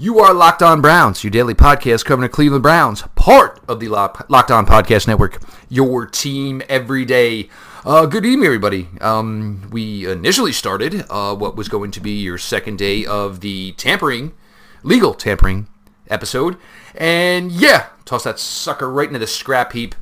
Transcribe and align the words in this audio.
You 0.00 0.18
are 0.20 0.32
Locked 0.32 0.62
On 0.62 0.80
Browns, 0.80 1.22
your 1.22 1.30
daily 1.30 1.52
podcast 1.52 2.06
covering 2.06 2.22
the 2.26 2.34
Cleveland 2.34 2.62
Browns, 2.62 3.02
part 3.16 3.60
of 3.68 3.80
the 3.80 3.88
Locked 3.88 4.50
On 4.50 4.64
Podcast 4.64 5.06
Network, 5.06 5.42
your 5.68 6.06
team 6.06 6.62
every 6.70 7.04
day. 7.04 7.50
Uh, 7.84 8.06
good 8.06 8.24
evening, 8.24 8.46
everybody. 8.46 8.88
Um, 9.02 9.68
we 9.70 10.10
initially 10.10 10.52
started 10.52 11.04
uh, 11.10 11.36
what 11.36 11.54
was 11.54 11.68
going 11.68 11.90
to 11.90 12.00
be 12.00 12.12
your 12.12 12.38
second 12.38 12.78
day 12.78 13.04
of 13.04 13.40
the 13.40 13.72
tampering, 13.72 14.32
legal 14.82 15.12
tampering 15.12 15.66
episode, 16.08 16.56
and 16.94 17.52
yeah, 17.52 17.88
toss 18.06 18.24
that 18.24 18.38
sucker 18.38 18.90
right 18.90 19.06
into 19.06 19.18
the 19.18 19.26
scrap 19.26 19.72
heap. 19.72 19.94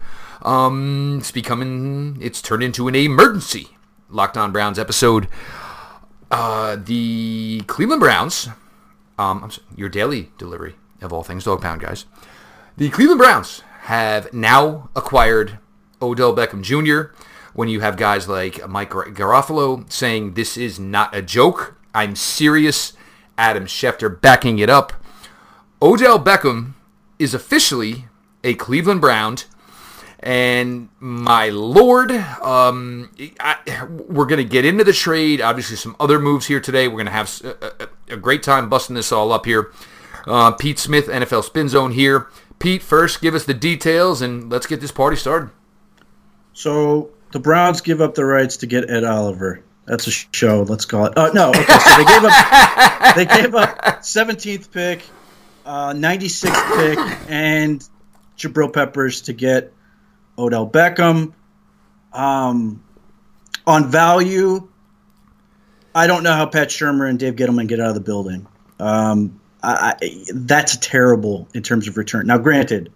Um, 0.42 1.16
it's 1.18 1.32
becoming, 1.32 2.18
it's 2.20 2.40
turned 2.40 2.62
into 2.62 2.86
an 2.86 2.94
emergency 2.94 3.70
Locked 4.08 4.36
On 4.36 4.52
Browns 4.52 4.78
episode. 4.78 5.26
Uh, 6.30 6.76
the 6.76 7.62
Cleveland 7.66 7.98
Browns 7.98 8.48
um, 9.18 9.50
your 9.76 9.88
daily 9.88 10.30
delivery 10.38 10.76
of 11.02 11.12
all 11.12 11.22
things 11.22 11.44
dog 11.44 11.60
pound, 11.60 11.80
guys. 11.80 12.06
The 12.76 12.90
Cleveland 12.90 13.18
Browns 13.18 13.62
have 13.82 14.32
now 14.32 14.90
acquired 14.94 15.58
Odell 16.00 16.34
Beckham 16.34 16.62
Jr. 16.62 17.12
When 17.54 17.68
you 17.68 17.80
have 17.80 17.96
guys 17.96 18.28
like 18.28 18.66
Mike 18.68 18.90
Garafolo 18.90 19.90
saying 19.90 20.34
this 20.34 20.56
is 20.56 20.78
not 20.78 21.14
a 21.14 21.22
joke, 21.22 21.76
I'm 21.94 22.14
serious. 22.14 22.92
Adam 23.36 23.66
Schefter 23.66 24.20
backing 24.20 24.58
it 24.58 24.70
up. 24.70 24.92
Odell 25.80 26.18
Beckham 26.18 26.74
is 27.18 27.34
officially 27.34 28.06
a 28.44 28.54
Cleveland 28.54 29.00
Brown. 29.00 29.36
And 30.20 30.88
my 30.98 31.48
lord, 31.48 32.10
um, 32.10 33.10
I, 33.38 33.56
we're 33.88 34.26
going 34.26 34.42
to 34.42 34.48
get 34.48 34.64
into 34.64 34.82
the 34.82 34.92
trade. 34.92 35.40
Obviously, 35.40 35.76
some 35.76 35.94
other 36.00 36.18
moves 36.18 36.46
here 36.46 36.60
today. 36.60 36.88
We're 36.88 36.94
going 36.94 37.06
to 37.06 37.12
have 37.12 37.40
a, 37.44 37.88
a, 38.10 38.16
great 38.16 38.42
time 38.42 38.68
busting 38.68 38.94
this 38.94 39.12
all 39.12 39.32
up 39.32 39.46
here. 39.46 39.72
Uh, 40.26 40.52
Pete 40.52 40.78
Smith, 40.78 41.06
NFL 41.06 41.44
Spin 41.44 41.68
Zone 41.68 41.92
here. 41.92 42.28
Pete, 42.58 42.82
first, 42.82 43.20
give 43.20 43.34
us 43.34 43.44
the 43.44 43.54
details 43.54 44.20
and 44.20 44.50
let's 44.50 44.66
get 44.66 44.80
this 44.80 44.92
party 44.92 45.16
started. 45.16 45.50
So 46.52 47.10
the 47.32 47.38
Browns 47.38 47.80
give 47.80 48.00
up 48.00 48.14
the 48.14 48.24
rights 48.24 48.58
to 48.58 48.66
get 48.66 48.90
Ed 48.90 49.04
Oliver. 49.04 49.62
That's 49.86 50.06
a 50.06 50.10
show. 50.10 50.62
Let's 50.62 50.84
call 50.84 51.06
it. 51.06 51.16
Uh, 51.16 51.30
no, 51.32 51.48
okay. 51.50 51.62
So 51.62 51.96
they 51.96 52.04
gave 52.04 52.24
up. 52.24 53.14
they 53.16 53.24
gave 53.24 53.54
up 53.54 53.78
17th 54.02 54.70
pick, 54.70 55.02
uh, 55.64 55.92
96th 55.94 56.76
pick, 56.76 57.30
and 57.30 57.88
Jabril 58.36 58.72
Peppers 58.72 59.22
to 59.22 59.32
get 59.32 59.72
Odell 60.38 60.68
Beckham. 60.68 61.32
Um, 62.12 62.82
on 63.66 63.90
value, 63.90 64.67
I 65.98 66.06
don't 66.06 66.22
know 66.22 66.32
how 66.32 66.46
Pat 66.46 66.68
Shurmur 66.68 67.08
and 67.08 67.18
Dave 67.18 67.34
Gettleman 67.34 67.66
get 67.66 67.80
out 67.80 67.88
of 67.88 67.94
the 67.94 68.00
building. 68.00 68.46
Um, 68.78 69.40
I, 69.62 69.96
I, 70.00 70.24
that's 70.32 70.76
terrible 70.76 71.48
in 71.54 71.62
terms 71.62 71.88
of 71.88 71.96
return. 71.96 72.28
Now, 72.28 72.38
granted, 72.38 72.92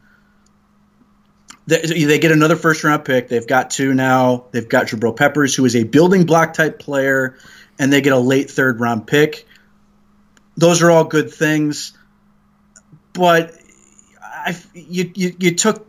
they, 1.66 1.80
they, 1.82 2.18
get 2.20 2.30
another 2.30 2.54
first 2.54 2.84
round 2.84 3.04
pick. 3.04 3.28
They've 3.28 3.46
got 3.46 3.70
two 3.70 3.92
now. 3.92 4.44
They've 4.52 4.68
got 4.68 4.86
Jabril 4.86 5.16
Peppers, 5.16 5.54
who 5.54 5.64
is 5.64 5.74
a 5.74 5.82
building 5.82 6.26
block 6.26 6.54
type 6.54 6.78
player, 6.78 7.36
and 7.78 7.92
they 7.92 8.00
get 8.00 8.12
a 8.12 8.18
late 8.18 8.50
third 8.50 8.78
round 8.78 9.08
pick. 9.08 9.46
Those 10.56 10.82
are 10.82 10.90
all 10.90 11.04
good 11.04 11.32
things, 11.32 11.96
but 13.12 13.52
I, 14.22 14.56
you, 14.74 15.10
you, 15.14 15.36
you 15.38 15.54
took 15.54 15.86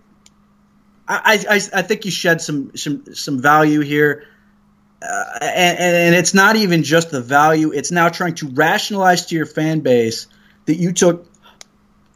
I, 1.07 1.45
I, 1.49 1.55
I 1.79 1.81
think 1.81 2.05
you 2.05 2.11
shed 2.11 2.41
some 2.41 2.75
some 2.75 3.13
some 3.13 3.41
value 3.41 3.81
here, 3.81 4.25
uh, 5.03 5.39
and, 5.41 5.77
and 5.79 6.15
it's 6.15 6.33
not 6.33 6.55
even 6.55 6.83
just 6.83 7.11
the 7.11 7.21
value. 7.21 7.71
It's 7.71 7.91
now 7.91 8.09
trying 8.09 8.35
to 8.35 8.47
rationalize 8.49 9.27
to 9.27 9.35
your 9.35 9.45
fan 9.45 9.81
base 9.81 10.27
that 10.65 10.75
you 10.75 10.93
took 10.93 11.27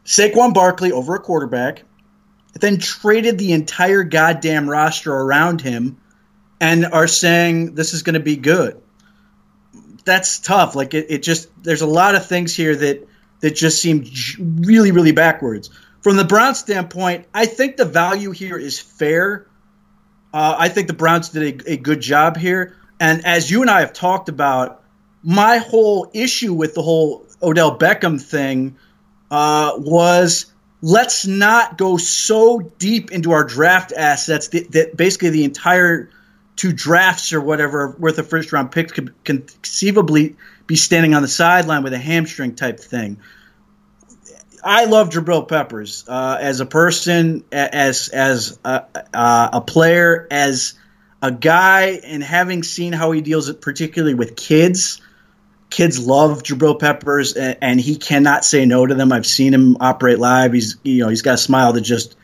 Saquon 0.04 0.54
Barkley 0.54 0.92
over 0.92 1.14
a 1.14 1.20
quarterback, 1.20 1.84
then 2.54 2.78
traded 2.78 3.38
the 3.38 3.52
entire 3.52 4.04
goddamn 4.04 4.68
roster 4.68 5.12
around 5.12 5.60
him, 5.60 5.98
and 6.60 6.86
are 6.86 7.06
saying 7.06 7.74
this 7.74 7.94
is 7.94 8.02
going 8.02 8.14
to 8.14 8.20
be 8.20 8.36
good. 8.36 8.80
That's 10.04 10.38
tough. 10.38 10.74
Like 10.74 10.94
it, 10.94 11.06
it 11.10 11.22
just 11.22 11.48
there's 11.62 11.82
a 11.82 11.86
lot 11.86 12.14
of 12.14 12.26
things 12.26 12.54
here 12.54 12.74
that 12.74 13.06
that 13.40 13.54
just 13.54 13.80
seem 13.80 14.10
really 14.38 14.90
really 14.90 15.12
backwards 15.12 15.70
from 16.00 16.16
the 16.16 16.24
Browns 16.24 16.58
standpoint, 16.58 17.26
I 17.34 17.46
think 17.46 17.76
the 17.76 17.84
value 17.84 18.30
here 18.30 18.56
is 18.56 18.78
fair. 18.78 19.46
Uh, 20.32 20.56
I 20.58 20.68
think 20.68 20.86
the 20.86 20.94
Browns 20.94 21.30
did 21.30 21.66
a, 21.66 21.72
a, 21.72 21.76
good 21.76 22.00
job 22.00 22.36
here. 22.36 22.76
And 23.00 23.24
as 23.24 23.50
you 23.50 23.62
and 23.62 23.70
I 23.70 23.80
have 23.80 23.92
talked 23.92 24.28
about, 24.28 24.82
my 25.22 25.58
whole 25.58 26.10
issue 26.12 26.54
with 26.54 26.74
the 26.74 26.82
whole 26.82 27.26
Odell 27.42 27.78
Beckham 27.78 28.20
thing 28.20 28.76
uh, 29.30 29.72
was 29.76 30.46
let's 30.80 31.26
not 31.26 31.76
go 31.76 31.96
so 31.96 32.60
deep 32.78 33.10
into 33.10 33.32
our 33.32 33.44
draft 33.44 33.92
assets 33.92 34.48
that, 34.48 34.70
that, 34.72 34.96
basically 34.96 35.30
the 35.30 35.44
entire 35.44 36.10
two 36.56 36.72
drafts 36.72 37.32
or 37.32 37.40
whatever 37.40 37.94
worth 37.98 38.18
of 38.18 38.28
first 38.28 38.52
round 38.52 38.72
picks 38.72 38.92
could 38.92 39.12
conceivably 39.24 40.36
be 40.66 40.76
standing 40.76 41.14
on 41.14 41.22
the 41.22 41.28
sideline 41.28 41.82
with 41.82 41.92
a 41.92 41.98
hamstring 41.98 42.54
type 42.54 42.80
thing. 42.80 43.18
I 44.62 44.86
love 44.86 45.10
Jabril 45.10 45.48
Peppers 45.48 46.04
uh, 46.08 46.36
as 46.40 46.60
a 46.60 46.66
person, 46.66 47.44
as 47.52 48.08
as 48.08 48.58
a, 48.64 48.84
uh, 49.14 49.50
a 49.52 49.60
player, 49.60 50.26
as 50.30 50.74
a 51.22 51.30
guy, 51.30 52.00
and 52.04 52.22
having 52.22 52.62
seen 52.62 52.92
how 52.92 53.12
he 53.12 53.20
deals 53.20 53.48
it, 53.48 53.60
particularly 53.60 54.14
with 54.14 54.36
kids. 54.36 55.00
Kids 55.70 55.98
love 56.06 56.42
Jabril 56.44 56.80
Peppers, 56.80 57.34
and, 57.34 57.58
and, 57.60 57.80
he 57.80 57.96
cannot 57.96 58.42
say 58.42 58.64
no 58.64 58.86
to 58.86 58.94
them. 58.94 59.12
I've 59.12 59.26
seen 59.26 59.52
him 59.52 59.76
operate 59.80 60.18
live. 60.18 60.54
He's 60.54 60.78
you 60.82 61.02
know 61.02 61.10
he's 61.10 61.20
got 61.20 61.34
a 61.34 61.38
smile 61.38 61.74
that 61.74 61.82
just 61.82 62.16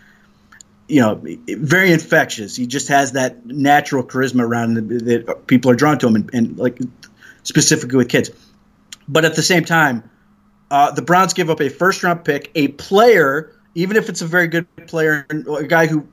you 0.89 1.03
know 1.03 1.21
very 1.47 1.93
infectious. 1.93 2.57
He 2.57 2.67
just 2.67 2.89
has 2.89 3.13
that 3.13 3.45
natural 3.45 4.03
charisma 4.03 4.41
around 4.41 4.79
him 4.79 4.89
that 4.89 5.47
people 5.47 5.71
are 5.71 5.75
drawn 5.75 5.99
to 5.99 6.07
him, 6.07 6.17
and, 6.17 6.31
and 6.33 6.59
like 6.59 6.79
specifically 7.43 7.99
with 7.99 8.09
kids. 8.09 8.31
But 9.07 9.27
at 9.27 9.35
the 9.35 9.43
same 9.43 9.67
time 9.67 10.09
uh, 10.71 10.91
the 10.91 11.03
Browns 11.03 11.35
give 11.35 11.51
up 11.51 11.61
a 11.61 11.69
first 11.69 12.03
round 12.03 12.25
pick, 12.25 12.51
a 12.57 12.69
player, 12.69 13.53
even 13.77 13.97
if 13.97 14.09
it's 14.09 14.23
a 14.23 14.27
very 14.27 14.49
good 14.49 14.67
player, 14.89 15.27
a 15.31 15.65
guy 15.65 15.87
who 15.87 16.07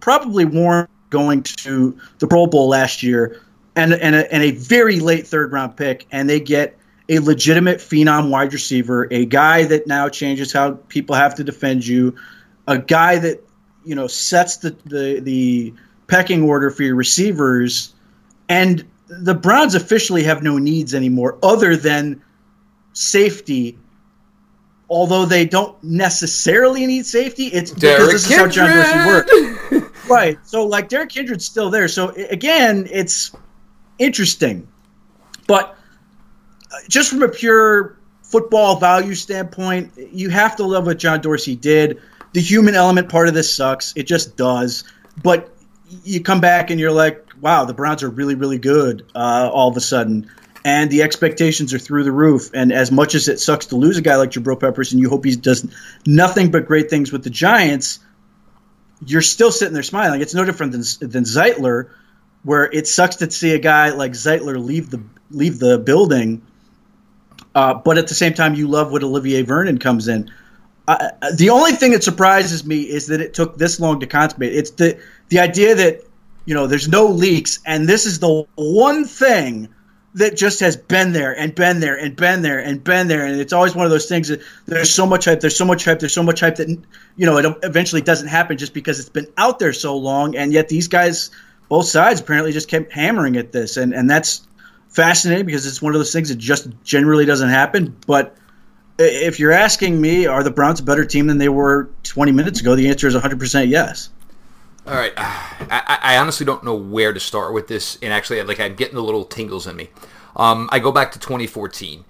probably 0.00 0.46
warned 0.46 0.88
going 1.12 1.44
to 1.44 1.96
the 2.18 2.26
Pro 2.26 2.48
Bowl 2.48 2.68
last 2.68 3.04
year, 3.04 3.40
and 3.76 3.92
and 3.92 4.16
a, 4.16 4.32
and 4.34 4.42
a 4.42 4.50
very 4.50 4.98
late 4.98 5.28
third 5.28 5.52
round 5.52 5.76
pick, 5.76 6.06
and 6.10 6.28
they 6.28 6.40
get 6.40 6.76
a 7.08 7.20
legitimate 7.20 7.78
phenom 7.78 8.30
wide 8.30 8.52
receiver, 8.52 9.06
a 9.12 9.24
guy 9.26 9.64
that 9.64 9.86
now 9.86 10.08
changes 10.08 10.52
how 10.52 10.72
people 10.88 11.14
have 11.14 11.34
to 11.36 11.44
defend 11.44 11.86
you, 11.86 12.16
a 12.66 12.78
guy 12.78 13.18
that 13.18 13.40
you 13.84 13.94
know 13.94 14.08
sets 14.08 14.56
the 14.56 14.70
the, 14.86 15.20
the 15.20 15.74
pecking 16.08 16.42
order 16.42 16.70
for 16.70 16.82
your 16.82 16.96
receivers, 16.96 17.94
and 18.48 18.84
the 19.08 19.34
Browns 19.34 19.74
officially 19.74 20.24
have 20.24 20.42
no 20.42 20.58
needs 20.58 20.94
anymore 20.94 21.38
other 21.42 21.76
than 21.76 22.22
safety, 22.94 23.78
although 24.88 25.26
they 25.26 25.44
don't 25.44 25.82
necessarily 25.82 26.86
need 26.86 27.06
safety, 27.06 27.46
it's 27.46 27.70
Derrick 27.70 28.06
because 28.06 28.12
this 28.12 28.30
is 28.30 28.36
how 28.36 28.48
John 28.48 28.70
Dorsey 28.70 29.06
works. 29.06 29.51
Right. 30.12 30.38
So 30.46 30.66
like 30.66 30.88
Derrick 30.88 31.10
Kindred's 31.10 31.44
still 31.44 31.70
there. 31.70 31.88
So 31.88 32.10
again, 32.10 32.88
it's 32.90 33.32
interesting. 33.98 34.68
But 35.46 35.76
uh, 36.72 36.76
just 36.88 37.10
from 37.10 37.22
a 37.22 37.28
pure 37.28 37.98
football 38.22 38.76
value 38.76 39.14
standpoint, 39.14 39.92
you 40.12 40.30
have 40.30 40.56
to 40.56 40.64
love 40.64 40.86
what 40.86 40.98
John 40.98 41.20
Dorsey 41.20 41.56
did. 41.56 42.00
The 42.32 42.40
human 42.40 42.74
element 42.74 43.08
part 43.08 43.28
of 43.28 43.34
this 43.34 43.54
sucks. 43.54 43.92
It 43.96 44.04
just 44.04 44.36
does. 44.36 44.84
But 45.22 45.54
you 46.04 46.22
come 46.22 46.40
back 46.40 46.70
and 46.70 46.80
you're 46.80 46.92
like, 46.92 47.26
wow, 47.40 47.64
the 47.64 47.74
Browns 47.74 48.02
are 48.02 48.08
really, 48.08 48.34
really 48.34 48.58
good 48.58 49.06
uh, 49.14 49.50
all 49.52 49.68
of 49.68 49.76
a 49.76 49.80
sudden 49.80 50.30
and 50.64 50.90
the 50.90 51.02
expectations 51.02 51.74
are 51.74 51.78
through 51.78 52.04
the 52.04 52.12
roof. 52.12 52.50
And 52.54 52.72
as 52.72 52.92
much 52.92 53.14
as 53.14 53.28
it 53.28 53.40
sucks 53.40 53.66
to 53.66 53.76
lose 53.76 53.96
a 53.96 54.02
guy 54.02 54.16
like 54.16 54.30
Jabril 54.30 54.60
Peppers, 54.60 54.92
and 54.92 55.00
you 55.00 55.08
hope 55.08 55.24
he 55.24 55.34
does 55.34 55.66
nothing 56.06 56.50
but 56.50 56.66
great 56.66 56.88
things 56.88 57.10
with 57.10 57.24
the 57.24 57.30
Giants, 57.30 57.98
you're 59.06 59.22
still 59.22 59.50
sitting 59.50 59.74
there 59.74 59.82
smiling. 59.82 60.20
It's 60.20 60.34
no 60.34 60.44
different 60.44 60.72
than 60.72 61.10
than 61.10 61.24
Zeitler, 61.24 61.90
where 62.42 62.64
it 62.64 62.86
sucks 62.86 63.16
to 63.16 63.30
see 63.30 63.54
a 63.54 63.58
guy 63.58 63.90
like 63.90 64.12
Zeitler 64.12 64.62
leave 64.62 64.90
the 64.90 65.02
leave 65.30 65.58
the 65.58 65.78
building. 65.78 66.42
Uh, 67.54 67.74
but 67.74 67.98
at 67.98 68.08
the 68.08 68.14
same 68.14 68.34
time, 68.34 68.54
you 68.54 68.68
love 68.68 68.92
what 68.92 69.02
Olivier 69.02 69.42
Vernon 69.42 69.78
comes 69.78 70.08
in. 70.08 70.30
Uh, 70.88 71.10
the 71.34 71.50
only 71.50 71.72
thing 71.72 71.92
that 71.92 72.02
surprises 72.02 72.64
me 72.64 72.80
is 72.80 73.08
that 73.08 73.20
it 73.20 73.34
took 73.34 73.56
this 73.56 73.78
long 73.78 74.00
to 74.00 74.06
consummate. 74.06 74.54
It's 74.54 74.70
the 74.72 74.98
the 75.28 75.38
idea 75.38 75.74
that 75.74 76.02
you 76.44 76.54
know 76.54 76.66
there's 76.66 76.88
no 76.88 77.06
leaks, 77.06 77.60
and 77.66 77.88
this 77.88 78.06
is 78.06 78.18
the 78.18 78.46
one 78.56 79.04
thing 79.04 79.68
that 80.14 80.36
just 80.36 80.60
has 80.60 80.76
been 80.76 81.12
there 81.12 81.36
and 81.36 81.54
been 81.54 81.80
there 81.80 81.96
and 81.96 82.14
been 82.16 82.42
there 82.42 82.58
and 82.58 82.84
been 82.84 83.08
there 83.08 83.24
and 83.24 83.40
it's 83.40 83.52
always 83.52 83.74
one 83.74 83.86
of 83.86 83.90
those 83.90 84.06
things 84.06 84.28
that 84.28 84.40
there's 84.66 84.90
so 84.90 85.06
much 85.06 85.24
hype 85.24 85.40
there's 85.40 85.56
so 85.56 85.64
much 85.64 85.84
hype 85.84 86.00
there's 86.00 86.12
so 86.12 86.22
much 86.22 86.40
hype 86.40 86.56
that 86.56 86.68
you 86.68 87.26
know 87.26 87.38
it 87.38 87.56
eventually 87.62 88.02
doesn't 88.02 88.28
happen 88.28 88.58
just 88.58 88.74
because 88.74 89.00
it's 89.00 89.08
been 89.08 89.26
out 89.36 89.58
there 89.58 89.72
so 89.72 89.96
long 89.96 90.36
and 90.36 90.52
yet 90.52 90.68
these 90.68 90.88
guys 90.88 91.30
both 91.68 91.86
sides 91.86 92.20
apparently 92.20 92.52
just 92.52 92.68
kept 92.68 92.92
hammering 92.92 93.36
at 93.36 93.52
this 93.52 93.76
and 93.76 93.94
and 93.94 94.10
that's 94.10 94.46
fascinating 94.88 95.46
because 95.46 95.66
it's 95.66 95.80
one 95.80 95.94
of 95.94 95.98
those 95.98 96.12
things 96.12 96.28
that 96.28 96.36
just 96.36 96.68
generally 96.84 97.24
doesn't 97.24 97.48
happen 97.48 97.96
but 98.06 98.36
if 98.98 99.40
you're 99.40 99.52
asking 99.52 100.00
me, 100.00 100.26
are 100.26 100.42
the 100.42 100.50
Browns 100.50 100.80
a 100.80 100.82
better 100.82 101.04
team 101.04 101.26
than 101.26 101.38
they 101.38 101.48
were 101.48 101.88
20 102.04 102.32
minutes 102.32 102.60
ago? 102.60 102.74
The 102.74 102.88
answer 102.88 103.08
is 103.08 103.14
100% 103.14 103.68
yes. 103.68 104.10
All 104.84 104.94
right, 104.94 105.12
I, 105.16 105.98
I 106.02 106.16
honestly 106.16 106.44
don't 106.44 106.64
know 106.64 106.74
where 106.74 107.12
to 107.12 107.20
start 107.20 107.54
with 107.54 107.68
this, 107.68 107.98
and 108.02 108.12
actually, 108.12 108.42
like 108.42 108.58
I'm 108.58 108.74
getting 108.74 108.96
the 108.96 109.02
little 109.02 109.24
tingles 109.24 109.66
in 109.66 109.76
me. 109.76 109.90
Um, 110.34 110.68
I 110.72 110.80
go 110.80 110.90
back 110.90 111.12
to 111.12 111.20
2014. 111.20 112.04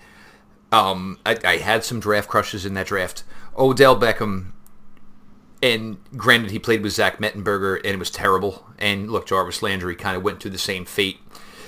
Um, 0.70 1.18
I, 1.26 1.36
I 1.44 1.56
had 1.58 1.84
some 1.84 2.00
draft 2.00 2.30
crushes 2.30 2.64
in 2.64 2.72
that 2.74 2.86
draft. 2.86 3.24
Odell 3.58 3.98
Beckham, 3.98 4.52
and 5.62 5.98
granted, 6.16 6.50
he 6.50 6.58
played 6.58 6.82
with 6.82 6.92
Zach 6.92 7.18
Mettenberger, 7.18 7.76
and 7.76 7.86
it 7.86 7.98
was 7.98 8.10
terrible. 8.10 8.66
And 8.78 9.10
look, 9.10 9.26
Jarvis 9.26 9.62
Landry 9.62 9.94
kind 9.94 10.16
of 10.16 10.22
went 10.22 10.40
through 10.40 10.52
the 10.52 10.58
same 10.58 10.86
fate. 10.86 11.18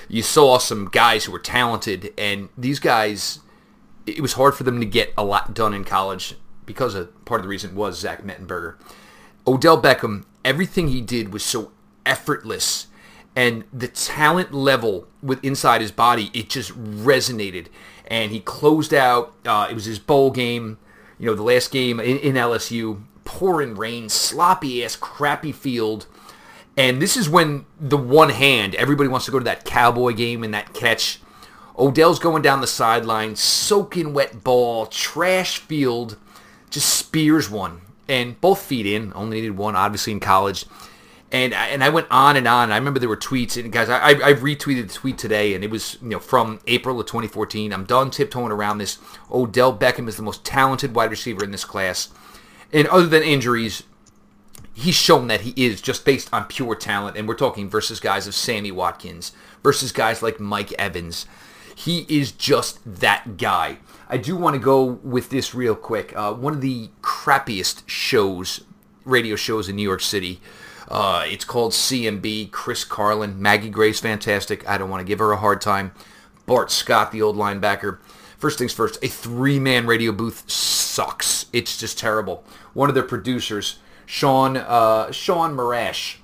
You 0.09 0.23
saw 0.23 0.57
some 0.57 0.85
guys 0.85 1.25
who 1.25 1.31
were 1.31 1.39
talented, 1.39 2.13
and 2.17 2.49
these 2.57 2.79
guys, 2.79 3.41
it 4.07 4.21
was 4.21 4.33
hard 4.33 4.55
for 4.55 4.63
them 4.63 4.79
to 4.79 4.85
get 4.87 5.13
a 5.15 5.23
lot 5.23 5.53
done 5.53 5.75
in 5.75 5.83
college 5.83 6.35
because 6.65 6.95
of 6.95 7.25
part 7.25 7.41
of 7.41 7.43
the 7.43 7.49
reason 7.49 7.75
was 7.75 7.99
Zach 7.99 8.23
Mettenberger. 8.23 8.75
Odell 9.47 9.79
Beckham, 9.79 10.25
everything 10.45 10.87
he 10.87 11.01
did 11.01 11.33
was 11.33 11.43
so 11.43 11.71
effortless 12.05 12.87
and 13.35 13.65
the 13.73 13.89
talent 13.89 14.53
level 14.53 15.07
with 15.21 15.43
inside 15.43 15.81
his 15.81 15.91
body, 15.91 16.31
it 16.33 16.49
just 16.49 16.71
resonated. 16.71 17.67
And 18.07 18.31
he 18.31 18.39
closed 18.39 18.93
out. 18.93 19.33
Uh, 19.45 19.67
it 19.69 19.73
was 19.73 19.85
his 19.85 19.99
bowl 19.99 20.31
game, 20.31 20.77
you 21.19 21.25
know, 21.25 21.35
the 21.35 21.43
last 21.43 21.71
game 21.71 21.99
in, 21.99 22.17
in 22.19 22.35
LSU. 22.35 23.03
Pouring 23.25 23.75
rain, 23.75 24.07
sloppy 24.07 24.85
ass, 24.85 24.95
crappy 24.95 25.51
field. 25.51 26.05
And 26.77 27.01
this 27.01 27.17
is 27.17 27.27
when 27.27 27.65
the 27.79 27.97
one 27.97 28.29
hand, 28.29 28.75
everybody 28.75 29.09
wants 29.09 29.25
to 29.25 29.31
go 29.31 29.39
to 29.39 29.45
that 29.45 29.65
cowboy 29.65 30.13
game 30.13 30.43
and 30.43 30.53
that 30.53 30.73
catch. 30.73 31.19
Odell's 31.77 32.19
going 32.19 32.41
down 32.41 32.61
the 32.61 32.67
sideline, 32.67 33.35
soaking 33.35 34.13
wet 34.13 34.43
ball, 34.43 34.85
trash 34.85 35.57
field, 35.57 36.17
just 36.69 36.87
spears 36.87 37.49
one 37.49 37.81
and 38.07 38.39
both 38.41 38.61
feet 38.61 38.85
in. 38.85 39.11
Only 39.15 39.37
needed 39.37 39.57
one, 39.57 39.75
obviously 39.75 40.13
in 40.13 40.19
college. 40.19 40.65
And 41.31 41.53
I, 41.53 41.67
and 41.67 41.83
I 41.83 41.89
went 41.89 42.07
on 42.11 42.37
and 42.37 42.47
on. 42.47 42.71
I 42.71 42.77
remember 42.77 42.99
there 42.99 43.09
were 43.09 43.17
tweets, 43.17 43.61
and 43.61 43.71
guys, 43.71 43.89
I, 43.89 44.11
I 44.11 44.33
retweeted 44.33 44.87
the 44.87 44.93
tweet 44.93 45.17
today, 45.17 45.53
and 45.53 45.63
it 45.63 45.71
was 45.71 45.97
you 46.01 46.09
know 46.09 46.19
from 46.19 46.59
April 46.67 46.99
of 46.99 47.07
2014. 47.07 47.73
I'm 47.73 47.83
done 47.83 48.11
tiptoeing 48.11 48.51
around 48.51 48.77
this. 48.77 48.99
Odell 49.31 49.75
Beckham 49.75 50.07
is 50.07 50.17
the 50.17 50.23
most 50.23 50.45
talented 50.45 50.95
wide 50.95 51.09
receiver 51.09 51.43
in 51.43 51.51
this 51.51 51.65
class, 51.65 52.09
and 52.71 52.87
other 52.87 53.07
than 53.07 53.23
injuries, 53.23 53.83
he's 54.73 54.95
shown 54.95 55.27
that 55.27 55.41
he 55.41 55.53
is 55.57 55.81
just 55.81 56.05
based 56.05 56.29
on 56.31 56.45
pure 56.45 56.75
talent. 56.75 57.17
And 57.17 57.27
we're 57.27 57.33
talking 57.35 57.69
versus 57.69 57.99
guys 57.99 58.27
of 58.27 58.35
Sammy 58.35 58.71
Watkins, 58.71 59.31
versus 59.63 59.91
guys 59.91 60.21
like 60.21 60.39
Mike 60.39 60.73
Evans. 60.73 61.25
He 61.75 62.05
is 62.07 62.31
just 62.31 62.79
that 62.85 63.37
guy. 63.37 63.79
I 64.15 64.17
do 64.17 64.37
want 64.37 64.53
to 64.53 64.61
go 64.61 64.81
with 65.03 65.29
this 65.29 65.53
real 65.53 65.75
quick. 65.75 66.15
Uh, 66.15 66.33
one 66.33 66.53
of 66.53 66.61
the 66.61 66.89
crappiest 67.01 67.83
shows, 67.85 68.63
radio 69.03 69.35
shows 69.35 69.67
in 69.67 69.75
New 69.75 69.83
York 69.83 69.99
City. 69.99 70.39
Uh, 70.87 71.25
it's 71.27 71.43
called 71.43 71.73
CMB. 71.73 72.49
Chris 72.49 72.85
Carlin, 72.85 73.41
Maggie 73.41 73.69
Gray's 73.69 73.99
fantastic. 73.99 74.65
I 74.69 74.77
don't 74.77 74.89
want 74.89 75.01
to 75.01 75.05
give 75.05 75.19
her 75.19 75.33
a 75.33 75.37
hard 75.37 75.59
time. 75.59 75.91
Bart 76.45 76.71
Scott, 76.71 77.11
the 77.11 77.21
old 77.21 77.35
linebacker. 77.35 77.97
First 78.37 78.57
things 78.57 78.71
first, 78.71 79.03
a 79.03 79.09
three-man 79.09 79.85
radio 79.85 80.13
booth 80.13 80.49
sucks. 80.49 81.47
It's 81.51 81.77
just 81.77 81.99
terrible. 81.99 82.45
One 82.73 82.87
of 82.87 82.95
their 82.95 83.03
producers, 83.03 83.79
Sean 84.05 84.55
uh, 84.55 85.11
Sean 85.11 85.57
Marash. 85.57 86.19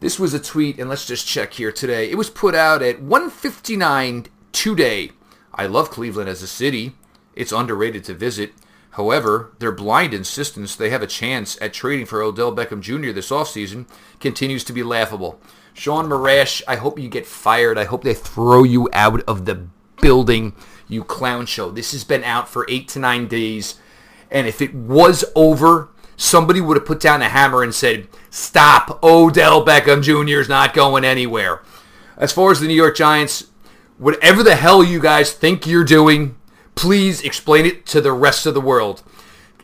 This 0.00 0.18
was 0.18 0.32
a 0.32 0.40
tweet, 0.40 0.78
and 0.78 0.88
let's 0.88 1.06
just 1.06 1.26
check 1.26 1.52
here 1.52 1.72
today. 1.72 2.10
It 2.10 2.16
was 2.16 2.30
put 2.30 2.54
out 2.54 2.80
at 2.80 3.02
1:59 3.02 4.28
today. 4.52 5.10
I 5.54 5.66
love 5.66 5.90
Cleveland 5.90 6.30
as 6.30 6.42
a 6.42 6.46
city. 6.46 6.94
It's 7.36 7.52
underrated 7.52 8.04
to 8.04 8.14
visit. 8.14 8.52
However, 8.90 9.52
their 9.58 9.72
blind 9.72 10.14
insistence 10.14 10.76
they 10.76 10.90
have 10.90 11.02
a 11.02 11.08
chance 11.08 11.60
at 11.60 11.72
trading 11.72 12.06
for 12.06 12.22
Odell 12.22 12.54
Beckham 12.54 12.80
Jr. 12.80 13.10
this 13.10 13.30
offseason 13.30 13.88
continues 14.20 14.62
to 14.64 14.72
be 14.72 14.84
laughable. 14.84 15.40
Sean 15.72 16.08
Marash, 16.08 16.62
I 16.68 16.76
hope 16.76 16.98
you 17.00 17.08
get 17.08 17.26
fired. 17.26 17.76
I 17.76 17.84
hope 17.84 18.04
they 18.04 18.14
throw 18.14 18.62
you 18.62 18.88
out 18.92 19.22
of 19.22 19.44
the 19.44 19.66
building, 20.00 20.54
you 20.86 21.02
clown 21.02 21.46
show. 21.46 21.70
This 21.70 21.90
has 21.90 22.04
been 22.04 22.22
out 22.22 22.48
for 22.48 22.66
eight 22.68 22.86
to 22.88 23.00
nine 23.00 23.26
days. 23.26 23.80
And 24.30 24.46
if 24.46 24.62
it 24.62 24.72
was 24.72 25.24
over, 25.34 25.88
somebody 26.16 26.60
would 26.60 26.76
have 26.76 26.86
put 26.86 27.00
down 27.00 27.22
a 27.22 27.28
hammer 27.28 27.62
and 27.62 27.74
said, 27.74 28.08
Stop, 28.30 29.02
Odell 29.02 29.66
Beckham 29.66 30.02
Jr. 30.02 30.40
is 30.40 30.48
not 30.48 30.74
going 30.74 31.04
anywhere. 31.04 31.62
As 32.16 32.32
far 32.32 32.52
as 32.52 32.60
the 32.60 32.68
New 32.68 32.74
York 32.74 32.96
Giants, 32.96 33.48
whatever 33.98 34.44
the 34.44 34.54
hell 34.54 34.84
you 34.84 35.00
guys 35.00 35.32
think 35.32 35.66
you're 35.66 35.84
doing, 35.84 36.36
Please 36.74 37.22
explain 37.22 37.66
it 37.66 37.86
to 37.86 38.00
the 38.00 38.12
rest 38.12 38.46
of 38.46 38.54
the 38.54 38.60
world. 38.60 39.02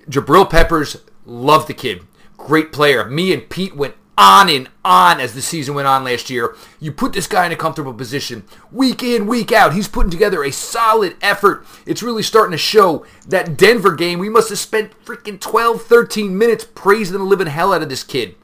Jabril 0.08 0.48
Peppers, 0.48 0.98
love 1.24 1.66
the 1.66 1.74
kid. 1.74 2.02
Great 2.36 2.72
player. 2.72 3.04
Me 3.04 3.32
and 3.32 3.48
Pete 3.48 3.76
went 3.76 3.94
on 4.20 4.50
and 4.50 4.68
on 4.84 5.18
as 5.18 5.32
the 5.32 5.40
season 5.40 5.74
went 5.74 5.88
on 5.88 6.04
last 6.04 6.28
year. 6.28 6.54
You 6.78 6.92
put 6.92 7.14
this 7.14 7.26
guy 7.26 7.46
in 7.46 7.52
a 7.52 7.56
comfortable 7.56 7.94
position. 7.94 8.44
Week 8.70 9.02
in, 9.02 9.26
week 9.26 9.50
out, 9.50 9.72
he's 9.72 9.88
putting 9.88 10.10
together 10.10 10.44
a 10.44 10.52
solid 10.52 11.16
effort. 11.22 11.64
It's 11.86 12.02
really 12.02 12.22
starting 12.22 12.52
to 12.52 12.58
show. 12.58 13.06
That 13.26 13.56
Denver 13.56 13.94
game, 13.94 14.18
we 14.18 14.28
must 14.28 14.50
have 14.50 14.58
spent 14.58 14.92
freaking 15.04 15.40
12, 15.40 15.82
13 15.82 16.36
minutes 16.36 16.66
praising 16.74 17.16
the 17.16 17.24
living 17.24 17.46
hell 17.46 17.72
out 17.72 17.82
of 17.82 17.88
this 17.88 18.04
kid. 18.04 18.34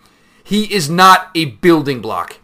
He 0.43 0.73
is 0.73 0.89
not 0.89 1.31
a 1.35 1.47
building 1.47 2.01
block. 2.01 2.39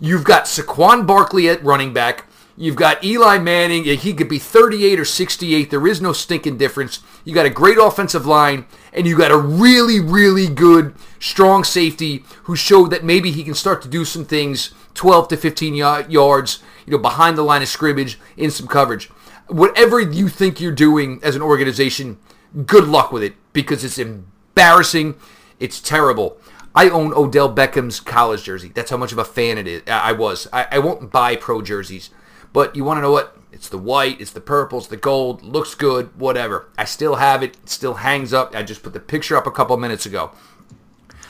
You've 0.00 0.24
got 0.24 0.44
Saquon 0.44 1.06
Barkley 1.06 1.48
at 1.48 1.62
running 1.62 1.92
back. 1.92 2.24
You've 2.60 2.74
got 2.74 3.04
Eli 3.04 3.38
Manning. 3.38 3.84
He 3.84 4.12
could 4.12 4.28
be 4.28 4.40
38 4.40 4.98
or 4.98 5.04
68. 5.04 5.70
There 5.70 5.86
is 5.86 6.00
no 6.00 6.12
stinking 6.12 6.58
difference. 6.58 6.98
You 7.24 7.32
got 7.32 7.46
a 7.46 7.50
great 7.50 7.78
offensive 7.78 8.26
line, 8.26 8.66
and 8.92 9.06
you 9.06 9.16
got 9.16 9.30
a 9.30 9.38
really, 9.38 10.00
really 10.00 10.48
good, 10.48 10.96
strong 11.20 11.62
safety 11.62 12.24
who 12.44 12.56
showed 12.56 12.90
that 12.90 13.04
maybe 13.04 13.30
he 13.30 13.44
can 13.44 13.54
start 13.54 13.80
to 13.82 13.88
do 13.88 14.04
some 14.04 14.24
things 14.24 14.72
12 14.94 15.28
to 15.28 15.36
15 15.36 15.74
yards, 15.76 16.58
you 16.84 16.90
know, 16.90 16.98
behind 16.98 17.38
the 17.38 17.44
line 17.44 17.62
of 17.62 17.68
scrimmage 17.68 18.18
in 18.36 18.50
some 18.50 18.66
coverage. 18.66 19.06
Whatever 19.46 20.00
you 20.00 20.28
think 20.28 20.60
you're 20.60 20.72
doing 20.72 21.20
as 21.22 21.36
an 21.36 21.42
organization, 21.42 22.18
good 22.66 22.88
luck 22.88 23.12
with 23.12 23.22
it 23.22 23.34
because 23.52 23.84
it's 23.84 23.98
embarrassing. 23.98 25.14
It's 25.60 25.80
terrible. 25.80 26.38
I 26.74 26.88
own 26.88 27.12
Odell 27.14 27.54
Beckham's 27.54 28.00
college 28.00 28.42
jersey. 28.42 28.72
That's 28.74 28.90
how 28.90 28.96
much 28.96 29.12
of 29.12 29.18
a 29.18 29.24
fan 29.24 29.58
it 29.58 29.68
is. 29.68 29.82
I 29.86 30.10
was. 30.10 30.48
I, 30.52 30.66
I 30.72 30.78
won't 30.80 31.12
buy 31.12 31.36
pro 31.36 31.62
jerseys. 31.62 32.10
But 32.52 32.76
you 32.76 32.84
want 32.84 32.98
to 32.98 33.02
know 33.02 33.12
what? 33.12 33.36
It's 33.52 33.68
the 33.68 33.78
white, 33.78 34.20
it's 34.20 34.30
the 34.30 34.40
purple, 34.40 34.78
it's 34.78 34.88
the 34.88 34.96
gold, 34.96 35.42
looks 35.42 35.74
good, 35.74 36.16
whatever. 36.18 36.68
I 36.76 36.84
still 36.84 37.16
have 37.16 37.42
it, 37.42 37.56
it 37.62 37.70
still 37.70 37.94
hangs 37.94 38.32
up. 38.32 38.54
I 38.54 38.62
just 38.62 38.82
put 38.82 38.92
the 38.92 39.00
picture 39.00 39.36
up 39.36 39.46
a 39.46 39.50
couple 39.50 39.76
minutes 39.76 40.06
ago. 40.06 40.32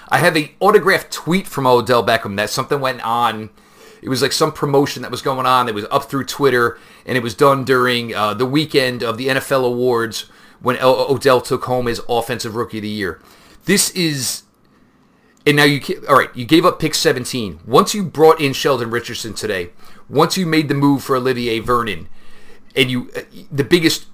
I 0.08 0.18
have 0.18 0.36
a 0.36 0.52
autographed 0.60 1.12
tweet 1.12 1.46
from 1.46 1.66
Odell 1.66 2.04
Beckham 2.04 2.36
that 2.36 2.50
something 2.50 2.80
went 2.80 3.04
on. 3.04 3.50
It 4.02 4.08
was 4.08 4.22
like 4.22 4.32
some 4.32 4.52
promotion 4.52 5.02
that 5.02 5.10
was 5.10 5.22
going 5.22 5.46
on 5.46 5.66
that 5.66 5.74
was 5.74 5.86
up 5.90 6.04
through 6.04 6.24
Twitter, 6.24 6.78
and 7.04 7.16
it 7.16 7.22
was 7.22 7.34
done 7.34 7.64
during 7.64 8.14
uh, 8.14 8.34
the 8.34 8.46
weekend 8.46 9.02
of 9.02 9.16
the 9.18 9.28
NFL 9.28 9.64
awards 9.64 10.22
when 10.60 10.76
Odell 10.80 11.40
took 11.40 11.64
home 11.64 11.86
his 11.86 12.00
Offensive 12.08 12.56
Rookie 12.56 12.78
of 12.78 12.82
the 12.82 12.88
Year. 12.88 13.20
This 13.64 13.90
is 13.90 14.44
and 15.46 15.56
now 15.56 15.64
you 15.64 15.80
all 16.08 16.16
right. 16.16 16.34
You 16.36 16.44
gave 16.44 16.66
up 16.66 16.78
pick 16.78 16.94
17. 16.94 17.60
Once 17.66 17.94
you 17.94 18.04
brought 18.04 18.40
in 18.40 18.52
Sheldon 18.52 18.90
Richardson 18.90 19.32
today, 19.32 19.70
once 20.08 20.36
you 20.36 20.46
made 20.46 20.68
the 20.68 20.74
move 20.74 21.02
for 21.02 21.16
Olivier 21.16 21.58
Vernon, 21.60 22.08
and 22.74 22.90
you 22.90 23.10
uh, 23.16 23.22
the 23.50 23.64
biggest 23.64 24.06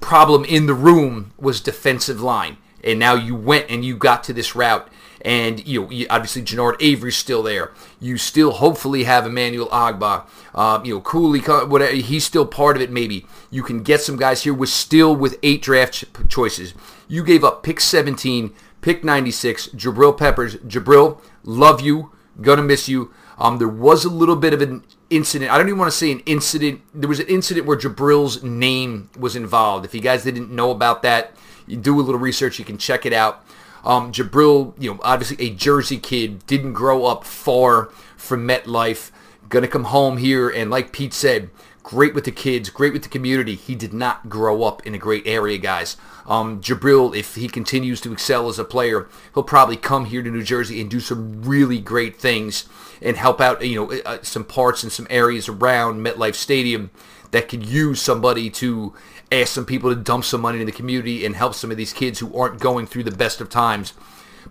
problem 0.00 0.44
in 0.44 0.66
the 0.66 0.74
room 0.74 1.32
was 1.38 1.60
defensive 1.60 2.20
line, 2.20 2.56
and 2.82 2.98
now 2.98 3.14
you 3.14 3.34
went 3.34 3.66
and 3.68 3.84
you 3.84 3.96
got 3.96 4.24
to 4.24 4.32
this 4.32 4.54
route, 4.54 4.88
and 5.22 5.66
you 5.66 5.80
know 5.82 6.06
obviously 6.10 6.42
Genard 6.42 6.76
Avery's 6.80 7.16
still 7.16 7.42
there. 7.42 7.72
You 8.00 8.16
still 8.16 8.52
hopefully 8.52 9.04
have 9.04 9.26
Emmanuel 9.26 9.68
Ogbah, 9.68 10.26
uh, 10.54 10.80
you 10.84 10.94
know 10.94 11.00
Cooley, 11.00 11.40
whatever. 11.40 11.92
He's 11.92 12.24
still 12.24 12.46
part 12.46 12.76
of 12.76 12.82
it. 12.82 12.90
Maybe 12.90 13.26
you 13.50 13.62
can 13.62 13.82
get 13.82 14.00
some 14.00 14.16
guys 14.16 14.44
here 14.44 14.54
with 14.54 14.70
still 14.70 15.14
with 15.14 15.38
eight 15.42 15.62
draft 15.62 16.04
choices. 16.28 16.74
You 17.08 17.24
gave 17.24 17.44
up 17.44 17.62
pick 17.62 17.80
17 17.80 18.52
pick 18.80 19.04
96, 19.04 19.68
Jabril 19.68 20.16
Peppers. 20.16 20.56
Jabril, 20.56 21.20
love 21.44 21.80
you. 21.80 22.12
Gonna 22.40 22.62
miss 22.62 22.88
you. 22.88 23.12
Um, 23.38 23.58
there 23.58 23.68
was 23.68 24.04
a 24.04 24.10
little 24.10 24.36
bit 24.36 24.52
of 24.52 24.62
an 24.62 24.84
incident. 25.10 25.50
I 25.50 25.58
don't 25.58 25.68
even 25.68 25.78
want 25.78 25.90
to 25.90 25.96
say 25.96 26.12
an 26.12 26.20
incident. 26.20 26.82
There 26.94 27.08
was 27.08 27.20
an 27.20 27.26
incident 27.26 27.66
where 27.66 27.76
Jabril's 27.76 28.42
name 28.42 29.10
was 29.18 29.36
involved. 29.36 29.84
If 29.84 29.94
you 29.94 30.00
guys 30.00 30.24
didn't 30.24 30.50
know 30.50 30.70
about 30.70 31.02
that, 31.02 31.32
you 31.66 31.76
do 31.76 31.98
a 31.98 32.02
little 32.02 32.20
research. 32.20 32.58
You 32.58 32.64
can 32.64 32.78
check 32.78 33.06
it 33.06 33.12
out. 33.12 33.44
Um, 33.84 34.12
Jabril, 34.12 34.74
you 34.78 34.92
know, 34.92 35.00
obviously 35.02 35.44
a 35.44 35.54
Jersey 35.54 35.98
kid, 35.98 36.44
didn't 36.46 36.72
grow 36.72 37.06
up 37.06 37.24
far 37.24 37.86
from 38.16 38.46
MetLife. 38.46 39.10
Gonna 39.48 39.68
come 39.68 39.84
home 39.84 40.18
here, 40.18 40.50
and 40.50 40.70
like 40.70 40.92
Pete 40.92 41.14
said, 41.14 41.48
great 41.82 42.14
with 42.14 42.24
the 42.24 42.30
kids, 42.30 42.68
great 42.68 42.92
with 42.92 43.02
the 43.02 43.08
community. 43.08 43.54
He 43.54 43.74
did 43.74 43.94
not 43.94 44.28
grow 44.28 44.62
up 44.64 44.86
in 44.86 44.94
a 44.94 44.98
great 44.98 45.26
area, 45.26 45.56
guys. 45.56 45.96
Um, 46.28 46.60
Jabril, 46.60 47.16
if 47.16 47.36
he 47.36 47.48
continues 47.48 48.02
to 48.02 48.12
excel 48.12 48.48
as 48.48 48.58
a 48.58 48.64
player, 48.64 49.08
he'll 49.32 49.42
probably 49.42 49.78
come 49.78 50.04
here 50.04 50.22
to 50.22 50.30
New 50.30 50.42
Jersey 50.42 50.78
and 50.78 50.90
do 50.90 51.00
some 51.00 51.42
really 51.42 51.80
great 51.80 52.16
things 52.16 52.68
and 53.00 53.16
help 53.16 53.40
out, 53.40 53.64
you 53.66 53.74
know, 53.74 54.00
uh, 54.04 54.18
some 54.22 54.44
parts 54.44 54.82
and 54.82 54.92
some 54.92 55.06
areas 55.08 55.48
around 55.48 56.04
MetLife 56.04 56.34
Stadium 56.34 56.90
that 57.30 57.48
could 57.48 57.64
use 57.64 58.00
somebody 58.00 58.50
to 58.50 58.92
ask 59.32 59.52
some 59.52 59.64
people 59.64 59.88
to 59.88 59.96
dump 59.96 60.24
some 60.24 60.42
money 60.42 60.60
in 60.60 60.66
the 60.66 60.72
community 60.72 61.24
and 61.24 61.34
help 61.34 61.54
some 61.54 61.70
of 61.70 61.78
these 61.78 61.94
kids 61.94 62.18
who 62.18 62.36
aren't 62.38 62.60
going 62.60 62.86
through 62.86 63.04
the 63.04 63.10
best 63.10 63.40
of 63.40 63.48
times. 63.48 63.94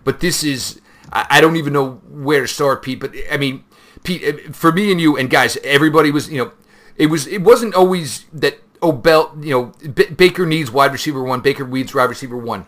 But 0.02 0.18
this 0.18 0.42
is, 0.42 0.80
I 1.12 1.40
don't 1.40 1.56
even 1.56 1.72
know 1.72 2.00
where 2.08 2.42
to 2.42 2.48
start, 2.48 2.82
Pete. 2.82 3.00
But 3.00 3.14
I 3.30 3.36
mean, 3.36 3.64
Pete, 4.02 4.22
eh, 4.22 4.50
for 4.52 4.72
me 4.72 4.90
and 4.90 5.00
you 5.00 5.16
and 5.16 5.30
guys, 5.30 5.56
everybody 5.62 6.10
was, 6.10 6.28
you 6.28 6.38
know, 6.38 6.52
it 6.96 7.06
was, 7.06 7.26
it 7.28 7.42
wasn't 7.42 7.74
always 7.74 8.26
that 8.32 8.60
Oh, 8.80 8.92
Obel, 8.92 9.44
you 9.44 9.50
know, 9.50 9.90
B- 9.90 10.06
Baker 10.06 10.46
needs 10.46 10.70
wide 10.70 10.92
receiver 10.92 11.22
one, 11.22 11.40
Baker 11.40 11.66
needs 11.66 11.94
wide 11.94 12.04
receiver 12.04 12.36
one. 12.36 12.66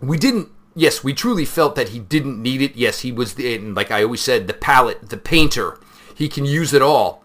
We 0.00 0.16
didn't. 0.16 0.48
Yes, 0.74 1.02
we 1.02 1.12
truly 1.12 1.44
felt 1.44 1.74
that 1.74 1.90
he 1.90 1.98
didn't 1.98 2.40
need 2.40 2.62
it. 2.62 2.76
Yes, 2.76 3.00
he 3.00 3.10
was 3.10 3.34
the, 3.34 3.58
like 3.58 3.90
I 3.90 4.04
always 4.04 4.20
said, 4.20 4.46
the 4.46 4.54
palette, 4.54 5.08
the 5.08 5.16
painter. 5.16 5.78
He 6.14 6.28
can 6.28 6.44
use 6.44 6.72
it 6.72 6.80
all. 6.80 7.24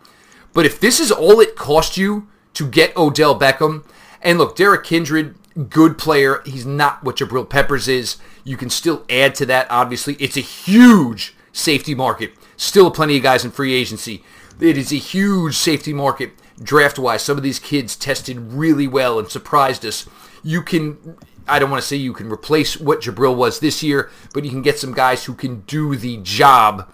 But 0.54 0.66
if 0.66 0.80
this 0.80 1.00
is 1.00 1.12
all 1.12 1.40
it 1.40 1.56
cost 1.56 1.96
you 1.96 2.28
to 2.54 2.68
get 2.68 2.96
Odell 2.98 3.38
Beckham, 3.38 3.86
and 4.22 4.40
look, 4.40 4.56
Derrick 4.56 4.84
Kindred, 4.84 5.36
good 5.70 5.98
player. 5.98 6.42
He's 6.46 6.66
not 6.66 7.04
what 7.04 7.18
Jabril 7.18 7.50
Peppers 7.50 7.88
is. 7.88 8.18
You 8.44 8.58
can 8.58 8.70
still 8.70 9.06
add 9.10 9.36
to 9.36 9.46
that, 9.46 9.68
obviously. 9.70 10.16
It's 10.16 10.38
a 10.38 10.42
huge 10.42 11.36
safety 11.54 11.96
market. 11.96 12.34
Still 12.58 12.90
plenty 12.92 13.18
of 13.18 13.24
guys 13.24 13.46
in 13.46 13.52
free 13.52 13.74
agency. 13.74 14.24
It 14.60 14.78
is 14.78 14.92
a 14.92 14.98
huge 14.98 15.56
safety 15.56 15.94
market 15.94 16.32
draft 16.62 16.98
wise. 16.98 17.22
Some 17.22 17.38
of 17.38 17.44
these 17.44 17.60
kids 17.60 17.96
tested 17.96 18.38
really 18.38 18.88
well 18.88 19.20
and 19.20 19.30
surprised 19.30 19.86
us. 19.86 20.08
You 20.44 20.62
can, 20.62 21.18
I 21.48 21.60
don't 21.60 21.70
want 21.70 21.82
to 21.82 21.88
say 21.88 21.96
you 21.96 22.14
can 22.14 22.32
replace 22.32 22.78
what 22.78 23.02
Jabril 23.02 23.36
was 23.36 23.60
this 23.60 23.84
year, 23.84 24.10
but 24.34 24.44
you 24.44 24.50
can 24.50 24.62
get 24.62 24.80
some 24.80 24.94
guys 24.94 25.26
who 25.26 25.34
can 25.34 25.62
do 25.62 25.96
the 25.96 26.18
job. 26.18 26.92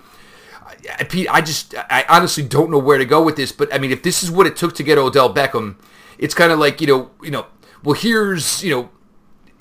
Pete, 1.09 1.27
I 1.29 1.41
just, 1.41 1.75
I 1.89 2.05
honestly 2.09 2.43
don't 2.43 2.71
know 2.71 2.79
where 2.79 2.97
to 2.97 3.05
go 3.05 3.21
with 3.21 3.35
this, 3.35 3.51
but 3.51 3.73
I 3.73 3.77
mean, 3.77 3.91
if 3.91 4.03
this 4.03 4.23
is 4.23 4.31
what 4.31 4.47
it 4.47 4.55
took 4.55 4.73
to 4.75 4.83
get 4.83 4.97
Odell 4.97 5.33
Beckham, 5.33 5.75
it's 6.17 6.33
kind 6.33 6.51
of 6.51 6.59
like, 6.59 6.81
you 6.81 6.87
know, 6.87 7.11
you 7.21 7.31
know, 7.31 7.45
well, 7.83 7.93
here's, 7.93 8.63
you 8.63 8.71
know, 8.71 8.89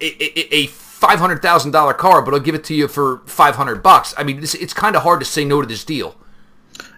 a, 0.00 0.04
a, 0.04 0.64
a 0.64 0.66
$500,000 0.68 1.96
car, 1.96 2.22
but 2.22 2.34
I'll 2.34 2.40
give 2.40 2.54
it 2.54 2.64
to 2.64 2.74
you 2.74 2.88
for 2.88 3.22
500 3.26 3.82
bucks. 3.82 4.14
I 4.16 4.22
mean, 4.22 4.42
it's, 4.42 4.54
it's 4.54 4.74
kind 4.74 4.96
of 4.96 5.02
hard 5.02 5.20
to 5.20 5.26
say 5.26 5.44
no 5.44 5.60
to 5.60 5.66
this 5.66 5.84
deal. 5.84 6.16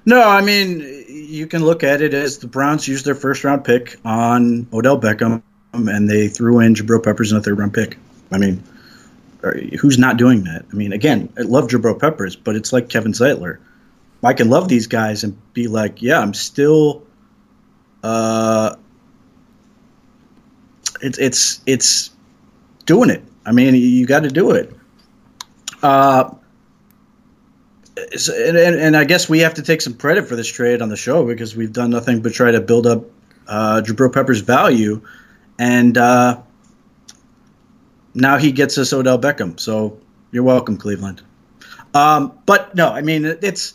No, 0.04 0.22
I 0.28 0.40
mean, 0.42 1.04
you 1.08 1.46
can 1.46 1.64
look 1.64 1.84
at 1.84 2.02
it 2.02 2.12
as 2.12 2.38
the 2.38 2.48
Browns 2.48 2.88
used 2.88 3.04
their 3.04 3.14
first 3.14 3.44
round 3.44 3.64
pick 3.64 3.98
on 4.04 4.66
Odell 4.72 5.00
Beckham, 5.00 5.42
and 5.72 6.10
they 6.10 6.28
threw 6.28 6.60
in 6.60 6.74
Jabril 6.74 7.02
Peppers 7.02 7.30
in 7.30 7.38
a 7.38 7.42
third 7.42 7.58
round 7.58 7.72
pick. 7.72 7.98
I 8.32 8.38
mean, 8.38 8.62
who's 9.80 9.98
not 9.98 10.16
doing 10.16 10.44
that? 10.44 10.64
I 10.72 10.74
mean, 10.74 10.92
again, 10.92 11.32
I 11.38 11.42
love 11.42 11.68
Jabril 11.68 11.98
Peppers, 11.98 12.34
but 12.36 12.56
it's 12.56 12.72
like 12.72 12.88
Kevin 12.88 13.12
Zeitler. 13.12 13.58
I 14.24 14.34
can 14.34 14.48
love 14.50 14.68
these 14.68 14.86
guys 14.86 15.24
and 15.24 15.36
be 15.52 15.66
like, 15.68 16.02
yeah, 16.02 16.20
I'm 16.20 16.34
still. 16.34 17.04
Uh, 18.02 18.76
it's 21.00 21.18
it's 21.18 21.60
it's 21.66 22.10
doing 22.86 23.10
it. 23.10 23.22
I 23.44 23.52
mean, 23.52 23.74
you 23.74 24.06
got 24.06 24.22
to 24.22 24.28
do 24.28 24.52
it. 24.52 24.72
Uh, 25.82 26.34
and, 27.96 28.56
and, 28.56 28.96
I 28.96 29.04
guess 29.04 29.28
we 29.28 29.40
have 29.40 29.54
to 29.54 29.62
take 29.62 29.82
some 29.82 29.94
credit 29.94 30.26
for 30.26 30.36
this 30.36 30.48
trade 30.48 30.80
on 30.80 30.88
the 30.88 30.96
show 30.96 31.26
because 31.26 31.54
we've 31.54 31.72
done 31.72 31.90
nothing 31.90 32.22
but 32.22 32.32
try 32.32 32.50
to 32.50 32.60
build 32.60 32.86
up 32.86 33.04
uh, 33.46 33.82
Jabril 33.84 34.12
Pepper's 34.12 34.40
value, 34.40 35.02
and 35.58 35.98
uh, 35.98 36.40
now 38.14 38.38
he 38.38 38.52
gets 38.52 38.78
us 38.78 38.92
Odell 38.92 39.18
Beckham. 39.18 39.60
So 39.60 39.98
you're 40.30 40.42
welcome, 40.42 40.78
Cleveland. 40.78 41.22
Um, 41.94 42.38
but 42.46 42.74
no, 42.74 42.88
I 42.88 43.02
mean 43.02 43.26
it's 43.26 43.74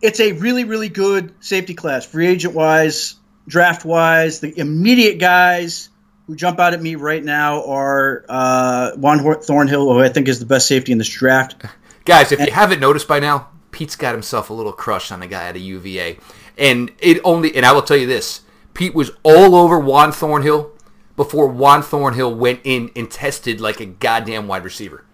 it's 0.00 0.20
a 0.20 0.32
really 0.32 0.64
really 0.64 0.88
good 0.88 1.34
safety 1.40 1.74
class, 1.74 2.06
free 2.06 2.28
agent 2.28 2.54
wise, 2.54 3.16
draft 3.48 3.84
wise. 3.84 4.38
The 4.40 4.56
immediate 4.56 5.18
guys 5.18 5.88
who 6.28 6.36
jump 6.36 6.60
out 6.60 6.74
at 6.74 6.82
me 6.82 6.94
right 6.94 7.24
now 7.24 7.64
are 7.64 8.24
uh, 8.28 8.92
Juan 8.96 9.18
Thornhill, 9.42 9.92
who 9.92 10.00
I 10.00 10.10
think 10.10 10.28
is 10.28 10.38
the 10.38 10.46
best 10.46 10.68
safety 10.68 10.92
in 10.92 10.98
this 10.98 11.08
draft. 11.08 11.64
Guys, 12.04 12.32
if 12.32 12.40
you 12.40 12.52
haven't 12.52 12.80
noticed 12.80 13.06
by 13.06 13.20
now, 13.20 13.48
Pete's 13.70 13.96
got 13.96 14.14
himself 14.14 14.50
a 14.50 14.54
little 14.54 14.72
crush 14.72 15.12
on 15.12 15.20
the 15.20 15.26
guy 15.26 15.44
at 15.44 15.56
a 15.56 15.60
UVA. 15.60 16.18
And 16.56 16.90
it 16.98 17.20
only 17.24 17.54
and 17.54 17.64
I 17.64 17.72
will 17.72 17.82
tell 17.82 17.96
you 17.96 18.06
this, 18.06 18.40
Pete 18.74 18.94
was 18.94 19.10
all 19.22 19.54
over 19.54 19.78
Juan 19.78 20.12
Thornhill 20.12 20.72
before 21.16 21.48
Juan 21.48 21.82
Thornhill 21.82 22.34
went 22.34 22.60
in 22.64 22.90
and 22.96 23.10
tested 23.10 23.60
like 23.60 23.80
a 23.80 23.86
goddamn 23.86 24.48
wide 24.48 24.64
receiver. 24.64 25.04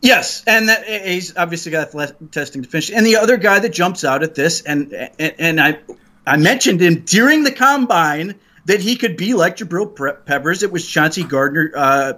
Yes, 0.00 0.44
and 0.46 0.68
that, 0.68 0.84
eh, 0.86 1.00
eh, 1.02 1.12
he's 1.14 1.36
obviously 1.36 1.72
got 1.72 1.90
testing 2.30 2.62
to 2.62 2.68
finish. 2.68 2.90
And 2.90 3.04
the 3.04 3.16
other 3.16 3.36
guy 3.36 3.58
that 3.58 3.70
jumps 3.70 4.04
out 4.04 4.22
at 4.22 4.34
this, 4.34 4.60
and 4.62 4.92
and, 4.92 5.34
and 5.38 5.60
I 5.60 5.80
I 6.26 6.36
mentioned 6.36 6.80
him 6.80 7.02
during 7.04 7.42
the 7.42 7.50
combine 7.50 8.36
that 8.66 8.80
he 8.80 8.96
could 8.96 9.16
be 9.16 9.34
like 9.34 9.56
Jabril 9.56 10.24
Peppers. 10.24 10.62
It 10.62 10.70
was 10.70 10.86
Chauncey 10.86 11.24
Gardner, 11.24 11.72
uh, 11.74 12.12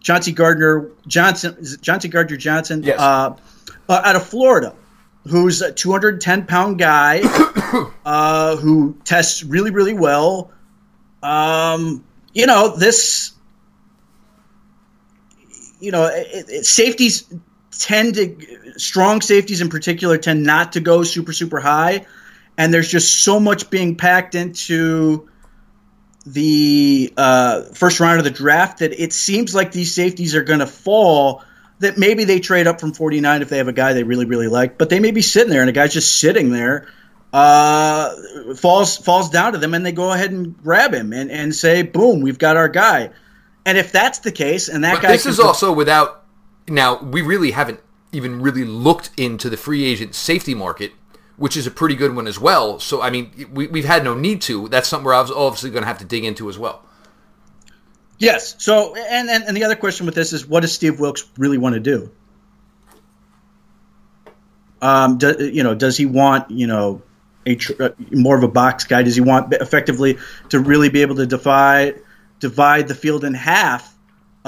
Chauncey 0.00 0.32
Gardner 0.32 0.90
Johnson, 1.06 1.56
Chauncey 1.82 2.08
Gardner 2.08 2.36
Johnson, 2.36 2.82
yes. 2.82 2.98
uh, 2.98 3.36
uh, 3.88 4.02
out 4.04 4.16
of 4.16 4.26
Florida, 4.26 4.74
who's 5.26 5.62
a 5.62 5.72
210 5.72 6.46
pound 6.46 6.78
guy 6.78 7.20
uh, 8.04 8.56
who 8.56 8.96
tests 9.04 9.42
really, 9.42 9.70
really 9.70 9.94
well. 9.94 10.50
Um, 11.22 12.04
you 12.32 12.46
know, 12.46 12.76
this, 12.76 13.32
you 15.80 15.90
know, 15.90 16.06
it, 16.06 16.46
it, 16.48 16.66
safeties 16.66 17.32
tend 17.78 18.14
to, 18.14 18.36
strong 18.78 19.20
safeties 19.20 19.60
in 19.60 19.68
particular, 19.68 20.18
tend 20.18 20.44
not 20.44 20.72
to 20.72 20.80
go 20.80 21.02
super, 21.02 21.32
super 21.32 21.60
high. 21.60 22.06
And 22.56 22.74
there's 22.74 22.88
just 22.88 23.22
so 23.22 23.38
much 23.38 23.70
being 23.70 23.96
packed 23.96 24.34
into 24.34 25.28
the 26.32 27.12
uh, 27.16 27.62
first 27.74 28.00
round 28.00 28.18
of 28.18 28.24
the 28.24 28.30
draft 28.30 28.80
that 28.80 28.98
it 29.00 29.12
seems 29.12 29.54
like 29.54 29.72
these 29.72 29.94
safeties 29.94 30.34
are 30.34 30.42
going 30.42 30.60
to 30.60 30.66
fall. 30.66 31.42
That 31.80 31.96
maybe 31.96 32.24
they 32.24 32.40
trade 32.40 32.66
up 32.66 32.80
from 32.80 32.92
49 32.92 33.40
if 33.40 33.50
they 33.50 33.58
have 33.58 33.68
a 33.68 33.72
guy 33.72 33.92
they 33.92 34.02
really 34.02 34.24
really 34.24 34.48
like, 34.48 34.78
but 34.78 34.90
they 34.90 34.98
may 34.98 35.12
be 35.12 35.22
sitting 35.22 35.50
there 35.50 35.60
and 35.60 35.70
a 35.70 35.72
guy's 35.72 35.92
just 35.92 36.18
sitting 36.18 36.50
there, 36.50 36.88
uh, 37.32 38.16
falls 38.56 38.96
falls 38.96 39.30
down 39.30 39.52
to 39.52 39.58
them 39.58 39.74
and 39.74 39.86
they 39.86 39.92
go 39.92 40.12
ahead 40.12 40.32
and 40.32 40.60
grab 40.60 40.92
him 40.92 41.12
and, 41.12 41.30
and 41.30 41.54
say, 41.54 41.82
boom, 41.82 42.20
we've 42.20 42.38
got 42.38 42.56
our 42.56 42.68
guy. 42.68 43.10
And 43.64 43.78
if 43.78 43.92
that's 43.92 44.20
the 44.20 44.32
case, 44.32 44.68
and 44.68 44.82
that 44.82 44.94
but 44.94 45.02
guy, 45.02 45.12
this 45.12 45.26
is 45.26 45.38
also 45.38 45.72
without. 45.72 46.24
Now 46.66 47.00
we 47.00 47.22
really 47.22 47.52
haven't 47.52 47.80
even 48.12 48.42
really 48.42 48.64
looked 48.64 49.10
into 49.16 49.48
the 49.48 49.56
free 49.56 49.84
agent 49.84 50.14
safety 50.14 50.54
market 50.54 50.92
which 51.38 51.56
is 51.56 51.66
a 51.66 51.70
pretty 51.70 51.94
good 51.94 52.14
one 52.14 52.26
as 52.26 52.38
well. 52.38 52.78
So, 52.80 53.00
I 53.00 53.10
mean, 53.10 53.48
we, 53.52 53.68
we've 53.68 53.84
had 53.84 54.04
no 54.04 54.14
need 54.14 54.42
to. 54.42 54.68
That's 54.68 54.88
something 54.88 55.06
we're 55.06 55.14
obviously 55.14 55.70
going 55.70 55.82
to 55.82 55.88
have 55.88 55.98
to 55.98 56.04
dig 56.04 56.24
into 56.24 56.48
as 56.50 56.58
well. 56.58 56.82
Yes. 58.18 58.56
So, 58.58 58.94
and, 58.96 59.30
and, 59.30 59.44
and 59.44 59.56
the 59.56 59.64
other 59.64 59.76
question 59.76 60.04
with 60.04 60.16
this 60.16 60.32
is 60.32 60.46
what 60.46 60.60
does 60.60 60.72
Steve 60.72 60.98
Wilks 60.98 61.24
really 61.38 61.56
want 61.56 61.74
to 61.74 61.80
do? 61.80 62.10
Um, 64.82 65.18
do, 65.18 65.50
you 65.52 65.62
know, 65.62 65.74
does 65.74 65.96
he 65.96 66.06
want, 66.06 66.50
you 66.50 66.66
know, 66.66 67.02
a 67.46 67.54
tr- 67.54 67.82
uh, 67.82 67.90
more 68.10 68.36
of 68.36 68.42
a 68.42 68.48
box 68.48 68.84
guy? 68.84 69.02
Does 69.02 69.14
he 69.14 69.20
want 69.20 69.52
effectively 69.54 70.18
to 70.50 70.58
really 70.58 70.88
be 70.88 71.02
able 71.02 71.16
to 71.16 71.26
divide 71.26 72.00
divide 72.40 72.86
the 72.86 72.94
field 72.94 73.24
in 73.24 73.34
half 73.34 73.97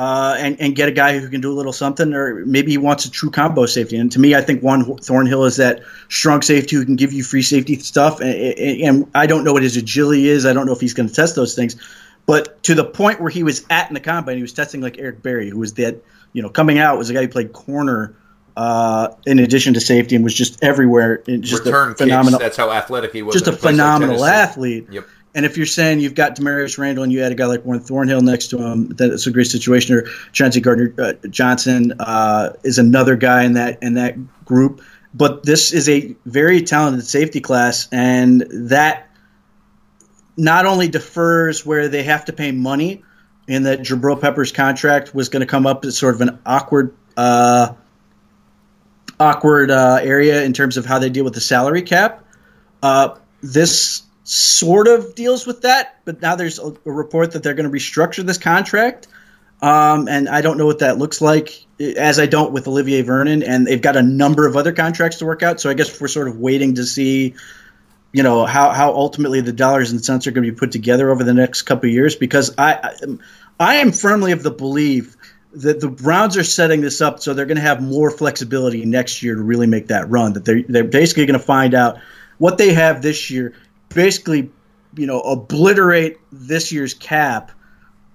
uh, 0.00 0.35
and, 0.38 0.59
and 0.62 0.75
get 0.75 0.88
a 0.88 0.92
guy 0.92 1.19
who 1.19 1.28
can 1.28 1.42
do 1.42 1.52
a 1.52 1.57
little 1.57 1.75
something, 1.75 2.14
or 2.14 2.47
maybe 2.47 2.71
he 2.71 2.78
wants 2.78 3.04
a 3.04 3.11
true 3.11 3.30
combo 3.30 3.66
safety. 3.66 3.99
And 3.99 4.11
to 4.12 4.19
me, 4.19 4.35
I 4.35 4.40
think 4.40 4.62
Juan 4.62 4.97
Thornhill 4.97 5.45
is 5.45 5.57
that 5.57 5.83
strong 6.09 6.40
safety 6.40 6.76
who 6.76 6.87
can 6.87 6.97
give 6.97 7.12
you 7.12 7.23
free 7.23 7.42
safety 7.42 7.78
stuff. 7.78 8.23
And, 8.23 8.35
and 8.35 9.11
I 9.14 9.26
don't 9.26 9.45
know 9.45 9.52
what 9.52 9.62
his 9.62 9.76
agility 9.76 10.26
is. 10.26 10.47
I 10.47 10.54
don't 10.54 10.64
know 10.64 10.73
if 10.73 10.80
he's 10.80 10.95
going 10.95 11.11
to 11.11 11.14
test 11.14 11.37
those 11.37 11.54
things. 11.54 11.76
But 12.25 12.62
to 12.62 12.75
the 12.75 12.85
point 12.85 13.21
where 13.21 13.28
he 13.28 13.42
was 13.42 13.66
at 13.69 13.88
in 13.88 13.95
the 13.95 14.00
combine, 14.00 14.37
he 14.37 14.42
was 14.42 14.54
testing 14.54 14.80
like 14.80 14.99
Eric 14.99 15.21
Berry, 15.21 15.50
who 15.50 15.59
was 15.59 15.75
that, 15.75 16.02
you 16.33 16.40
know, 16.40 16.49
coming 16.49 16.78
out 16.78 16.97
was 16.97 17.11
a 17.11 17.12
guy 17.12 17.21
who 17.21 17.28
played 17.28 17.52
corner 17.52 18.16
uh, 18.57 19.09
in 19.26 19.38
addition 19.38 19.75
to 19.75 19.80
safety 19.83 20.14
and 20.16 20.25
was 20.25 20.33
just 20.33 20.64
everywhere. 20.64 21.19
Just 21.19 21.66
Return 21.66 21.92
a 21.92 21.95
phenomenal. 21.95 22.38
Kicks, 22.38 22.57
that's 22.57 22.57
how 22.57 22.73
athletic 22.73 23.12
he 23.12 23.21
was. 23.21 23.35
Just 23.35 23.49
a 23.49 23.52
phenomenal 23.52 24.21
like 24.21 24.33
athlete. 24.33 24.87
Yep. 24.90 25.07
And 25.34 25.46
if 25.46 25.56
you're 25.56 25.66
saying 25.66 26.00
you've 26.00 26.14
got 26.14 26.37
Damarious 26.37 26.76
Randall 26.76 27.04
and 27.04 27.12
you 27.12 27.20
had 27.20 27.30
a 27.30 27.37
guy 27.37 27.46
like 27.46 27.62
Juan 27.62 27.80
Thornhill 27.80 28.20
next 28.20 28.49
to 28.49 28.58
him, 28.58 28.88
that's 28.88 29.26
a 29.26 29.30
great 29.30 29.46
situation. 29.46 29.94
Or 29.94 30.06
Chauncey 30.32 30.60
Gardner 30.60 30.92
uh, 30.99 31.12
Johnson 31.28 31.92
uh, 32.00 32.54
is 32.64 32.78
another 32.78 33.16
guy 33.16 33.44
in 33.44 33.52
that 33.52 33.82
in 33.82 33.94
that 33.94 34.44
group. 34.44 34.82
But 35.14 35.44
this 35.44 35.72
is 35.72 35.88
a 35.88 36.16
very 36.25 36.62
talented 36.62 37.04
safety 37.04 37.40
class, 37.40 37.88
and 37.92 38.42
that 38.70 39.10
not 40.37 40.66
only 40.66 40.88
defers 40.88 41.66
where 41.66 41.88
they 41.88 42.04
have 42.04 42.25
to 42.26 42.32
pay 42.32 42.52
money, 42.52 43.02
and 43.49 43.66
that 43.66 43.80
Jabril 43.80 44.20
Peppers' 44.20 44.52
contract 44.52 45.14
was 45.14 45.28
going 45.28 45.40
to 45.40 45.46
come 45.46 45.66
up 45.66 45.84
as 45.84 45.99
sort 45.99 46.14
of 46.14 46.20
an 46.20 46.38
awkward, 46.46 46.94
uh, 47.16 47.75
awkward 49.18 49.70
uh, 49.70 49.99
area 50.00 50.44
in 50.44 50.52
terms 50.52 50.76
of 50.76 50.87
how 50.87 50.99
they 51.00 51.10
deal 51.10 51.25
with 51.25 51.34
the 51.34 51.40
salary 51.40 51.82
cap. 51.82 52.25
Uh, 52.82 53.16
this 53.42 54.02
sort 54.30 54.87
of 54.87 55.16
deals 55.16 55.44
with 55.44 55.62
that, 55.62 55.96
but 56.04 56.22
now 56.22 56.37
there's 56.37 56.60
a, 56.60 56.66
a 56.84 56.92
report 56.92 57.32
that 57.32 57.42
they're 57.42 57.54
going 57.54 57.68
to 57.68 57.76
restructure 57.76 58.25
this 58.25 58.38
contract. 58.38 59.08
Um, 59.60 60.06
and 60.08 60.28
I 60.28 60.40
don't 60.40 60.56
know 60.56 60.66
what 60.66 60.78
that 60.78 60.99
looks 60.99 61.20
like, 61.20 61.66
as 61.80 62.20
I 62.20 62.26
don't 62.26 62.52
with 62.52 62.68
Olivier 62.68 63.02
Vernon. 63.02 63.42
And 63.42 63.66
they've 63.66 63.82
got 63.82 63.96
a 63.96 64.02
number 64.02 64.46
of 64.46 64.56
other 64.56 64.72
contracts 64.72 65.18
to 65.18 65.26
work 65.26 65.42
out. 65.42 65.60
So 65.60 65.68
I 65.68 65.75
guess 65.75 66.00
we're 66.00 66.06
sort 66.06 66.28
of 66.28 66.38
waiting 66.38 66.76
to 66.76 66.84
see 66.84 67.34
you 68.12 68.22
know 68.25 68.44
how 68.44 68.70
how 68.70 68.92
ultimately 68.92 69.40
the 69.40 69.52
dollars 69.52 69.92
and 69.92 70.04
cents 70.04 70.26
are 70.26 70.32
going 70.32 70.44
to 70.44 70.52
be 70.52 70.56
put 70.56 70.72
together 70.72 71.10
over 71.10 71.22
the 71.22 71.34
next 71.34 71.62
couple 71.62 71.88
years 71.88 72.16
because 72.16 72.52
I, 72.58 72.75
I 72.75 72.94
I 73.60 73.75
am 73.76 73.92
firmly 73.92 74.32
of 74.32 74.42
the 74.42 74.50
belief 74.50 75.16
that 75.52 75.80
the 75.80 75.88
Browns 75.88 76.37
are 76.37 76.44
setting 76.44 76.80
this 76.80 77.00
up 77.00 77.20
so 77.20 77.34
they're 77.34 77.46
going 77.46 77.56
to 77.56 77.62
have 77.62 77.82
more 77.82 78.10
flexibility 78.10 78.84
next 78.84 79.22
year 79.22 79.34
to 79.34 79.42
really 79.42 79.66
make 79.68 79.88
that 79.88 80.08
run. 80.08 80.32
That 80.32 80.44
they're 80.44 80.62
they're 80.62 80.84
basically 80.84 81.26
going 81.26 81.38
to 81.38 81.44
find 81.44 81.75
out 81.75 81.99
what 82.38 82.58
they 82.58 82.72
have 82.72 83.02
this 83.02 83.30
year, 83.30 83.54
basically, 83.94 84.50
you 84.97 85.06
know, 85.06 85.20
obliterate 85.20 86.18
this 86.32 86.73
year's 86.73 86.94
cap, 86.94 87.52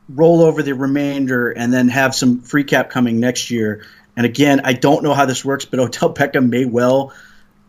roll 0.09 0.41
over 0.41 0.63
the 0.63 0.73
remainder, 0.73 1.51
and 1.51 1.71
then 1.71 1.89
have 1.89 2.15
some 2.15 2.41
free 2.41 2.63
cap 2.63 2.89
coming 2.89 3.19
next 3.19 3.51
year. 3.51 3.85
And 4.17 4.25
again, 4.25 4.61
I 4.63 4.73
don't 4.73 5.03
know 5.03 5.13
how 5.13 5.25
this 5.25 5.43
works, 5.45 5.65
but 5.65 5.79
Odell 5.81 6.13
Beckham 6.13 6.49
may 6.49 6.65
well 6.65 7.13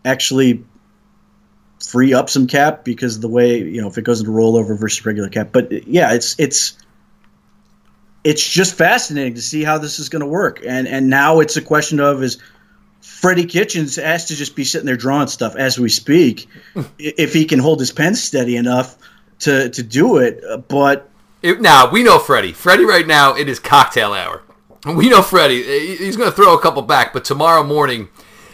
actually 0.04 0.64
free 1.84 2.14
up 2.14 2.30
some 2.30 2.46
cap 2.46 2.84
because 2.84 3.16
of 3.16 3.22
the 3.22 3.28
way 3.28 3.58
you 3.58 3.82
know 3.82 3.88
if 3.88 3.98
it 3.98 4.02
goes 4.02 4.20
into 4.20 4.32
rollover 4.32 4.78
versus 4.78 5.04
regular 5.04 5.28
cap. 5.28 5.50
But 5.52 5.86
yeah, 5.86 6.14
it's 6.14 6.34
it's 6.38 6.78
it's 8.24 8.46
just 8.46 8.74
fascinating 8.74 9.34
to 9.34 9.42
see 9.42 9.62
how 9.62 9.78
this 9.78 9.98
is 9.98 10.08
going 10.08 10.20
to 10.20 10.26
work. 10.26 10.60
And 10.66 10.88
and 10.88 11.08
now 11.08 11.40
it's 11.40 11.56
a 11.56 11.62
question 11.62 12.00
of 12.00 12.22
is 12.22 12.38
Freddie 13.06 13.46
Kitchens 13.46 13.96
has 13.96 14.26
to 14.26 14.34
just 14.36 14.56
be 14.56 14.64
sitting 14.64 14.84
there 14.84 14.96
drawing 14.96 15.28
stuff 15.28 15.54
as 15.54 15.78
we 15.78 15.88
speak, 15.88 16.48
if 16.98 17.32
he 17.32 17.44
can 17.44 17.60
hold 17.60 17.78
his 17.78 17.92
pen 17.92 18.16
steady 18.16 18.56
enough 18.56 18.96
to 19.38 19.70
to 19.70 19.82
do 19.82 20.18
it. 20.18 20.42
But 20.68 21.08
it, 21.40 21.60
now 21.60 21.88
we 21.88 22.02
know 22.02 22.18
Freddie. 22.18 22.52
Freddie 22.52 22.84
right 22.84 23.06
now 23.06 23.34
it 23.36 23.48
is 23.48 23.60
cocktail 23.60 24.12
hour. 24.12 24.42
We 24.84 25.08
know 25.08 25.22
Freddie. 25.22 25.96
He's 25.96 26.16
going 26.16 26.30
to 26.30 26.36
throw 26.36 26.54
a 26.54 26.60
couple 26.60 26.82
back, 26.82 27.12
but 27.12 27.24
tomorrow 27.24 27.62
morning. 27.62 28.08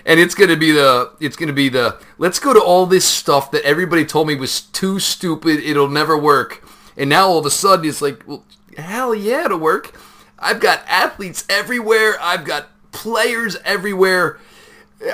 And 0.05 0.19
it's 0.19 0.35
gonna 0.35 0.57
be 0.57 0.73
the 0.73 1.13
it's 1.21 1.37
gonna 1.37 1.53
be 1.53 1.69
the 1.69 1.97
let's 2.19 2.41
go 2.41 2.53
to 2.53 2.61
all 2.61 2.87
this 2.87 3.05
stuff 3.05 3.53
that 3.53 3.63
everybody 3.63 4.05
told 4.05 4.27
me 4.27 4.35
was 4.35 4.61
too 4.61 4.99
stupid, 4.99 5.61
it'll 5.61 5.89
never 5.89 6.19
work. 6.19 6.61
And 6.97 7.09
now 7.09 7.29
all 7.29 7.39
of 7.39 7.47
a 7.47 7.51
sudden 7.51 7.89
it's 7.89 8.03
like, 8.03 8.27
well, 8.27 8.45
hell 8.77 9.15
yeah, 9.15 9.45
it'll 9.45 9.59
work. 9.59 9.97
I've 10.41 10.59
got 10.59 10.83
athletes 10.89 11.45
everywhere. 11.49 12.17
I've 12.21 12.45
got 12.45 12.72
players 12.93 13.57
everywhere. 13.65 14.39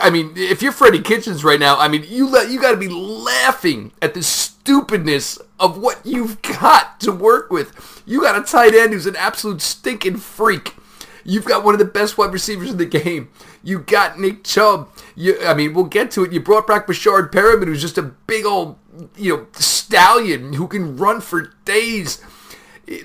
I 0.00 0.10
mean, 0.10 0.32
if 0.36 0.60
you're 0.60 0.72
Freddie 0.72 1.00
Kitchens 1.00 1.44
right 1.44 1.58
now, 1.58 1.78
I 1.78 1.88
mean, 1.88 2.04
you 2.06 2.28
let 2.28 2.50
you 2.50 2.60
got 2.60 2.72
to 2.72 2.76
be 2.76 2.88
laughing 2.88 3.92
at 4.02 4.12
the 4.12 4.22
stupidness 4.22 5.38
of 5.58 5.78
what 5.78 6.04
you've 6.04 6.42
got 6.42 7.00
to 7.00 7.12
work 7.12 7.50
with. 7.50 8.02
You 8.04 8.20
got 8.20 8.36
a 8.36 8.42
tight 8.42 8.74
end 8.74 8.92
who's 8.92 9.06
an 9.06 9.16
absolute 9.16 9.62
stinking 9.62 10.18
freak. 10.18 10.74
You've 11.24 11.44
got 11.44 11.64
one 11.64 11.74
of 11.74 11.78
the 11.78 11.84
best 11.84 12.18
wide 12.18 12.32
receivers 12.32 12.70
in 12.70 12.76
the 12.76 12.86
game. 12.86 13.30
You 13.62 13.78
got 13.78 14.18
Nick 14.20 14.44
Chubb. 14.44 14.90
You, 15.14 15.38
I 15.44 15.54
mean, 15.54 15.74
we'll 15.74 15.84
get 15.84 16.10
to 16.12 16.24
it. 16.24 16.32
You 16.32 16.40
brought 16.40 16.66
back 16.66 16.86
Breshad 16.86 17.30
Perriman, 17.32 17.66
who's 17.66 17.82
just 17.82 17.98
a 17.98 18.02
big 18.02 18.44
old, 18.44 18.78
you 19.16 19.36
know, 19.36 19.46
stallion 19.52 20.54
who 20.54 20.68
can 20.68 20.96
run 20.96 21.20
for 21.20 21.52
days 21.64 22.22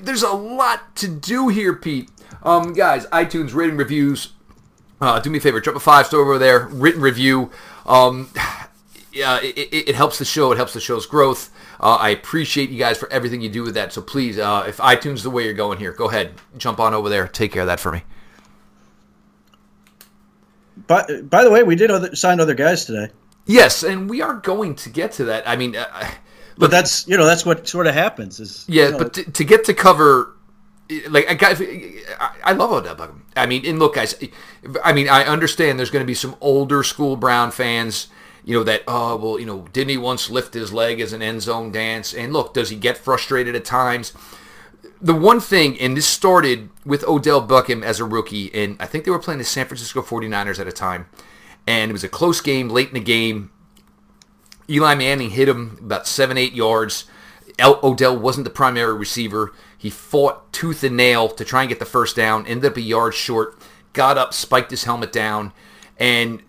there's 0.02 0.24
a 0.24 0.32
lot 0.32 0.96
to 0.98 1.08
do 1.08 1.50
here, 1.50 1.76
Pete. 1.76 2.10
Um, 2.42 2.74
guys, 2.74 3.06
iTunes 3.08 3.54
rating 3.54 3.78
reviews. 3.78 4.34
Uh, 5.02 5.20
do 5.20 5.30
me 5.30 5.38
a 5.38 5.42
favor, 5.42 5.60
drop 5.60 5.76
a 5.76 5.80
five 5.80 6.06
star 6.06 6.20
over 6.20 6.38
there, 6.38 6.68
written 6.68 7.02
review. 7.02 7.52
Um, 7.86 8.30
yeah, 9.14 9.40
it, 9.42 9.58
it, 9.58 9.90
it, 9.90 9.96
helps 9.96 10.18
the 10.18 10.26
show. 10.26 10.52
It 10.52 10.56
helps 10.56 10.74
the 10.74 10.80
show's 10.80 11.06
growth. 11.06 11.52
Uh, 11.80 11.96
I 11.96 12.10
appreciate 12.10 12.70
you 12.70 12.80
guys 12.80 12.98
for 12.98 13.12
everything 13.12 13.42
you 13.42 13.50
do 13.50 13.64
with 13.64 13.76
that. 13.76 13.94
So 13.94 14.02
please, 14.02 14.40
uh, 14.40 14.66
if 14.68 14.78
iTunes 14.78 15.16
is 15.16 15.24
the 15.24 15.30
way 15.30 15.44
you're 15.44 15.54
going 15.54 15.78
here, 15.78 15.92
go 15.92 16.10
ahead, 16.10 16.34
jump 16.58 16.80
on 16.80 16.94
over 16.94 17.10
there, 17.10 17.28
take 17.28 17.52
care 17.52 17.62
of 17.62 17.68
that 17.68 17.80
for 17.80 17.92
me. 17.92 18.04
But 20.88 21.30
by 21.30 21.44
the 21.44 21.52
way, 21.52 21.64
we 21.64 21.76
did 21.76 21.92
other, 21.92 22.16
sign 22.16 22.40
other 22.40 22.56
guys 22.56 22.86
today. 22.86 23.12
Yes, 23.46 23.84
and 23.84 24.10
we 24.10 24.22
are 24.22 24.36
going 24.36 24.76
to 24.76 24.90
get 24.90 25.12
to 25.14 25.26
that. 25.26 25.48
I 25.48 25.56
mean, 25.56 25.76
uh, 25.76 26.12
but 26.58 26.72
that's 26.72 27.08
you 27.08 27.18
know 27.18 27.26
that's 27.26 27.46
what 27.46 27.68
sort 27.68 27.88
of 27.88 27.94
happens 27.94 28.40
is 28.40 28.66
yeah. 28.68 28.86
You 28.86 28.92
know, 28.92 28.98
but 29.00 29.14
to, 29.14 29.32
to, 29.32 29.44
get 29.44 29.66
to 29.66 29.74
cover, 29.74 30.33
like 31.10 31.30
I 31.30 31.34
got, 31.34 31.62
I 32.44 32.54
love 32.54 32.72
Odell 32.72 32.96
Beckham. 32.96 33.22
I 33.36 33.46
mean, 33.46 33.66
and 33.66 33.80
look, 33.80 33.96
guys, 33.96 34.16
I 34.84 34.94
mean, 34.94 35.10
I 35.10 35.24
understand 35.24 35.80
there's 35.80 35.92
going 35.92 36.04
to 36.04 36.08
be 36.08 36.14
some 36.14 36.36
older 36.42 36.84
school 36.84 37.16
Brown 37.16 37.52
fans. 37.52 38.08
You 38.46 38.58
know 38.58 38.64
that 38.66 38.84
oh 38.90 39.16
well 39.16 39.40
you 39.40 39.46
know 39.46 39.70
didn't 39.72 39.92
he 39.92 39.98
once 39.98 40.30
lift 40.30 40.54
his 40.54 40.74
leg 40.74 41.00
as 41.00 41.14
an 41.14 41.22
end 41.22 41.44
zone 41.44 41.72
dance 41.72 42.14
and 42.14 42.34
look 42.34 42.54
does 42.54 42.70
he 42.70 42.76
get 42.76 42.98
frustrated 42.98 43.56
at 43.56 43.64
times 43.64 44.12
the 45.04 45.14
one 45.14 45.42
thing, 45.42 45.78
and 45.82 45.98
this 45.98 46.08
started 46.08 46.70
with 46.86 47.04
Odell 47.04 47.46
Beckham 47.46 47.84
as 47.84 48.00
a 48.00 48.06
rookie, 48.06 48.54
and 48.54 48.78
I 48.80 48.86
think 48.86 49.04
they 49.04 49.12
were 49.12 49.20
playing 49.20 49.40
the 49.40 49.44
San 49.44 49.66
Francisco 49.66 50.02
49ers 50.02 50.60
at 50.60 50.68
a 50.68 50.72
time, 50.72 51.08
and 51.68 51.90
it 51.90 51.94
was 51.94 52.06
a 52.06 52.10
close 52.10 52.40
game 52.40 52.70
late 52.70 52.88
in 52.88 52.94
the 52.94 53.02
game. 53.02 53.52
Eli 54.70 54.96
Manning 54.96 55.32
hit 55.32 55.50
him 55.50 55.78
about 55.82 56.08
seven, 56.08 56.38
eight 56.38 56.54
yards. 56.54 57.04
El- 57.60 57.82
Odell 57.84 58.18
wasn't 58.18 58.46
the 58.46 58.50
primary 58.50 58.94
receiver. 58.94 59.52
He 59.84 59.90
fought 59.90 60.54
tooth 60.54 60.82
and 60.86 60.96
nail 60.96 61.28
to 61.28 61.44
try 61.44 61.64
and 61.64 61.68
get 61.68 61.80
the 61.80 61.86
first 61.86 62.16
down, 62.16 62.48
ended 62.48 62.72
up 62.72 62.78
a 62.78 62.82
yard 62.82 63.14
short, 63.14 63.60
got 63.92 64.18
up, 64.18 64.34
spiked 64.34 64.72
his 64.72 64.86
helmet 64.86 65.12
down. 65.12 65.52
And 66.00 66.42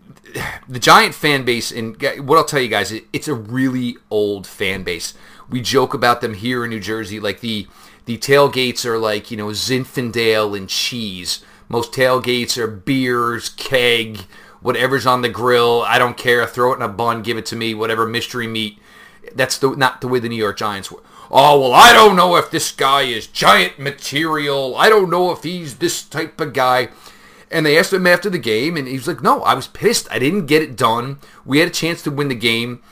the 0.68 0.78
Giant 0.78 1.16
fan 1.16 1.44
base, 1.44 1.72
and 1.72 2.00
what 2.20 2.38
I'll 2.38 2.44
tell 2.44 2.60
you 2.60 2.68
guys, 2.68 2.94
it's 3.12 3.26
a 3.26 3.34
really 3.34 3.96
old 4.08 4.46
fan 4.46 4.84
base. 4.84 5.14
We 5.50 5.60
joke 5.60 5.94
about 5.94 6.20
them 6.20 6.34
here 6.34 6.62
in 6.62 6.70
New 6.70 6.78
Jersey, 6.78 7.18
like 7.18 7.40
the 7.40 7.66
the 8.04 8.18
tailgates 8.18 8.84
are 8.84 8.98
like 8.98 9.32
you 9.32 9.36
know 9.36 9.48
Zinfandel 9.48 10.56
and 10.56 10.68
cheese. 10.68 11.44
Most 11.68 11.90
tailgates 11.90 12.56
are 12.56 12.68
beers, 12.68 13.48
keg, 13.48 14.26
whatever's 14.60 15.06
on 15.06 15.22
the 15.22 15.28
grill. 15.28 15.82
I 15.82 15.98
don't 15.98 16.16
care. 16.16 16.46
Throw 16.46 16.72
it 16.72 16.76
in 16.76 16.82
a 16.82 16.88
bun. 16.88 17.22
Give 17.22 17.36
it 17.36 17.46
to 17.46 17.56
me. 17.56 17.74
Whatever 17.74 18.06
mystery 18.06 18.46
meat. 18.46 18.78
That's 19.34 19.58
the, 19.58 19.70
not 19.70 20.00
the 20.00 20.08
way 20.08 20.18
the 20.18 20.28
New 20.28 20.36
York 20.36 20.58
Giants 20.58 20.90
were. 20.90 21.00
Oh, 21.30 21.60
well, 21.60 21.72
I 21.72 21.92
don't 21.92 22.16
know 22.16 22.36
if 22.36 22.50
this 22.50 22.70
guy 22.70 23.02
is 23.02 23.26
giant 23.26 23.78
material. 23.78 24.76
I 24.76 24.88
don't 24.88 25.10
know 25.10 25.30
if 25.30 25.42
he's 25.42 25.78
this 25.78 26.02
type 26.02 26.40
of 26.40 26.52
guy. 26.52 26.88
And 27.50 27.64
they 27.64 27.78
asked 27.78 27.92
him 27.92 28.06
after 28.06 28.28
the 28.28 28.38
game, 28.38 28.76
and 28.76 28.86
he 28.86 28.94
was 28.94 29.08
like, 29.08 29.22
no, 29.22 29.42
I 29.42 29.54
was 29.54 29.68
pissed. 29.68 30.08
I 30.10 30.18
didn't 30.18 30.46
get 30.46 30.62
it 30.62 30.76
done. 30.76 31.18
We 31.44 31.58
had 31.58 31.68
a 31.68 31.72
chance 31.72 32.02
to 32.02 32.10
win 32.10 32.28
the 32.28 32.34
game. 32.34 32.82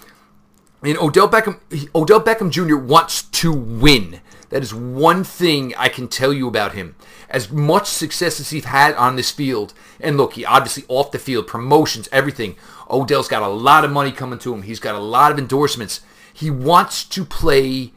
And 0.82 0.98
Odell 0.98 1.28
Beckham, 1.28 1.60
Odell 1.94 2.20
Beckham 2.20 2.50
Jr. 2.50 2.76
wants 2.76 3.22
to 3.22 3.52
win. 3.52 4.20
That 4.50 4.62
is 4.62 4.74
one 4.74 5.24
thing 5.24 5.74
I 5.76 5.88
can 5.88 6.08
tell 6.08 6.32
you 6.32 6.46
about 6.46 6.72
him. 6.74 6.96
As 7.30 7.50
much 7.50 7.86
success 7.86 8.38
as 8.38 8.50
he's 8.50 8.66
had 8.66 8.94
on 8.96 9.16
this 9.16 9.30
field, 9.30 9.72
and 9.98 10.16
look, 10.16 10.34
he 10.34 10.44
obviously 10.44 10.84
off 10.88 11.10
the 11.10 11.18
field, 11.18 11.46
promotions, 11.46 12.08
everything. 12.12 12.56
Odell's 12.90 13.28
got 13.28 13.42
a 13.42 13.48
lot 13.48 13.84
of 13.84 13.90
money 13.90 14.12
coming 14.12 14.38
to 14.40 14.52
him. 14.52 14.62
He's 14.62 14.80
got 14.80 14.94
a 14.94 14.98
lot 14.98 15.32
of 15.32 15.38
endorsements. 15.38 16.02
He 16.32 16.50
wants 16.50 17.04
to 17.04 17.24
play 17.24 17.92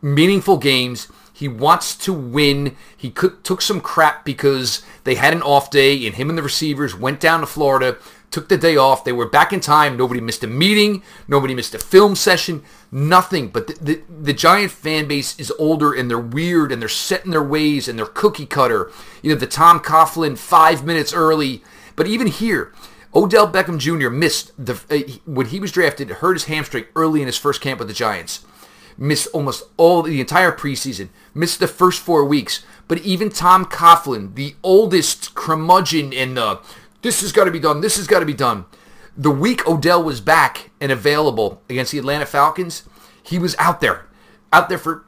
meaningful 0.00 0.58
games. 0.58 1.08
He 1.32 1.48
wants 1.48 1.96
to 1.96 2.12
win. 2.12 2.76
He 2.96 3.10
took 3.10 3.62
some 3.62 3.80
crap 3.80 4.24
because 4.24 4.82
they 5.04 5.14
had 5.14 5.32
an 5.32 5.42
off 5.42 5.70
day, 5.70 6.06
and 6.06 6.14
him 6.14 6.28
and 6.28 6.38
the 6.38 6.42
receivers 6.42 6.94
went 6.94 7.20
down 7.20 7.40
to 7.40 7.46
Florida 7.46 7.96
took 8.30 8.48
the 8.48 8.56
day 8.56 8.76
off. 8.76 9.04
They 9.04 9.12
were 9.12 9.28
back 9.28 9.52
in 9.52 9.60
time. 9.60 9.96
Nobody 9.96 10.20
missed 10.20 10.44
a 10.44 10.46
meeting. 10.46 11.02
Nobody 11.26 11.54
missed 11.54 11.74
a 11.74 11.78
film 11.78 12.14
session. 12.14 12.62
Nothing. 12.90 13.48
But 13.48 13.66
the, 13.66 13.74
the, 13.74 14.02
the, 14.22 14.32
Giant 14.32 14.72
fan 14.72 15.06
base 15.08 15.38
is 15.38 15.52
older 15.58 15.92
and 15.92 16.08
they're 16.08 16.18
weird 16.18 16.72
and 16.72 16.80
they're 16.80 16.88
set 16.88 17.24
in 17.24 17.30
their 17.30 17.42
ways 17.42 17.88
and 17.88 17.98
they're 17.98 18.06
cookie 18.06 18.46
cutter. 18.46 18.90
You 19.22 19.30
know, 19.32 19.38
the 19.38 19.46
Tom 19.46 19.80
Coughlin 19.80 20.38
five 20.38 20.84
minutes 20.84 21.12
early. 21.12 21.62
But 21.96 22.06
even 22.06 22.28
here, 22.28 22.72
Odell 23.14 23.50
Beckham 23.50 23.78
Jr. 23.78 24.08
missed 24.08 24.52
the 24.56 24.74
uh, 24.90 25.18
when 25.24 25.46
he 25.46 25.58
was 25.60 25.72
drafted, 25.72 26.10
hurt 26.10 26.34
his 26.34 26.44
hamstring 26.44 26.84
early 26.94 27.20
in 27.20 27.26
his 27.26 27.38
first 27.38 27.60
camp 27.60 27.78
with 27.78 27.88
the 27.88 27.94
Giants. 27.94 28.44
Missed 28.96 29.28
almost 29.32 29.64
all 29.76 30.02
the 30.02 30.20
entire 30.20 30.52
preseason. 30.52 31.08
Missed 31.34 31.58
the 31.58 31.66
first 31.66 32.00
four 32.00 32.24
weeks. 32.24 32.64
But 32.86 32.98
even 32.98 33.30
Tom 33.30 33.64
Coughlin, 33.64 34.34
the 34.34 34.56
oldest 34.62 35.34
curmudgeon 35.34 36.12
in 36.12 36.34
the 36.34 36.60
this 37.02 37.22
has 37.22 37.32
got 37.32 37.44
to 37.44 37.50
be 37.50 37.58
done. 37.58 37.80
This 37.80 37.96
has 37.96 38.06
got 38.06 38.20
to 38.20 38.26
be 38.26 38.34
done. 38.34 38.66
The 39.16 39.30
week 39.30 39.66
Odell 39.66 40.02
was 40.02 40.20
back 40.20 40.70
and 40.80 40.92
available 40.92 41.62
against 41.68 41.92
the 41.92 41.98
Atlanta 41.98 42.26
Falcons, 42.26 42.84
he 43.22 43.38
was 43.38 43.56
out 43.58 43.80
there. 43.80 44.06
Out 44.52 44.68
there 44.68 44.78
for 44.78 45.04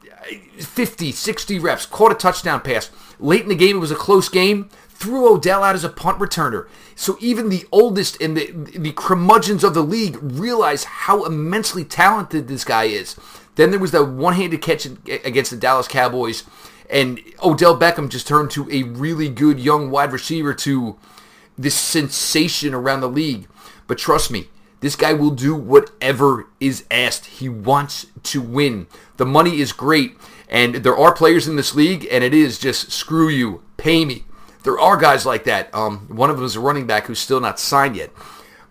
50, 0.57 1.11
60 1.11 1.59
reps, 1.59 1.85
caught 1.85 2.11
a 2.11 2.15
touchdown 2.15 2.61
pass. 2.61 2.89
Late 3.19 3.43
in 3.43 3.49
the 3.49 3.55
game, 3.55 3.77
it 3.77 3.79
was 3.79 3.91
a 3.91 3.95
close 3.95 4.29
game. 4.29 4.69
Threw 5.03 5.33
Odell 5.33 5.63
out 5.63 5.75
as 5.75 5.83
a 5.83 5.89
punt 5.89 6.17
returner. 6.19 6.65
So 6.95 7.17
even 7.19 7.49
the 7.49 7.67
oldest 7.73 8.21
and 8.21 8.37
the, 8.37 8.51
the 8.53 8.93
curmudgeons 8.93 9.65
of 9.65 9.73
the 9.73 9.83
league 9.83 10.17
realize 10.21 10.85
how 10.85 11.25
immensely 11.25 11.83
talented 11.83 12.47
this 12.47 12.63
guy 12.63 12.85
is. 12.85 13.17
Then 13.55 13.71
there 13.71 13.81
was 13.81 13.91
that 13.91 14.05
one-handed 14.05 14.61
catch 14.61 14.85
against 14.85 15.51
the 15.51 15.57
Dallas 15.57 15.89
Cowboys, 15.89 16.45
and 16.89 17.19
Odell 17.43 17.77
Beckham 17.77 18.07
just 18.07 18.29
turned 18.29 18.49
to 18.51 18.69
a 18.71 18.83
really 18.83 19.27
good 19.27 19.59
young 19.59 19.91
wide 19.91 20.13
receiver 20.13 20.53
to 20.53 20.95
this 21.57 21.75
sensation 21.75 22.73
around 22.73 23.01
the 23.01 23.09
league. 23.09 23.49
But 23.87 23.97
trust 23.97 24.31
me, 24.31 24.47
this 24.79 24.95
guy 24.95 25.11
will 25.11 25.31
do 25.31 25.53
whatever 25.53 26.47
is 26.61 26.85
asked. 26.89 27.25
He 27.25 27.49
wants 27.49 28.05
to 28.23 28.41
win. 28.41 28.87
The 29.17 29.25
money 29.25 29.59
is 29.59 29.73
great, 29.73 30.15
and 30.47 30.75
there 30.75 30.97
are 30.97 31.13
players 31.13 31.45
in 31.45 31.57
this 31.57 31.75
league, 31.75 32.07
and 32.09 32.23
it 32.23 32.33
is 32.33 32.57
just 32.57 32.93
screw 32.93 33.27
you, 33.27 33.63
pay 33.75 34.05
me. 34.05 34.23
There 34.63 34.79
are 34.79 34.97
guys 34.97 35.25
like 35.25 35.43
that. 35.43 35.73
Um, 35.73 36.07
one 36.07 36.29
of 36.29 36.37
them 36.37 36.45
is 36.45 36.55
a 36.55 36.59
running 36.59 36.87
back 36.87 37.05
who's 37.05 37.19
still 37.19 37.39
not 37.39 37.59
signed 37.59 37.95
yet. 37.95 38.11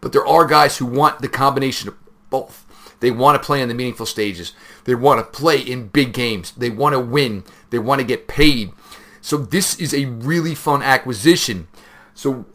But 0.00 0.12
there 0.12 0.26
are 0.26 0.46
guys 0.46 0.78
who 0.78 0.86
want 0.86 1.20
the 1.20 1.28
combination 1.28 1.88
of 1.88 1.96
both. 2.30 2.66
They 3.00 3.10
want 3.10 3.40
to 3.40 3.44
play 3.46 3.60
in 3.60 3.68
the 3.68 3.74
meaningful 3.74 4.06
stages. 4.06 4.52
They 4.84 4.94
want 4.94 5.20
to 5.20 5.38
play 5.38 5.58
in 5.58 5.88
big 5.88 6.12
games. 6.12 6.52
They 6.52 6.70
want 6.70 6.94
to 6.94 7.00
win. 7.00 7.44
They 7.70 7.78
want 7.78 8.00
to 8.00 8.06
get 8.06 8.28
paid. 8.28 8.72
So 9.20 9.36
this 9.36 9.78
is 9.78 9.94
a 9.94 10.06
really 10.06 10.54
fun 10.54 10.82
acquisition. 10.82 11.68
So 12.14 12.46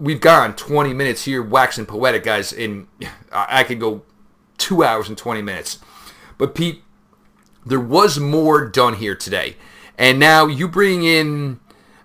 we've 0.00 0.20
gone 0.20 0.54
20 0.56 0.92
minutes 0.92 1.24
here 1.24 1.42
waxing 1.42 1.86
poetic, 1.86 2.24
guys, 2.24 2.52
and 2.52 2.88
I 3.32 3.64
could 3.64 3.80
go 3.80 4.02
two 4.58 4.84
hours 4.84 5.08
and 5.08 5.18
20 5.18 5.42
minutes. 5.42 5.78
But 6.38 6.54
Pete, 6.54 6.82
there 7.64 7.80
was 7.80 8.18
more 8.18 8.66
done 8.66 8.94
here 8.94 9.14
today. 9.14 9.56
And 9.96 10.18
now 10.18 10.46
you 10.46 10.68
bring 10.68 11.04
in 11.04 11.60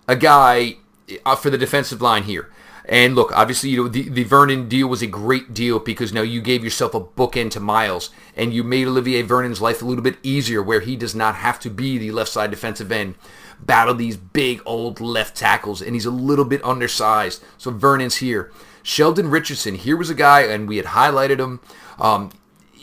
a 0.10 0.16
guy 0.16 0.76
uh, 1.24 1.36
for 1.36 1.50
the 1.50 1.58
defensive 1.58 2.02
line 2.02 2.24
here. 2.24 2.50
And 2.86 3.16
look, 3.16 3.32
obviously, 3.38 3.70
you 3.70 3.84
know 3.84 3.88
the, 3.88 4.10
the 4.10 4.24
Vernon 4.24 4.68
deal 4.68 4.88
was 4.88 5.04
a 5.04 5.08
great 5.08 5.54
deal 5.54 5.78
because 5.78 6.12
now 6.12 6.24
you 6.24 6.42
gave 6.42 6.64
yourself 6.64 6.96
a 6.96 7.00
bookend 7.00 7.52
to 7.52 7.60
Myles, 7.60 8.10
and 8.36 8.52
you 8.52 8.64
made 8.64 8.88
Olivier 8.88 9.22
Vernon's 9.22 9.62
life 9.62 9.84
a 9.84 9.86
little 9.86 10.04
bit 10.04 10.18
easier, 10.24 10.64
where 10.64 10.80
he 10.80 10.96
does 10.96 11.14
not 11.14 11.36
have 11.36 11.60
to 11.60 11.70
be 11.70 12.00
the 12.00 12.12
left 12.12 12.32
side 12.32 12.50
defensive 12.50 12.92
end, 12.92 13.14
battle 13.60 13.94
these 13.94 14.18
big 14.18 14.64
old 14.66 15.00
left 15.00 15.38
tackles, 15.38 15.84
and 15.84 15.94
he's 15.94 16.08
a 16.08 16.12
little 16.12 16.46
bit 16.46 16.66
undersized. 16.66 17.44
So 17.60 17.70
Vernon's 17.70 18.18
here. 18.18 18.52
Sheldon 18.82 19.30
Richardson, 19.30 19.76
here 19.76 19.96
was 19.96 20.10
a 20.10 20.16
guy, 20.16 20.42
and 20.42 20.68
we 20.68 20.78
had 20.78 20.88
highlighted 20.88 21.38
him. 21.38 21.60
Um, 22.00 22.32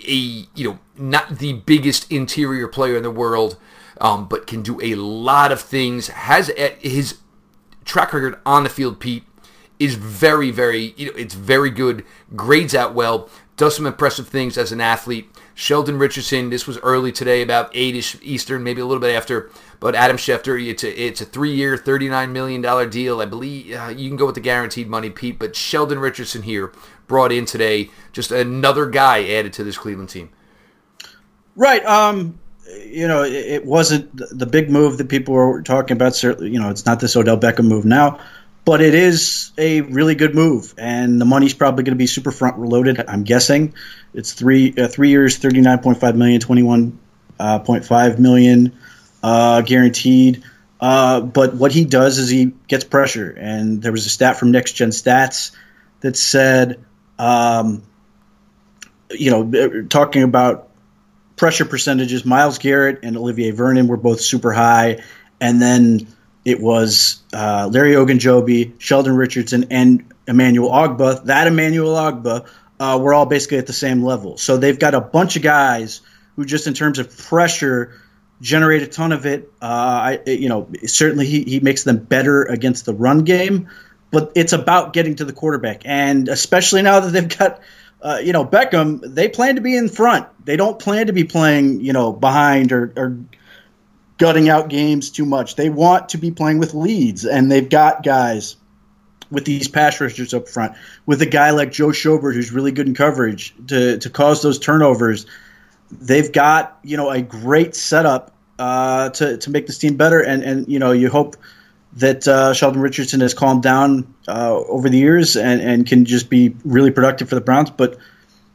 a 0.06 0.12
you 0.12 0.48
know 0.64 0.78
not 0.96 1.40
the 1.40 1.54
biggest 1.54 2.12
interior 2.12 2.68
player 2.68 2.96
in 2.96 3.02
the 3.02 3.10
world, 3.10 3.56
um, 4.00 4.28
but 4.28 4.46
can 4.46 4.62
do 4.62 4.80
a 4.82 4.94
lot 4.94 5.52
of 5.52 5.61
things. 5.61 6.09
Has 6.09 6.50
his 6.80 7.18
track 7.85 8.12
record 8.12 8.38
on 8.44 8.64
the 8.64 8.68
field, 8.68 9.00
Pete, 9.00 9.24
is 9.78 9.94
very, 9.94 10.50
very, 10.50 10.94
you 10.96 11.06
know, 11.06 11.16
it's 11.16 11.35
very 11.35 11.70
good. 11.70 12.04
Grades 12.35 12.74
out 12.74 12.94
well. 12.94 13.28
Does 13.56 13.76
some 13.76 13.87
impressive 13.87 14.28
things 14.28 14.59
as 14.59 14.70
an 14.72 14.80
athlete. 14.82 15.30
Sheldon 15.54 15.98
Richardson, 15.98 16.50
this 16.50 16.66
was 16.66 16.76
early 16.78 17.11
today, 17.11 17.40
about 17.40 17.72
8ish 17.72 18.18
Eastern, 18.22 18.62
maybe 18.62 18.82
a 18.82 18.85
little 18.85 19.00
bit 19.00 19.16
after. 19.16 19.50
But 19.80 19.94
Adam 19.94 20.18
Schefter, 20.18 20.62
it's 20.62 20.85
a 20.85 21.02
it's 21.02 21.20
a 21.20 21.24
three 21.24 21.54
year, 21.54 21.76
thirty 21.76 22.09
nine 22.09 22.32
million 22.32 22.61
dollar 22.61 22.87
deal. 22.87 23.20
I 23.20 23.26
believe 23.26 23.74
uh, 23.74 23.88
you 23.88 24.09
can 24.09 24.16
go 24.16 24.26
with 24.26 24.35
the 24.35 24.40
guaranteed 24.40 24.88
money, 24.88 25.11
Pete. 25.11 25.38
But 25.38 25.56
Sheldon 25.56 25.98
Richardson 25.98 26.42
here 26.42 26.72
brought 27.06 27.32
in 27.32 27.44
today, 27.44 27.90
just 28.12 28.30
another 28.30 28.87
guy 28.87 29.26
added 29.28 29.52
to 29.54 29.64
this 29.64 29.78
Cleveland 29.78 30.09
team. 30.11 30.30
Right. 31.54 31.85
Um. 31.85 32.38
You 32.87 33.09
know, 33.09 33.22
it, 33.22 33.33
it 33.33 33.66
wasn't 33.66 34.16
the 34.16 34.46
big 34.46 34.70
move 34.70 34.98
that 34.98 35.09
people 35.09 35.35
were 35.35 35.62
talking 35.62 35.96
about. 35.96 36.14
Certainly, 36.14 36.50
you 36.50 36.61
know, 36.61 36.70
it's 36.70 36.87
not 36.87 37.00
this 37.00 37.16
Odell 37.16 37.38
Beckham 37.38 37.66
move 37.66 37.85
now 37.85 38.20
but 38.66 38.83
it 38.83 38.94
is 38.94 39.52
a 39.57 39.81
really 39.83 40.16
good 40.16 40.35
move, 40.35 40.74
and 40.76 41.20
the 41.20 41.24
money's 41.24 41.55
probably 41.55 41.85
going 41.85 41.94
to 41.94 41.98
be 41.98 42.09
super 42.09 42.33
front 42.33 42.59
loaded. 42.59 43.00
I'm 43.07 43.22
guessing 43.22 43.74
it's 44.12 44.33
three 44.33 44.74
uh, 44.76 44.88
three 44.88 45.09
years, 45.11 45.37
thirty 45.38 45.61
nine 45.61 45.79
point 45.79 46.00
five 46.00 46.16
million, 46.16 46.40
twenty 46.40 46.64
one 46.64 46.98
uh, 47.38 47.61
point 47.61 47.85
five 47.85 48.18
million 48.18 48.76
uh, 49.22 49.62
guaranteed. 49.62 50.42
Uh, 50.81 51.20
but 51.20 51.55
what 51.55 51.70
he 51.70 51.85
does 51.85 52.18
is 52.18 52.29
he 52.29 52.52
gets 52.66 52.83
pressure, 52.83 53.31
and 53.31 53.81
there 53.81 53.92
was 53.92 54.05
a 54.05 54.11
stat 54.11 54.37
from 54.37 54.50
Next 54.50 54.72
Gen 54.72 54.90
Stats 54.90 55.52
that 56.00 56.16
said, 56.16 56.85
um, 57.20 57.85
you 59.12 59.31
know, 59.31 59.85
talking 59.85 60.24
about 60.24 60.65
pressure 61.37 61.66
percentages, 61.66 62.25
Myles 62.25 62.59
Garrett 62.59 63.01
and 63.03 63.16
Olivier 63.16 63.51
Vernon 63.51 63.87
were 63.87 63.96
both 63.96 64.20
super 64.20 64.53
high, 64.53 65.03
and 65.40 65.61
then 65.61 66.07
it 66.44 66.61
was 66.61 67.22
uh, 67.33 67.68
Larry 67.72 67.92
Ogunjobi, 67.92 68.75
Sheldon 68.79 69.16
Richardson, 69.16 69.66
and 69.70 70.12
Emmanuel 70.27 70.70
Ogbah. 70.70 71.25
That 71.25 71.46
Emmanuel 71.46 71.94
Ogbah 71.94 72.49
uh, 72.81 72.99
were 73.03 73.12
all 73.12 73.27
basically 73.27 73.59
at 73.59 73.66
the 73.66 73.72
same 73.72 74.03
level. 74.03 74.38
So 74.38 74.57
they've 74.57 74.79
got 74.79 74.94
a 74.94 75.01
bunch 75.01 75.37
of 75.37 75.42
guys 75.42 76.01
who, 76.37 76.44
just 76.44 76.66
in 76.66 76.75
terms 76.75 76.99
of 76.99 77.16
pressure, 77.16 78.01
generate 78.40 78.83
a 78.83 78.87
ton 78.87 79.12
of 79.12 79.27
it. 79.27 79.51
Uh, 79.61 79.64
I, 79.64 80.20
you 80.27 80.49
know, 80.49 80.68
certainly 80.87 81.27
he, 81.27 81.42
he 81.42 81.61
makes 81.61 81.85
them 81.85 81.99
better 81.99 82.44
against 82.44 82.87
the 82.87 82.94
run 82.94 83.25
game, 83.25 83.68
but 84.11 84.33
it's 84.35 84.53
about 84.53 84.92
getting 84.92 85.16
to 85.16 85.25
the 85.25 85.33
quarterback, 85.33 85.83
and 85.85 86.29
especially 86.29 86.83
now 86.83 87.01
that 87.01 87.11
they've 87.11 87.38
got. 87.38 87.61
Uh, 88.02 88.20
you 88.22 88.32
know 88.32 88.44
Beckham. 88.44 89.00
They 89.02 89.28
plan 89.28 89.56
to 89.56 89.61
be 89.61 89.76
in 89.76 89.88
front. 89.88 90.26
They 90.44 90.56
don't 90.56 90.78
plan 90.78 91.06
to 91.06 91.12
be 91.12 91.24
playing, 91.24 91.80
you 91.80 91.92
know, 91.92 92.12
behind 92.12 92.72
or, 92.72 92.92
or 92.96 93.18
gutting 94.18 94.48
out 94.48 94.68
games 94.68 95.11
too 95.11 95.24
much. 95.24 95.56
They 95.56 95.70
want 95.70 96.11
to 96.11 96.18
be 96.18 96.30
playing 96.30 96.59
with 96.59 96.74
leads, 96.74 97.24
and 97.24 97.50
they've 97.50 97.68
got 97.68 98.02
guys 98.02 98.56
with 99.30 99.44
these 99.44 99.68
pass 99.68 100.00
rushers 100.00 100.32
up 100.35 100.48
front, 100.48 100.74
with 101.04 101.20
a 101.20 101.26
guy 101.26 101.50
like 101.50 101.72
Joe 101.72 101.88
Schobert 101.88 102.35
who's 102.35 102.52
really 102.52 102.72
good 102.72 102.87
in 102.87 102.94
coverage 102.94 103.54
to, 103.68 103.98
to 103.98 104.11
cause 104.11 104.42
those 104.42 104.59
turnovers. 104.59 105.26
They've 105.90 106.30
got 106.30 106.78
you 106.82 106.96
know 106.96 107.11
a 107.11 107.22
great 107.22 107.74
setup 107.74 108.32
uh, 108.59 109.11
to 109.11 109.38
to 109.38 109.50
make 109.50 109.66
this 109.66 109.78
team 109.78 109.96
better, 109.96 110.20
and 110.20 110.42
and 110.42 110.68
you 110.68 110.78
know 110.78 110.92
you 110.92 111.11
hope 111.11 111.37
that 111.96 112.28
uh, 112.28 112.52
Sheldon 112.52 112.80
Richardson 112.80 113.20
has 113.20 113.35
calmed 113.35 113.62
down 113.62 114.14
uh, 114.28 114.54
over 114.54 114.88
the 114.88 114.98
years 114.98 115.37
and 115.37 115.61
and 115.61 115.87
can 115.87 116.04
just 116.04 116.30
be 116.30 116.54
really 116.64 116.90
productive 116.90 117.28
for 117.28 117.35
the 117.35 117.40
Browns, 117.40 117.70
but 117.70 117.98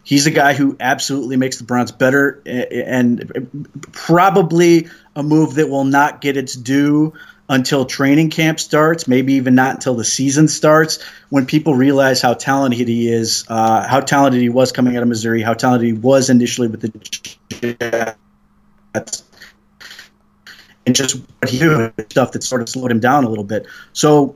he's 0.03 0.25
a 0.25 0.31
guy 0.31 0.53
who 0.53 0.75
absolutely 0.79 1.37
makes 1.37 1.57
the 1.57 1.63
Browns 1.63 1.91
better 1.91 2.41
and 2.45 3.67
probably 3.91 4.87
a 5.15 5.23
move 5.23 5.55
that 5.55 5.69
will 5.69 5.85
not 5.85 6.21
get 6.21 6.37
its 6.37 6.55
due 6.55 7.13
until 7.49 7.85
training 7.85 8.29
camp 8.29 8.59
starts, 8.61 9.07
maybe 9.09 9.33
even 9.33 9.55
not 9.55 9.75
until 9.75 9.93
the 9.93 10.05
season 10.05 10.47
starts, 10.47 11.03
when 11.29 11.45
people 11.45 11.75
realize 11.75 12.21
how 12.21 12.33
talented 12.33 12.87
he 12.87 13.11
is, 13.11 13.43
uh, 13.49 13.85
how 13.87 13.99
talented 13.99 14.41
he 14.41 14.47
was 14.47 14.71
coming 14.71 14.95
out 14.95 15.03
of 15.03 15.09
Missouri, 15.09 15.41
how 15.41 15.53
talented 15.53 15.85
he 15.85 15.93
was 15.93 16.29
initially 16.29 16.69
with 16.69 16.81
the 16.81 18.15
Jets, 18.93 19.23
and 20.85 20.95
just 20.95 21.15
what 21.15 21.49
he 21.49 21.59
did, 21.59 21.93
stuff 22.11 22.31
that 22.31 22.43
sort 22.43 22.61
of 22.61 22.69
slowed 22.69 22.91
him 22.91 22.99
down 22.99 23.23
a 23.23 23.29
little 23.29 23.43
bit. 23.43 23.67
So, 23.93 24.35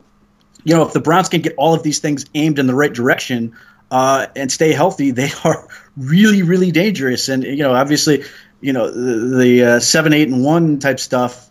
you 0.63 0.75
know, 0.75 0.83
if 0.83 0.93
the 0.93 0.99
Browns 0.99 1.29
can 1.29 1.41
get 1.41 1.53
all 1.57 1.73
of 1.73 1.83
these 1.83 1.99
things 1.99 2.25
aimed 2.35 2.59
in 2.59 2.67
the 2.67 2.75
right 2.75 2.93
direction, 2.93 3.55
uh, 3.91 4.27
and 4.35 4.51
stay 4.51 4.73
healthy, 4.73 5.11
they 5.11 5.29
are 5.43 5.67
really, 5.97 6.41
really 6.41 6.71
dangerous. 6.71 7.29
And 7.29 7.43
you 7.43 7.63
know, 7.63 7.73
obviously, 7.73 8.23
you 8.61 8.73
know 8.73 8.89
the, 8.89 9.37
the 9.37 9.63
uh, 9.63 9.79
seven, 9.79 10.13
eight, 10.13 10.29
and 10.29 10.43
one 10.43 10.79
type 10.79 10.99
stuff. 10.99 11.49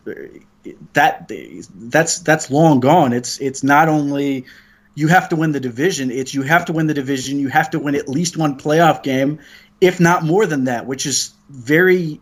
That 0.95 1.31
that's 1.75 2.21
that's 2.21 2.51
long 2.51 2.81
gone. 2.81 3.13
It's 3.13 3.41
it's 3.41 3.63
not 3.63 3.89
only 3.89 4.47
you 4.95 5.09
have 5.09 5.29
to 5.31 5.37
win 5.37 5.53
the 5.53 5.61
division. 5.61 6.11
It's 6.11 6.35
you 6.35 6.43
have 6.43 6.65
to 6.67 6.73
win 6.73 6.87
the 6.87 6.95
division. 6.95 7.39
You 7.39 7.49
have 7.49 7.71
to 7.71 7.79
win 7.79 7.95
at 7.95 8.09
least 8.09 8.37
one 8.37 8.59
playoff 8.59 9.03
game, 9.03 9.41
if 9.81 10.01
not 10.01 10.25
more 10.25 10.47
than 10.47 10.65
that, 10.65 10.87
which 10.87 11.07
is 11.07 11.33
very 11.51 12.21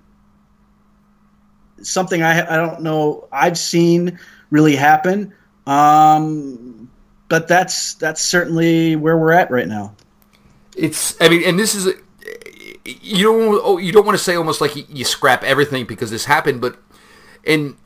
something 1.83 2.23
I 2.23 2.41
I 2.41 2.57
don't 2.57 2.83
know 2.83 3.29
I've 3.33 3.59
seen 3.59 4.19
really 4.51 4.77
happen. 4.77 5.35
Um, 5.67 6.91
but 7.29 7.49
that's 7.49 7.95
that's 7.95 8.21
certainly 8.21 8.95
where 8.97 9.17
we're 9.17 9.33
at 9.33 9.51
right 9.51 9.67
now. 9.67 9.95
It's 10.77 11.17
I 11.21 11.31
mean, 11.31 11.43
and 11.45 11.59
this 11.59 11.75
is 11.75 11.95
you 12.85 13.25
don't 13.25 13.61
oh, 13.65 13.79
you 13.79 13.91
don't 13.91 14.05
want 14.05 14.19
to 14.19 14.23
say 14.23 14.35
almost 14.35 14.61
like 14.61 14.73
you, 14.91 15.05
scrap 15.05 15.43
everything 15.43 15.87
because 15.87 16.11
this 16.11 16.27
happened, 16.27 16.61
but 16.61 16.79
and 17.47 17.77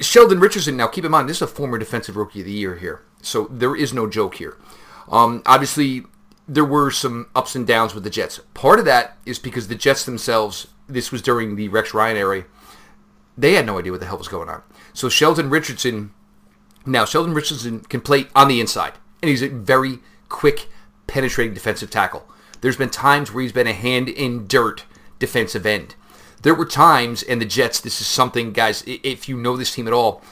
Sheldon 0.00 0.38
Richardson. 0.38 0.76
Now, 0.76 0.86
keep 0.86 1.04
in 1.04 1.10
mind, 1.10 1.28
this 1.28 1.38
is 1.38 1.42
a 1.42 1.46
former 1.48 1.78
defensive 1.78 2.16
rookie 2.16 2.40
of 2.40 2.46
the 2.46 2.52
year 2.52 2.76
here, 2.76 3.02
so 3.22 3.48
there 3.50 3.74
is 3.74 3.92
no 3.92 4.08
joke 4.08 4.36
here. 4.36 4.56
Um, 5.10 5.42
obviously, 5.46 6.04
there 6.46 6.64
were 6.64 6.92
some 6.92 7.28
ups 7.34 7.56
and 7.56 7.66
downs 7.66 7.94
with 7.94 8.04
the 8.04 8.10
Jets. 8.10 8.38
Part 8.54 8.78
of 8.78 8.84
that 8.84 9.16
is 9.26 9.40
because 9.40 9.66
the 9.66 9.74
Jets 9.74 10.04
themselves. 10.04 10.68
This 10.88 11.10
was 11.10 11.22
during 11.22 11.56
the 11.56 11.68
Rex 11.68 11.92
Ryan 11.94 12.16
era. 12.16 12.44
They 13.36 13.54
had 13.54 13.66
no 13.66 13.78
idea 13.78 13.92
what 13.92 14.00
the 14.00 14.06
hell 14.06 14.18
was 14.18 14.28
going 14.28 14.48
on. 14.48 14.62
So 14.92 15.08
Sheldon 15.08 15.50
Richardson. 15.50 16.12
Now 16.84 17.04
Sheldon 17.04 17.34
Richardson 17.34 17.80
can 17.80 18.00
play 18.00 18.26
on 18.34 18.48
the 18.48 18.60
inside, 18.60 18.94
and 19.22 19.28
he's 19.28 19.42
a 19.42 19.48
very 19.48 20.00
quick, 20.28 20.68
penetrating 21.06 21.54
defensive 21.54 21.90
tackle. 21.90 22.26
There's 22.60 22.76
been 22.76 22.90
times 22.90 23.32
where 23.32 23.42
he's 23.42 23.52
been 23.52 23.66
a 23.66 23.72
hand 23.72 24.08
in 24.08 24.46
dirt 24.46 24.84
defensive 25.18 25.66
end. 25.66 25.94
There 26.42 26.54
were 26.54 26.66
times, 26.66 27.22
and 27.22 27.40
the 27.40 27.46
Jets, 27.46 27.80
this 27.80 28.00
is 28.00 28.06
something, 28.08 28.52
guys, 28.52 28.82
if 28.86 29.28
you 29.28 29.36
know 29.36 29.56
this 29.56 29.72
team 29.74 29.86
at 29.86 29.92
all, 29.92 30.22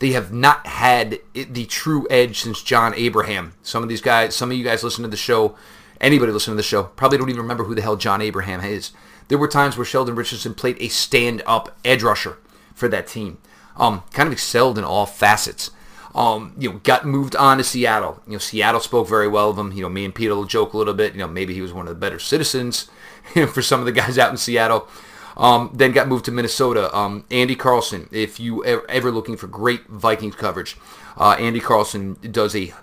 they 0.00 0.10
have 0.12 0.32
not 0.32 0.66
had 0.66 1.20
the 1.32 1.66
true 1.66 2.08
edge 2.10 2.40
since 2.40 2.62
John 2.62 2.92
Abraham. 2.96 3.52
Some 3.62 3.82
of 3.82 3.88
these 3.88 4.00
guys, 4.00 4.34
some 4.34 4.50
of 4.50 4.56
you 4.56 4.64
guys 4.64 4.82
listen 4.82 5.02
to 5.02 5.08
the 5.08 5.16
show, 5.16 5.56
anybody 6.00 6.32
listen 6.32 6.52
to 6.52 6.56
the 6.56 6.62
show, 6.62 6.84
probably 6.84 7.18
don't 7.18 7.28
even 7.28 7.42
remember 7.42 7.64
who 7.64 7.74
the 7.76 7.82
hell 7.82 7.96
John 7.96 8.20
Abraham 8.20 8.60
is. 8.60 8.90
There 9.28 9.38
were 9.38 9.46
times 9.46 9.76
where 9.76 9.84
Sheldon 9.84 10.16
Richardson 10.16 10.54
played 10.54 10.76
a 10.80 10.88
stand 10.88 11.42
up 11.46 11.78
edge 11.84 12.02
rusher 12.02 12.38
for 12.80 12.88
that 12.88 13.06
team. 13.06 13.38
Um, 13.76 14.02
kind 14.12 14.26
of 14.26 14.32
excelled 14.32 14.76
in 14.76 14.84
all 14.84 15.06
facets 15.06 15.70
um, 16.14 16.54
you 16.58 16.70
know, 16.70 16.78
got 16.82 17.06
moved 17.06 17.36
on 17.36 17.58
to 17.58 17.64
Seattle. 17.64 18.22
You 18.26 18.34
know, 18.34 18.38
Seattle 18.38 18.80
spoke 18.80 19.08
very 19.08 19.28
well 19.28 19.50
of 19.50 19.58
him. 19.58 19.72
You 19.72 19.82
know, 19.82 19.88
me 19.88 20.04
and 20.04 20.14
Peter 20.14 20.34
will 20.34 20.44
joke 20.44 20.72
a 20.72 20.78
little 20.78 20.94
bit. 20.94 21.12
You 21.12 21.20
know, 21.20 21.28
maybe 21.28 21.54
he 21.54 21.60
was 21.60 21.72
one 21.72 21.86
of 21.86 21.94
the 21.94 22.00
better 22.00 22.18
citizens 22.18 22.90
for 23.52 23.62
some 23.62 23.80
of 23.80 23.86
the 23.86 23.92
guys 23.92 24.18
out 24.18 24.30
in 24.30 24.36
Seattle. 24.36 24.88
Um, 25.36 25.70
then 25.72 25.92
got 25.92 26.08
moved 26.08 26.24
to 26.24 26.32
Minnesota. 26.32 26.94
Um, 26.94 27.24
Andy 27.30 27.54
Carlson, 27.54 28.08
if 28.10 28.40
you 28.40 28.64
are 28.64 28.84
ever 28.90 29.10
looking 29.10 29.36
for 29.36 29.46
great 29.46 29.86
Vikings 29.86 30.34
coverage, 30.34 30.76
uh, 31.16 31.36
Andy 31.38 31.60
Carlson 31.60 32.14
does 32.30 32.56
a 32.56 32.74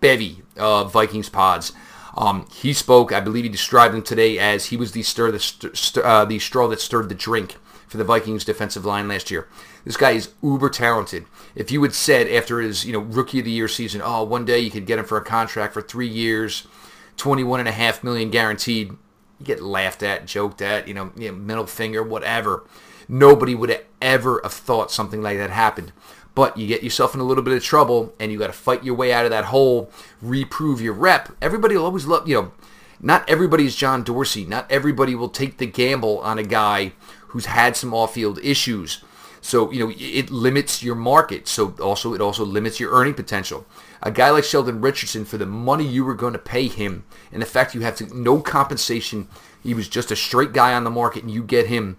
bevy 0.00 0.42
of 0.56 0.92
Vikings 0.92 1.28
pods. 1.28 1.72
Um, 2.16 2.46
he 2.52 2.72
spoke. 2.72 3.12
I 3.12 3.20
believe 3.20 3.44
he 3.44 3.50
described 3.50 3.94
him 3.94 4.02
today 4.02 4.38
as 4.38 4.66
he 4.66 4.76
was 4.76 4.92
the 4.92 5.02
stir, 5.02 5.32
the, 5.32 6.02
uh, 6.04 6.24
the 6.24 6.38
straw 6.38 6.68
that 6.68 6.80
stirred 6.80 7.08
the 7.08 7.14
drink 7.14 7.56
for 7.90 7.96
the 7.96 8.04
Vikings 8.04 8.44
defensive 8.44 8.84
line 8.84 9.08
last 9.08 9.32
year. 9.32 9.48
This 9.84 9.96
guy 9.96 10.12
is 10.12 10.30
uber 10.44 10.70
talented. 10.70 11.24
If 11.56 11.72
you 11.72 11.82
had 11.82 11.92
said 11.92 12.28
after 12.28 12.60
his 12.60 12.84
you 12.84 12.92
know 12.92 13.00
rookie 13.00 13.40
of 13.40 13.44
the 13.44 13.50
year 13.50 13.66
season, 13.66 14.00
oh 14.02 14.22
one 14.22 14.44
day 14.44 14.60
you 14.60 14.70
could 14.70 14.86
get 14.86 15.00
him 15.00 15.04
for 15.04 15.18
a 15.18 15.24
contract 15.24 15.74
for 15.74 15.82
three 15.82 16.06
years, 16.06 16.68
twenty 17.16 17.42
one 17.42 17.58
and 17.58 17.68
a 17.68 17.72
half 17.72 18.04
million 18.04 18.30
guaranteed, 18.30 18.90
you 19.40 19.44
get 19.44 19.60
laughed 19.60 20.04
at, 20.04 20.24
joked 20.24 20.62
at, 20.62 20.86
you 20.86 20.94
know, 20.94 21.10
you 21.16 21.32
know 21.32 21.36
middle 21.36 21.66
finger, 21.66 22.00
whatever. 22.00 22.64
Nobody 23.08 23.56
would 23.56 23.70
have 23.70 23.84
ever 24.00 24.40
have 24.44 24.52
thought 24.52 24.92
something 24.92 25.20
like 25.20 25.38
that 25.38 25.50
happened. 25.50 25.90
But 26.36 26.56
you 26.56 26.68
get 26.68 26.84
yourself 26.84 27.12
in 27.12 27.20
a 27.20 27.24
little 27.24 27.42
bit 27.42 27.56
of 27.56 27.64
trouble, 27.64 28.14
and 28.20 28.30
you 28.30 28.38
got 28.38 28.46
to 28.46 28.52
fight 28.52 28.84
your 28.84 28.94
way 28.94 29.12
out 29.12 29.24
of 29.24 29.32
that 29.32 29.46
hole, 29.46 29.90
reprove 30.22 30.80
your 30.80 30.92
rep. 30.92 31.30
Everybody 31.42 31.76
will 31.76 31.86
always 31.86 32.06
love, 32.06 32.28
you 32.28 32.36
know, 32.36 32.52
not 33.00 33.28
everybody's 33.28 33.74
John 33.74 34.04
Dorsey. 34.04 34.46
Not 34.46 34.70
everybody 34.70 35.16
will 35.16 35.28
take 35.28 35.58
the 35.58 35.66
gamble 35.66 36.20
on 36.20 36.38
a 36.38 36.44
guy 36.44 36.92
who's 37.30 37.46
had 37.46 37.76
some 37.76 37.94
off-field 37.94 38.38
issues. 38.42 39.02
So 39.40 39.70
you 39.70 39.86
know 39.86 39.94
it 39.98 40.30
limits 40.30 40.82
your 40.82 40.94
market. 40.94 41.48
So 41.48 41.74
also 41.80 42.14
it 42.14 42.20
also 42.20 42.44
limits 42.44 42.78
your 42.78 42.92
earning 42.92 43.14
potential. 43.14 43.66
A 44.02 44.10
guy 44.10 44.30
like 44.30 44.44
Sheldon 44.44 44.80
Richardson, 44.80 45.24
for 45.24 45.38
the 45.38 45.46
money 45.46 45.86
you 45.86 46.04
were 46.04 46.14
going 46.14 46.32
to 46.32 46.38
pay 46.38 46.68
him, 46.68 47.04
and 47.32 47.42
the 47.42 47.46
fact 47.46 47.74
you 47.74 47.82
have 47.82 47.96
to, 47.96 48.16
no 48.16 48.40
compensation, 48.40 49.28
he 49.62 49.74
was 49.74 49.88
just 49.88 50.10
a 50.10 50.16
straight 50.16 50.52
guy 50.52 50.72
on 50.74 50.84
the 50.84 50.90
market, 50.90 51.22
and 51.22 51.30
you 51.30 51.42
get 51.42 51.66
him 51.66 51.96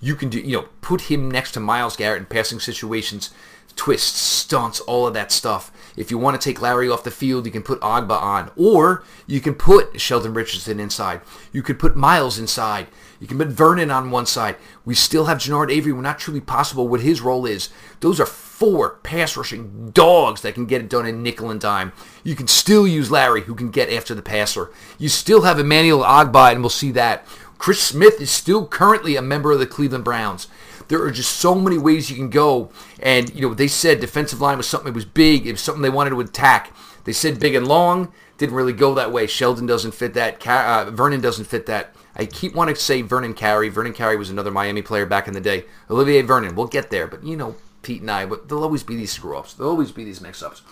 you 0.00 0.14
can 0.14 0.28
do, 0.28 0.40
you 0.40 0.56
know, 0.56 0.68
put 0.80 1.02
him 1.02 1.30
next 1.30 1.52
to 1.52 1.60
Myles 1.60 1.96
Garrett 1.96 2.20
in 2.20 2.26
passing 2.26 2.60
situations, 2.60 3.30
twists, 3.76 4.18
stunts, 4.18 4.80
all 4.80 5.06
of 5.06 5.14
that 5.14 5.32
stuff. 5.32 5.72
If 5.96 6.10
you 6.10 6.18
want 6.18 6.40
to 6.40 6.44
take 6.44 6.60
Larry 6.60 6.88
off 6.88 7.04
the 7.04 7.10
field, 7.10 7.46
you 7.46 7.52
can 7.52 7.62
put 7.62 7.80
Ogbah 7.80 8.20
on, 8.20 8.50
or 8.56 9.04
you 9.26 9.40
can 9.40 9.54
put 9.54 10.00
Sheldon 10.00 10.34
Richardson 10.34 10.78
inside. 10.78 11.20
You 11.52 11.62
could 11.62 11.78
put 11.78 11.96
Myles 11.96 12.38
inside. 12.38 12.88
You 13.20 13.26
can 13.26 13.38
put 13.38 13.48
Vernon 13.48 13.90
on 13.90 14.10
one 14.10 14.26
side. 14.26 14.56
We 14.84 14.94
still 14.94 15.24
have 15.24 15.38
Genard 15.38 15.72
Avery. 15.72 15.92
We're 15.92 16.02
not 16.02 16.18
truly 16.18 16.40
possible 16.40 16.86
what 16.86 17.00
his 17.00 17.20
role 17.20 17.46
is. 17.46 17.68
Those 18.00 18.20
are 18.20 18.26
four 18.26 18.96
pass 19.02 19.36
rushing 19.36 19.90
dogs 19.90 20.42
that 20.42 20.54
can 20.54 20.66
get 20.66 20.82
it 20.82 20.88
done 20.88 21.06
in 21.06 21.22
nickel 21.22 21.50
and 21.50 21.60
dime. 21.60 21.92
You 22.22 22.36
can 22.36 22.46
still 22.46 22.86
use 22.86 23.10
Larry, 23.10 23.42
who 23.42 23.54
can 23.54 23.70
get 23.70 23.92
after 23.92 24.14
the 24.14 24.22
passer. 24.22 24.70
You 24.98 25.08
still 25.08 25.42
have 25.42 25.58
Emmanuel 25.58 26.04
Ogbah, 26.04 26.52
and 26.52 26.60
we'll 26.60 26.70
see 26.70 26.92
that. 26.92 27.26
Chris 27.58 27.82
Smith 27.82 28.20
is 28.20 28.30
still 28.30 28.66
currently 28.66 29.16
a 29.16 29.22
member 29.22 29.50
of 29.50 29.58
the 29.58 29.66
Cleveland 29.66 30.04
Browns. 30.04 30.46
There 30.86 31.02
are 31.02 31.10
just 31.10 31.36
so 31.36 31.54
many 31.54 31.76
ways 31.76 32.08
you 32.08 32.16
can 32.16 32.30
go. 32.30 32.70
And, 33.00 33.34
you 33.34 33.42
know, 33.42 33.52
they 33.52 33.68
said 33.68 34.00
defensive 34.00 34.40
line 34.40 34.56
was 34.56 34.68
something 34.68 34.86
that 34.86 34.94
was 34.94 35.04
big. 35.04 35.46
It 35.46 35.52
was 35.52 35.60
something 35.60 35.82
they 35.82 35.90
wanted 35.90 36.10
to 36.10 36.20
attack. 36.20 36.72
They 37.04 37.12
said 37.12 37.40
big 37.40 37.54
and 37.54 37.66
long. 37.66 38.12
Didn't 38.38 38.54
really 38.54 38.72
go 38.72 38.94
that 38.94 39.12
way. 39.12 39.26
Sheldon 39.26 39.66
doesn't 39.66 39.92
fit 39.92 40.14
that. 40.14 40.46
Uh, 40.46 40.90
Vernon 40.90 41.20
doesn't 41.20 41.46
fit 41.46 41.66
that. 41.66 41.94
I 42.18 42.26
keep 42.26 42.54
wanting 42.54 42.74
to 42.74 42.80
say 42.80 43.02
Vernon 43.02 43.34
Carey. 43.34 43.68
Vernon 43.68 43.92
Carey 43.92 44.16
was 44.16 44.30
another 44.30 44.50
Miami 44.50 44.82
player 44.82 45.06
back 45.06 45.28
in 45.28 45.34
the 45.34 45.40
day. 45.40 45.64
Olivier 45.88 46.22
Vernon. 46.22 46.54
We'll 46.54 46.66
get 46.66 46.90
there. 46.90 47.06
But, 47.06 47.24
you 47.24 47.36
know, 47.36 47.54
Pete 47.82 48.00
and 48.00 48.10
I, 48.10 48.26
but 48.26 48.48
there'll 48.48 48.64
always 48.64 48.82
be 48.82 48.96
these 48.96 49.12
screw-ups. 49.12 49.54
There'll 49.54 49.70
always 49.70 49.92
be 49.92 50.04
these 50.04 50.20
mix-ups. 50.20 50.62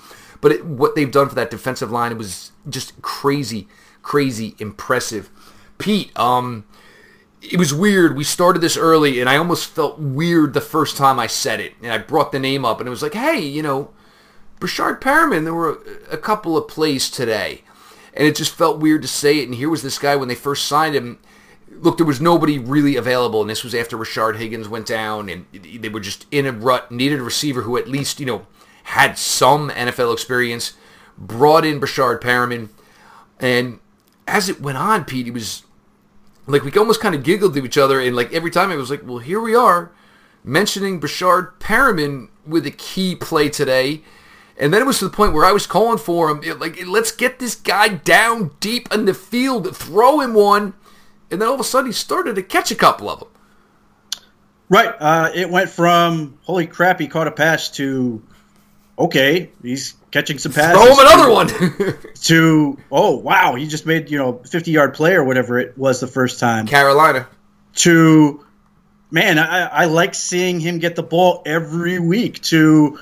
But 0.41 0.53
it, 0.53 0.67
what 0.67 0.95
they've 0.95 1.11
done 1.11 1.29
for 1.29 1.35
that 1.37 1.51
defensive 1.51 1.91
line, 1.91 2.13
it 2.13 2.19
was 2.19 2.53
just 2.69 3.01
crazy, 3.01 3.69
crazy 4.03 4.55
impressive. 4.59 5.31
Pete, 5.79 6.17
um, 6.19 6.65
it 7.41 7.59
was 7.59 7.73
weird. 7.73 8.17
We 8.17 8.25
started 8.25 8.61
this 8.61 8.77
early, 8.77 9.21
and 9.21 9.29
I 9.29 9.37
almost 9.37 9.69
felt 9.71 9.99
weird 9.99 10.53
the 10.53 10.61
first 10.61 10.97
time 10.97 11.19
I 11.19 11.27
said 11.27 11.61
it. 11.61 11.75
And 11.83 11.93
I 11.93 11.99
brought 11.99 12.33
the 12.33 12.39
name 12.39 12.65
up, 12.65 12.81
and 12.81 12.87
it 12.87 12.91
was 12.91 13.03
like, 13.03 13.15
hey, 13.15 13.39
you 13.39 13.63
know, 13.63 13.91
Breshad 14.61 15.01
Perriman, 15.01 15.45
there 15.45 15.55
were 15.55 15.79
a, 16.11 16.17
couple 16.17 16.57
of 16.57 16.67
plays 16.67 17.11
today. 17.11 17.63
And 18.17 18.27
it 18.27 18.35
just 18.35 18.55
felt 18.55 18.81
weird 18.81 19.03
to 19.03 19.09
say 19.09 19.39
it. 19.39 19.45
And 19.45 19.55
here 19.55 19.69
was 19.69 19.83
this 19.83 19.99
guy 19.99 20.17
when 20.17 20.29
they 20.29 20.35
first 20.35 20.65
signed 20.67 20.95
him. 20.95 21.19
Look, 21.69 21.99
there 21.99 22.07
was 22.07 22.21
nobody 22.21 22.59
really 22.59 22.97
available, 22.97 23.43
and 23.43 23.51
this 23.51 23.63
was 23.63 23.75
after 23.75 23.99
Rashard 23.99 24.37
Higgins 24.37 24.69
went 24.69 24.87
down, 24.87 25.29
and 25.29 25.45
they 25.53 25.91
were 25.91 26.01
just 26.01 26.27
in 26.31 26.47
a 26.47 26.53
rut, 26.53 26.91
needed 26.91 27.21
a 27.21 27.23
receiver 27.23 27.63
who 27.63 27.77
at 27.77 27.87
least, 27.89 28.19
you 28.19 28.25
know, 28.25 28.47
had 28.85 29.19
some 29.19 29.69
NFL 29.71 30.13
experience. 30.15 30.73
Brought 31.19 31.65
in 31.65 31.81
Breshad 31.81 32.21
Perriman, 32.21 32.69
and 33.41 33.79
as 34.27 34.49
it 34.49 34.61
went 34.61 34.79
on, 34.79 35.05
Pete, 35.05 35.27
he 35.27 35.31
was 35.31 35.63
like 36.47 36.63
we 36.63 36.71
almost 36.73 37.01
kind 37.01 37.15
of 37.15 37.23
giggled 37.23 37.55
to 37.55 37.65
each 37.65 37.79
other, 37.79 38.01
and 38.01 38.15
like 38.15 38.33
every 38.33 38.51
time 38.51 38.71
it 38.71 38.77
was 38.77 38.91
like, 38.91 39.07
well, 39.07 39.19
here 39.19 39.41
we 39.41 39.55
are 39.55 39.93
mentioning 40.45 41.01
Breshad 41.01 41.59
Perriman 41.59 42.29
with 42.47 42.67
a 42.67 42.71
key 42.71 43.17
play 43.17 43.49
today. 43.49 44.03
And 44.59 44.73
then 44.73 44.81
it 44.81 44.87
was 44.87 44.99
to 45.01 45.05
the 45.05 45.11
point 45.11 45.33
where 45.33 45.45
I 45.45 45.53
was 45.53 45.67
calling 45.67 45.99
for 45.99 46.31
him, 46.31 46.41
like, 46.59 46.87
let's 46.87 47.13
get 47.13 47.39
this 47.39 47.55
guy 47.55 47.89
down 47.89 48.53
deep 48.61 48.93
in 48.93 49.05
the 49.05 49.15
field, 49.15 49.77
throw 49.77 50.21
him 50.21 50.33
one. 50.33 50.75
And 51.31 51.41
then 51.41 51.49
all 51.49 51.55
of 51.55 51.61
a 51.61 51.65
sudden 51.65 51.91
he 51.91 51.93
started 51.93 52.37
to 52.37 52.43
catch 52.43 52.71
a 52.71 52.75
couple 52.75 53.11
of 53.11 53.21
them. 53.21 53.29
Right. 54.69 54.95
Uh, 54.99 55.31
it 55.35 55.51
went 55.51 55.69
from, 55.69 56.39
holy 56.43 56.67
crap, 56.67 56.99
he 57.01 57.07
caught 57.07 57.27
a 57.27 57.33
pass 57.33 57.71
to, 57.73 58.23
okay, 58.99 59.51
he's 59.63 59.95
catching 60.11 60.39
some 60.39 60.53
passes. 60.53 60.81
Throw 60.81 60.93
him 60.93 60.99
another 60.99 61.31
one. 61.31 62.05
to 62.23 62.79
oh 62.91 63.17
wow, 63.17 63.55
he 63.55 63.67
just 63.67 63.87
made 63.87 64.11
you 64.11 64.19
know 64.19 64.41
fifty 64.45 64.71
yard 64.71 64.95
play 64.95 65.15
or 65.15 65.25
whatever 65.25 65.59
it 65.59 65.77
was 65.77 66.01
the 66.01 66.07
first 66.07 66.41
time. 66.41 66.67
Carolina. 66.67 67.29
To 67.77 68.45
man, 69.11 69.39
I, 69.39 69.67
I 69.67 69.85
like 69.85 70.15
seeing 70.15 70.61
him 70.61 70.79
get 70.79 70.97
the 70.97 71.03
ball 71.03 71.43
every 71.45 71.99
week. 71.99 72.43
To 72.45 72.99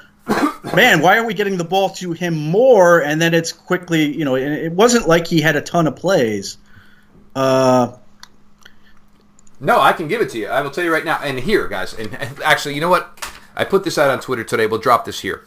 man, 0.74 1.00
why 1.00 1.16
aren't 1.16 1.26
we 1.26 1.34
getting 1.34 1.56
the 1.56 1.64
ball 1.64 1.90
to 1.90 2.12
him 2.12 2.34
more? 2.34 3.02
And 3.02 3.20
then 3.20 3.34
it's 3.34 3.52
quickly, 3.52 4.04
you 4.16 4.24
know, 4.24 4.36
it 4.36 4.72
wasn't 4.72 5.06
like 5.08 5.26
he 5.26 5.40
had 5.40 5.56
a 5.56 5.60
ton 5.60 5.86
of 5.86 5.96
plays. 5.96 6.58
Uh, 7.34 7.96
no, 9.60 9.80
I 9.80 9.92
can 9.92 10.08
give 10.08 10.20
it 10.20 10.30
to 10.30 10.38
you. 10.38 10.48
I 10.48 10.60
will 10.62 10.70
tell 10.70 10.84
you 10.84 10.92
right 10.92 11.04
now. 11.04 11.20
And 11.22 11.38
here, 11.38 11.68
guys, 11.68 11.94
and 11.94 12.14
actually, 12.44 12.74
you 12.74 12.80
know 12.80 12.88
what? 12.88 13.10
I 13.56 13.64
put 13.64 13.84
this 13.84 13.98
out 13.98 14.10
on 14.10 14.20
Twitter 14.20 14.44
today. 14.44 14.66
We'll 14.66 14.80
drop 14.80 15.04
this 15.04 15.20
here 15.20 15.44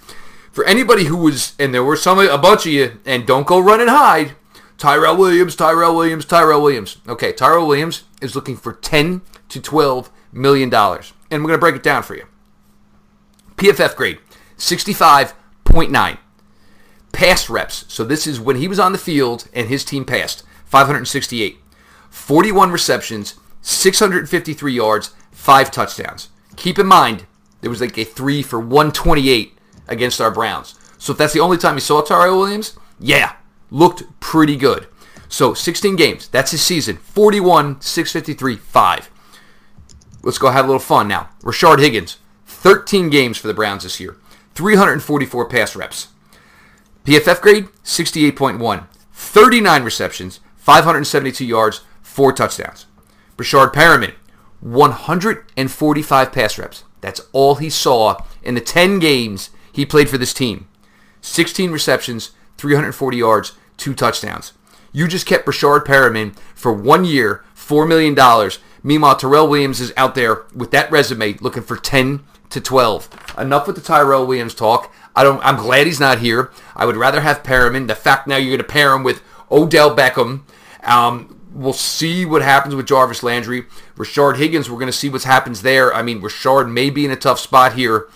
for 0.52 0.64
anybody 0.66 1.06
who 1.06 1.18
was, 1.18 1.54
and 1.60 1.74
there 1.74 1.84
were 1.84 1.96
some, 1.96 2.20
a 2.20 2.38
bunch 2.38 2.66
of 2.66 2.72
you, 2.72 3.00
and 3.06 3.28
don't 3.28 3.46
go 3.46 3.60
run 3.60 3.82
and 3.82 3.90
hide. 3.90 4.34
Tyrell 4.78 5.18
Williams, 5.18 5.56
Tyrell 5.56 5.96
Williams, 5.96 6.26
Tyrell 6.26 6.62
Williams. 6.62 6.98
Okay, 7.08 7.32
Tyrell 7.32 7.68
Williams 7.68 8.04
is 8.22 8.36
looking 8.36 8.56
for 8.56 8.74
10 8.74 9.22
to 9.50 9.60
12 9.60 10.10
million 10.32 10.70
dollars. 10.70 11.14
And 11.30 11.44
we're 11.44 11.50
going 11.50 11.60
to 11.60 11.62
break 11.62 11.76
it 11.76 11.84
down 11.84 12.04
for 12.04 12.16
you. 12.16 12.26
PFF 13.58 13.96
grade 13.96 14.20
65.9. 14.58 16.18
Pass 17.12 17.50
reps. 17.50 17.86
So 17.88 18.04
this 18.04 18.28
is 18.28 18.40
when 18.40 18.58
he 18.58 18.68
was 18.68 18.80
on 18.80 18.92
the 18.92 18.98
field 18.98 19.48
and 19.54 19.70
his 19.70 19.86
team 19.86 20.06
passed 20.06 20.44
568. 20.66 21.58
41 22.10 22.72
receptions, 22.72 23.36
653 23.62 24.74
yards, 24.74 25.14
5 25.32 25.72
touchdowns. 25.72 26.30
Keep 26.56 26.80
in 26.80 26.88
mind, 26.88 27.26
there 27.62 27.70
was 27.70 27.82
like 27.82 27.98
a 27.98 28.04
3 28.04 28.42
for 28.42 28.60
128 28.60 29.58
against 29.88 30.20
our 30.20 30.32
Browns. 30.32 30.76
So 30.98 31.12
if 31.12 31.18
that's 31.18 31.34
the 31.34 31.40
only 31.40 31.58
time 31.58 31.76
you 31.76 31.82
saw 31.82 32.02
Tyrell 32.02 32.40
Williams, 32.40 32.78
yeah, 33.00 33.34
looked 33.70 34.04
pretty 34.20 34.56
good. 34.56 34.88
So 35.30 35.54
16 35.54 35.96
games, 35.96 36.28
that's 36.28 36.52
his 36.52 36.62
season. 36.62 36.98
41, 36.98 37.82
653, 37.82 38.56
5. 38.56 39.10
Let's 40.24 40.38
go 40.38 40.50
have 40.50 40.66
a 40.66 40.68
little 40.68 40.80
fun 40.80 41.08
now. 41.08 41.30
Rashard 41.42 41.80
Higgins, 41.80 42.18
13 42.46 43.10
games 43.10 43.38
for 43.38 43.48
the 43.48 43.54
Browns 43.54 43.84
this 43.84 44.00
year, 44.00 44.18
344 44.58 45.46
pass 45.50 45.76
reps. 45.76 46.08
PFF 47.06 47.42
grade, 47.42 47.68
68.1. 47.84 48.88
39 49.14 49.84
receptions, 49.84 50.40
572 50.56 51.46
yards, 51.46 51.82
4 52.02 52.34
touchdowns. 52.34 52.88
Breshad 53.38 53.72
Perriman, 53.72 54.16
145 54.62 56.32
pass 56.32 56.58
reps. 56.58 56.84
That's 57.02 57.22
all 57.34 57.56
he 57.56 57.70
saw 57.70 58.18
in 58.42 58.56
the 58.56 58.62
10 58.62 58.98
games 58.98 59.52
he 59.72 59.86
played 59.86 60.10
for 60.10 60.18
this 60.18 60.34
team. 60.34 60.68
16 61.22 61.70
receptions, 61.70 62.32
340 62.58 63.16
yards, 63.16 63.52
two 63.78 63.94
touchdowns. 63.94 64.54
You 64.92 65.08
just 65.08 65.28
kept 65.28 65.46
Breshad 65.46 65.86
Perriman 65.86 66.36
for 66.56 66.74
one 66.74 67.06
year, 67.06 67.46
$4 67.56 67.88
million. 67.88 68.16
Meanwhile, 68.82 69.18
Tyrell 69.18 69.48
Williams 69.48 69.80
is 69.80 69.94
out 69.96 70.16
there 70.16 70.46
with 70.56 70.72
that 70.72 70.90
resume 70.90 71.38
looking 71.42 71.62
for 71.62 71.78
10 71.78 72.24
to 72.50 72.62
12. 72.62 73.36
Enough 73.38 73.68
with 73.68 73.76
the 73.76 73.82
Tyrell 73.82 74.26
Williams 74.26 74.54
talk. 74.54 74.94
I 75.16 75.24
don't, 75.24 75.44
I'm 75.44 75.58
glad 75.58 75.88
he's 75.88 76.00
not 76.00 76.20
here. 76.20 76.52
I 76.76 76.86
would 76.86 76.96
rather 76.96 77.22
have 77.22 77.44
Perriman. 77.44 77.88
The 77.88 77.96
fact 77.96 78.28
now 78.28 78.38
you're 78.38 78.58
going 78.58 78.60
to 78.60 78.64
pair 78.64 78.94
him 78.94 79.04
with 79.04 79.22
Odell 79.52 79.96
Beckham. 79.96 80.42
Um, 80.84 81.40
we'll 81.52 81.74
see 81.74 82.26
what 82.26 82.42
happens 82.42 82.76
with 82.76 82.88
Jarvis 82.88 83.24
Landry. 83.24 83.64
Rashard 83.96 84.38
Higgins, 84.38 84.70
we're 84.70 84.80
going 84.80 84.92
to 84.92 84.98
see 84.98 85.10
what 85.10 85.24
happens 85.24 85.62
there. 85.62 85.94
I 85.94 86.02
mean, 86.02 86.22
Rashard 86.22 86.72
may 86.72 86.90
be 86.90 87.06
in 87.06 87.12
a 87.12 87.16
tough 87.16 87.40
spot 87.40 87.74
here 87.74 88.08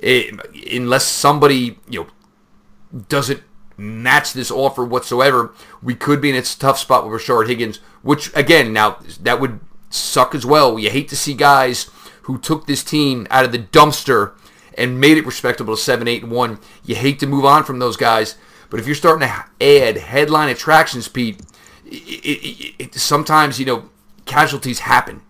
it, 0.00 0.34
unless 0.72 1.06
somebody 1.06 1.78
you 1.88 2.00
know 2.00 3.02
doesn't 3.08 3.42
match 3.76 4.32
this 4.32 4.50
offer 4.50 4.84
whatsoever, 4.84 5.54
we 5.82 5.94
could 5.94 6.20
be 6.20 6.30
in 6.30 6.36
a 6.36 6.42
tough 6.42 6.78
spot 6.78 7.08
with 7.08 7.20
Rashard 7.20 7.48
Higgins. 7.48 7.78
Which 8.02 8.34
again, 8.34 8.72
now 8.72 8.98
that 9.20 9.40
would 9.40 9.60
suck 9.90 10.34
as 10.34 10.46
well. 10.46 10.78
You 10.78 10.90
hate 10.90 11.08
to 11.08 11.16
see 11.16 11.34
guys 11.34 11.90
who 12.30 12.38
took 12.38 12.66
this 12.66 12.84
team 12.84 13.26
out 13.30 13.44
of 13.44 13.50
the 13.50 13.58
dumpster 13.58 14.32
and 14.78 15.00
made 15.00 15.18
it 15.18 15.26
respectable 15.26 15.74
to 15.74 15.80
seven, 15.80 16.06
eight, 16.06 16.22
and 16.22 16.30
one. 16.30 16.60
You 16.84 16.94
hate 16.94 17.18
to 17.20 17.26
move 17.26 17.44
on 17.44 17.64
from 17.64 17.80
those 17.80 17.96
guys, 17.96 18.36
But 18.70 18.78
if 18.78 18.86
you're 18.86 18.94
starting 18.94 19.28
to 19.28 19.44
add 19.60 19.96
headline 19.96 20.48
attractions, 20.48 21.08
Pete, 21.08 21.40
it, 21.84 21.90
it, 21.90 22.74
it, 22.78 22.94
sometimes 22.94 23.58
you 23.58 23.66
know 23.66 23.90
casualties 24.26 24.78
happen. 24.78 25.22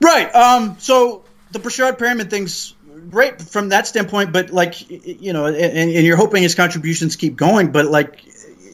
Right. 0.00 0.32
Um. 0.32 0.76
So 0.78 1.24
the 1.50 1.58
Breshad 1.58 1.98
Perriman 1.98 2.30
thing's 2.30 2.74
great 3.10 3.42
from 3.42 3.70
that 3.70 3.88
standpoint, 3.88 4.32
but 4.32 4.50
like 4.50 4.88
you 4.88 5.32
know, 5.32 5.46
and, 5.46 5.56
and 5.56 6.06
you're 6.06 6.16
hoping 6.16 6.44
his 6.44 6.54
contributions 6.54 7.16
keep 7.16 7.34
going. 7.34 7.72
But 7.72 7.86
like 7.86 8.22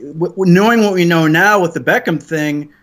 knowing 0.02 0.82
what 0.82 0.92
we 0.92 1.06
know 1.06 1.28
now 1.28 1.62
with 1.62 1.72
the 1.72 1.80
Beckham 1.80 2.22
thing, 2.22 2.74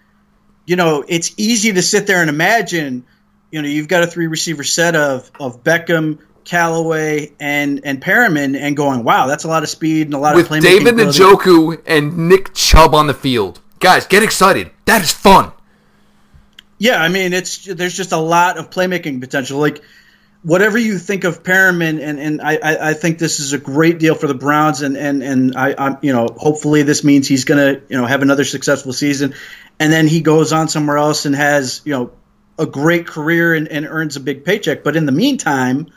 you 0.65 0.75
know, 0.75 1.03
it's 1.07 1.33
easy 1.37 1.71
to 1.73 1.81
sit 1.83 2.07
there 2.07 2.21
and 2.21 2.29
imagine. 2.29 3.05
You 3.51 3.61
know, 3.61 3.67
you've 3.67 3.87
got 3.87 4.03
a 4.03 4.07
three 4.07 4.27
receiver 4.27 4.63
set 4.63 4.95
of 4.95 5.31
of 5.39 5.63
Beckham, 5.63 6.19
Callaway, 6.45 7.33
and 7.39 7.81
and 7.83 8.01
Perriman, 8.01 8.57
and 8.57 8.75
going, 8.77 9.03
wow, 9.03 9.27
that's 9.27 9.43
a 9.43 9.47
lot 9.47 9.63
of 9.63 9.69
speed 9.69 10.07
and 10.07 10.13
a 10.13 10.19
lot 10.19 10.35
With 10.35 10.45
of 10.45 10.57
playmaking. 10.57 10.85
David. 10.85 10.95
Njoku 10.95 11.81
and 11.85 12.29
Nick 12.29 12.53
Chubb 12.53 12.93
on 12.93 13.07
the 13.07 13.13
field. 13.13 13.59
Guys, 13.79 14.05
get 14.05 14.23
excited. 14.23 14.71
That 14.85 15.01
is 15.01 15.11
fun. 15.11 15.51
Yeah, 16.77 17.01
I 17.01 17.09
mean, 17.09 17.33
it's 17.33 17.65
there's 17.65 17.95
just 17.95 18.11
a 18.11 18.17
lot 18.17 18.57
of 18.57 18.69
playmaking 18.69 19.19
potential. 19.19 19.59
Like 19.59 19.81
whatever 20.43 20.77
you 20.77 20.97
think 20.97 21.23
of 21.23 21.43
Perriman, 21.43 22.01
and 22.01 22.19
and 22.19 22.41
I, 22.41 22.55
I, 22.55 22.89
I 22.89 22.93
think 22.93 23.19
this 23.19 23.39
is 23.39 23.53
a 23.53 23.57
great 23.57 23.99
deal 23.99 24.15
for 24.15 24.27
the 24.27 24.33
Browns, 24.33 24.81
and 24.81 24.95
and 24.95 25.21
and 25.21 25.55
I, 25.55 25.75
I'm 25.77 25.97
you 26.01 26.13
know 26.13 26.27
hopefully 26.37 26.83
this 26.83 27.03
means 27.03 27.27
he's 27.27 27.45
gonna 27.45 27.81
you 27.89 27.97
know 27.97 28.05
have 28.05 28.21
another 28.21 28.45
successful 28.45 28.93
season, 28.93 29.33
and 29.79 29.91
then 29.91 30.07
he 30.07 30.21
goes 30.21 30.53
on 30.53 30.67
somewhere 30.69 30.97
else 30.97 31.25
and 31.25 31.35
has 31.35 31.81
you 31.83 31.93
know 31.93 32.11
a 32.59 32.65
great 32.65 33.07
career 33.07 33.53
and, 33.53 33.67
and 33.67 33.85
earns 33.87 34.15
a 34.15 34.19
big 34.19 34.43
paycheck. 34.43 34.83
But 34.83 34.95
in 34.95 35.05
the 35.05 35.11
meantime, 35.11 35.87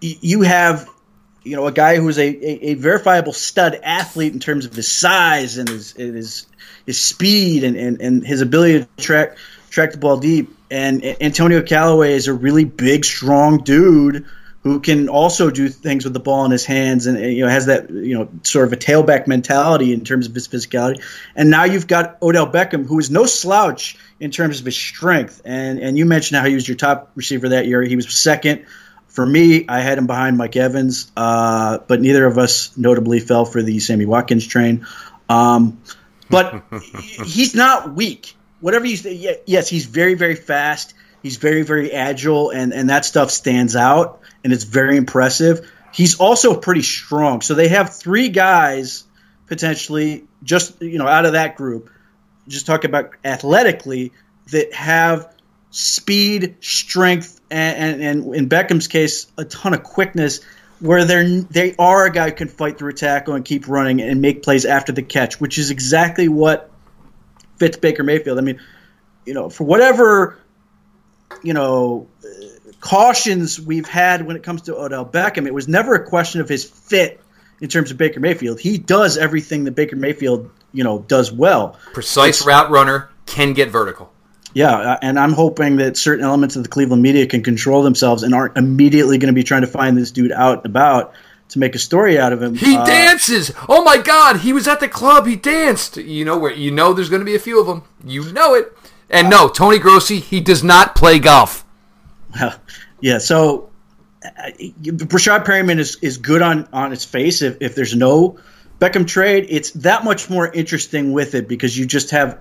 you 0.00 0.42
have 0.42 0.88
you 1.44 1.56
know 1.56 1.66
a 1.66 1.72
guy 1.72 1.96
who's 1.96 2.18
a, 2.18 2.26
a, 2.26 2.70
a 2.70 2.74
verifiable 2.74 3.32
stud 3.32 3.78
athlete 3.82 4.32
in 4.32 4.40
terms 4.40 4.64
of 4.64 4.74
his 4.74 4.90
size 4.90 5.58
and 5.58 5.68
his 5.68 5.92
his 5.92 6.46
his 6.86 7.00
speed 7.00 7.64
and, 7.64 7.76
and, 7.76 8.00
and 8.00 8.26
his 8.26 8.40
ability 8.40 8.80
to 8.80 9.02
track 9.02 9.36
track 9.70 9.92
the 9.92 9.98
ball 9.98 10.18
deep. 10.18 10.56
And 10.70 11.04
Antonio 11.20 11.62
Callaway 11.62 12.14
is 12.14 12.28
a 12.28 12.32
really 12.32 12.64
big, 12.64 13.04
strong 13.04 13.62
dude 13.62 14.26
who 14.62 14.78
can 14.78 15.08
also 15.08 15.50
do 15.50 15.68
things 15.68 16.04
with 16.04 16.12
the 16.12 16.20
ball 16.20 16.44
in 16.44 16.52
his 16.52 16.64
hands 16.64 17.06
and 17.06 17.18
you 17.18 17.44
know 17.44 17.50
has 17.50 17.66
that 17.66 17.90
you 17.90 18.16
know 18.16 18.28
sort 18.42 18.66
of 18.66 18.72
a 18.72 18.76
tailback 18.76 19.26
mentality 19.26 19.92
in 19.92 20.04
terms 20.04 20.26
of 20.26 20.34
his 20.34 20.46
physicality. 20.46 21.02
And 21.34 21.50
now 21.50 21.64
you've 21.64 21.86
got 21.86 22.22
Odell 22.22 22.46
Beckham, 22.46 22.86
who 22.86 22.98
is 22.98 23.10
no 23.10 23.26
slouch 23.26 23.96
in 24.20 24.30
terms 24.30 24.60
of 24.60 24.66
his 24.66 24.76
strength. 24.76 25.42
And 25.44 25.78
and 25.78 25.98
you 25.98 26.06
mentioned 26.06 26.40
how 26.40 26.46
he 26.46 26.54
was 26.54 26.66
your 26.66 26.76
top 26.76 27.10
receiver 27.14 27.50
that 27.50 27.66
year. 27.66 27.82
He 27.82 27.96
was 27.96 28.12
second. 28.16 28.66
For 29.08 29.26
me, 29.26 29.66
I 29.68 29.80
had 29.80 29.98
him 29.98 30.06
behind 30.06 30.38
Mike 30.38 30.56
Evans, 30.56 31.12
uh, 31.18 31.78
but 31.86 32.00
neither 32.00 32.24
of 32.24 32.38
us 32.38 32.74
notably 32.78 33.20
fell 33.20 33.44
for 33.44 33.62
the 33.62 33.78
Sammy 33.78 34.06
Watkins 34.06 34.46
train. 34.46 34.86
Um, 35.28 35.82
but 36.30 36.64
he's 37.26 37.54
not 37.54 37.92
weak. 37.92 38.34
Whatever 38.60 38.86
you 38.86 38.96
say, 38.96 39.40
yes, 39.44 39.68
he's 39.68 39.84
very, 39.84 40.14
very 40.14 40.34
fast. 40.34 40.94
He's 41.22 41.36
very, 41.36 41.62
very 41.62 41.92
agile, 41.92 42.50
and, 42.50 42.72
and 42.72 42.88
that 42.90 43.04
stuff 43.04 43.30
stands 43.30 43.76
out, 43.76 44.21
and 44.44 44.52
it's 44.52 44.64
very 44.64 44.96
impressive. 44.96 45.70
He's 45.92 46.18
also 46.18 46.56
pretty 46.56 46.82
strong. 46.82 47.40
So 47.42 47.54
they 47.54 47.68
have 47.68 47.94
three 47.94 48.28
guys 48.28 49.04
potentially 49.46 50.24
just 50.42 50.80
you 50.80 50.98
know 50.98 51.06
out 51.06 51.26
of 51.26 51.32
that 51.32 51.56
group. 51.56 51.90
Just 52.48 52.66
talk 52.66 52.84
about 52.84 53.10
athletically 53.24 54.12
that 54.50 54.74
have 54.74 55.32
speed, 55.70 56.56
strength, 56.60 57.40
and, 57.50 58.02
and, 58.02 58.02
and 58.02 58.34
in 58.34 58.48
Beckham's 58.48 58.88
case, 58.88 59.26
a 59.38 59.44
ton 59.44 59.74
of 59.74 59.82
quickness 59.82 60.40
where 60.80 61.04
they're 61.04 61.40
they 61.42 61.74
are 61.78 62.06
a 62.06 62.12
guy 62.12 62.30
who 62.30 62.34
can 62.34 62.48
fight 62.48 62.78
through 62.78 62.90
a 62.90 62.94
tackle 62.94 63.34
and 63.34 63.44
keep 63.44 63.68
running 63.68 64.00
and 64.00 64.20
make 64.20 64.42
plays 64.42 64.64
after 64.64 64.92
the 64.92 65.02
catch, 65.02 65.40
which 65.40 65.58
is 65.58 65.70
exactly 65.70 66.28
what 66.28 66.70
fits 67.56 67.76
Baker 67.76 68.02
Mayfield. 68.02 68.38
I 68.38 68.40
mean, 68.40 68.60
you 69.24 69.34
know, 69.34 69.48
for 69.48 69.64
whatever 69.64 70.38
you 71.42 71.54
know 71.54 72.08
cautions 72.82 73.60
we've 73.60 73.88
had 73.88 74.26
when 74.26 74.36
it 74.36 74.42
comes 74.42 74.62
to 74.62 74.76
Odell 74.76 75.06
Beckham, 75.06 75.46
it 75.46 75.54
was 75.54 75.68
never 75.68 75.94
a 75.94 76.04
question 76.04 76.42
of 76.42 76.48
his 76.48 76.64
fit 76.64 77.20
in 77.60 77.68
terms 77.68 77.92
of 77.92 77.96
Baker 77.96 78.20
Mayfield. 78.20 78.60
He 78.60 78.76
does 78.76 79.16
everything 79.16 79.64
that 79.64 79.70
Baker 79.70 79.96
Mayfield 79.96 80.50
you 80.72 80.84
know 80.84 80.98
does 80.98 81.32
well. 81.32 81.78
Precise 81.94 82.40
it's, 82.40 82.46
route 82.46 82.70
runner 82.70 83.08
can 83.24 83.54
get 83.54 83.70
vertical. 83.70 84.12
Yeah, 84.52 84.98
and 85.00 85.18
I'm 85.18 85.32
hoping 85.32 85.76
that 85.76 85.96
certain 85.96 86.24
elements 86.24 86.56
of 86.56 86.62
the 86.62 86.68
Cleveland 86.68 87.02
media 87.02 87.26
can 87.26 87.42
control 87.42 87.82
themselves 87.82 88.22
and 88.22 88.34
aren't 88.34 88.58
immediately 88.58 89.16
going 89.16 89.32
to 89.32 89.38
be 89.38 89.44
trying 89.44 89.62
to 89.62 89.66
find 89.66 89.96
this 89.96 90.10
dude 90.10 90.30
out 90.30 90.58
and 90.58 90.66
about 90.66 91.14
to 91.50 91.58
make 91.58 91.74
a 91.74 91.78
story 91.78 92.18
out 92.18 92.34
of 92.34 92.42
him. 92.42 92.54
He 92.54 92.76
uh, 92.76 92.84
dances. 92.84 93.52
Oh 93.68 93.82
my 93.82 93.96
God, 93.96 94.40
he 94.40 94.52
was 94.52 94.68
at 94.68 94.80
the 94.80 94.88
club. 94.88 95.26
He 95.26 95.36
danced. 95.36 95.96
You 95.96 96.24
know 96.24 96.36
where? 96.36 96.52
You 96.52 96.70
know 96.70 96.92
there's 96.92 97.08
going 97.08 97.20
to 97.20 97.26
be 97.26 97.36
a 97.36 97.38
few 97.38 97.60
of 97.60 97.66
them. 97.66 97.84
You 98.04 98.30
know 98.32 98.54
it. 98.54 98.76
And 99.08 99.30
no, 99.30 99.48
Tony 99.48 99.78
Grossi, 99.78 100.18
he 100.18 100.40
does 100.40 100.64
not 100.64 100.94
play 100.94 101.18
golf. 101.18 101.61
Well, 102.38 102.54
yeah. 103.00 103.18
So 103.18 103.70
uh, 104.24 104.50
Breshad 104.82 105.44
Perriman 105.44 105.78
is, 105.78 105.96
is 106.02 106.18
good 106.18 106.42
on 106.42 106.68
on 106.72 106.92
its 106.92 107.04
face. 107.04 107.42
If, 107.42 107.58
if 107.60 107.74
there's 107.74 107.94
no 107.94 108.38
Beckham 108.78 109.06
trade, 109.06 109.46
it's 109.48 109.70
that 109.72 110.04
much 110.04 110.28
more 110.28 110.50
interesting 110.50 111.12
with 111.12 111.34
it 111.34 111.48
because 111.48 111.78
you 111.78 111.86
just 111.86 112.10
have 112.10 112.40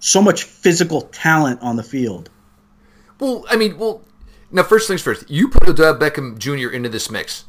so 0.00 0.20
much 0.20 0.44
physical 0.44 1.02
talent 1.02 1.62
on 1.62 1.76
the 1.76 1.82
field. 1.82 2.30
Well, 3.18 3.44
I 3.48 3.56
mean, 3.56 3.78
well, 3.78 4.02
now 4.50 4.62
first 4.62 4.88
things 4.88 5.02
first. 5.02 5.30
You 5.30 5.48
put 5.48 5.68
Odell 5.68 5.96
Beckham 5.96 6.38
Jr. 6.38 6.68
into 6.68 6.88
this 6.88 7.10
mix. 7.10 7.44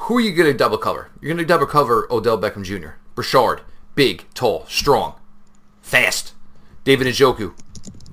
Who 0.00 0.18
are 0.18 0.20
you 0.20 0.34
going 0.34 0.50
to 0.50 0.56
double 0.56 0.76
cover? 0.76 1.10
You're 1.20 1.28
going 1.34 1.38
to 1.38 1.44
double 1.44 1.66
cover 1.66 2.06
Odell 2.10 2.38
Beckham 2.38 2.64
Jr. 2.64 2.98
Breshad, 3.14 3.60
big, 3.94 4.24
tall, 4.34 4.66
strong, 4.68 5.14
fast. 5.80 6.34
David 6.84 7.06
Njoku. 7.06 7.54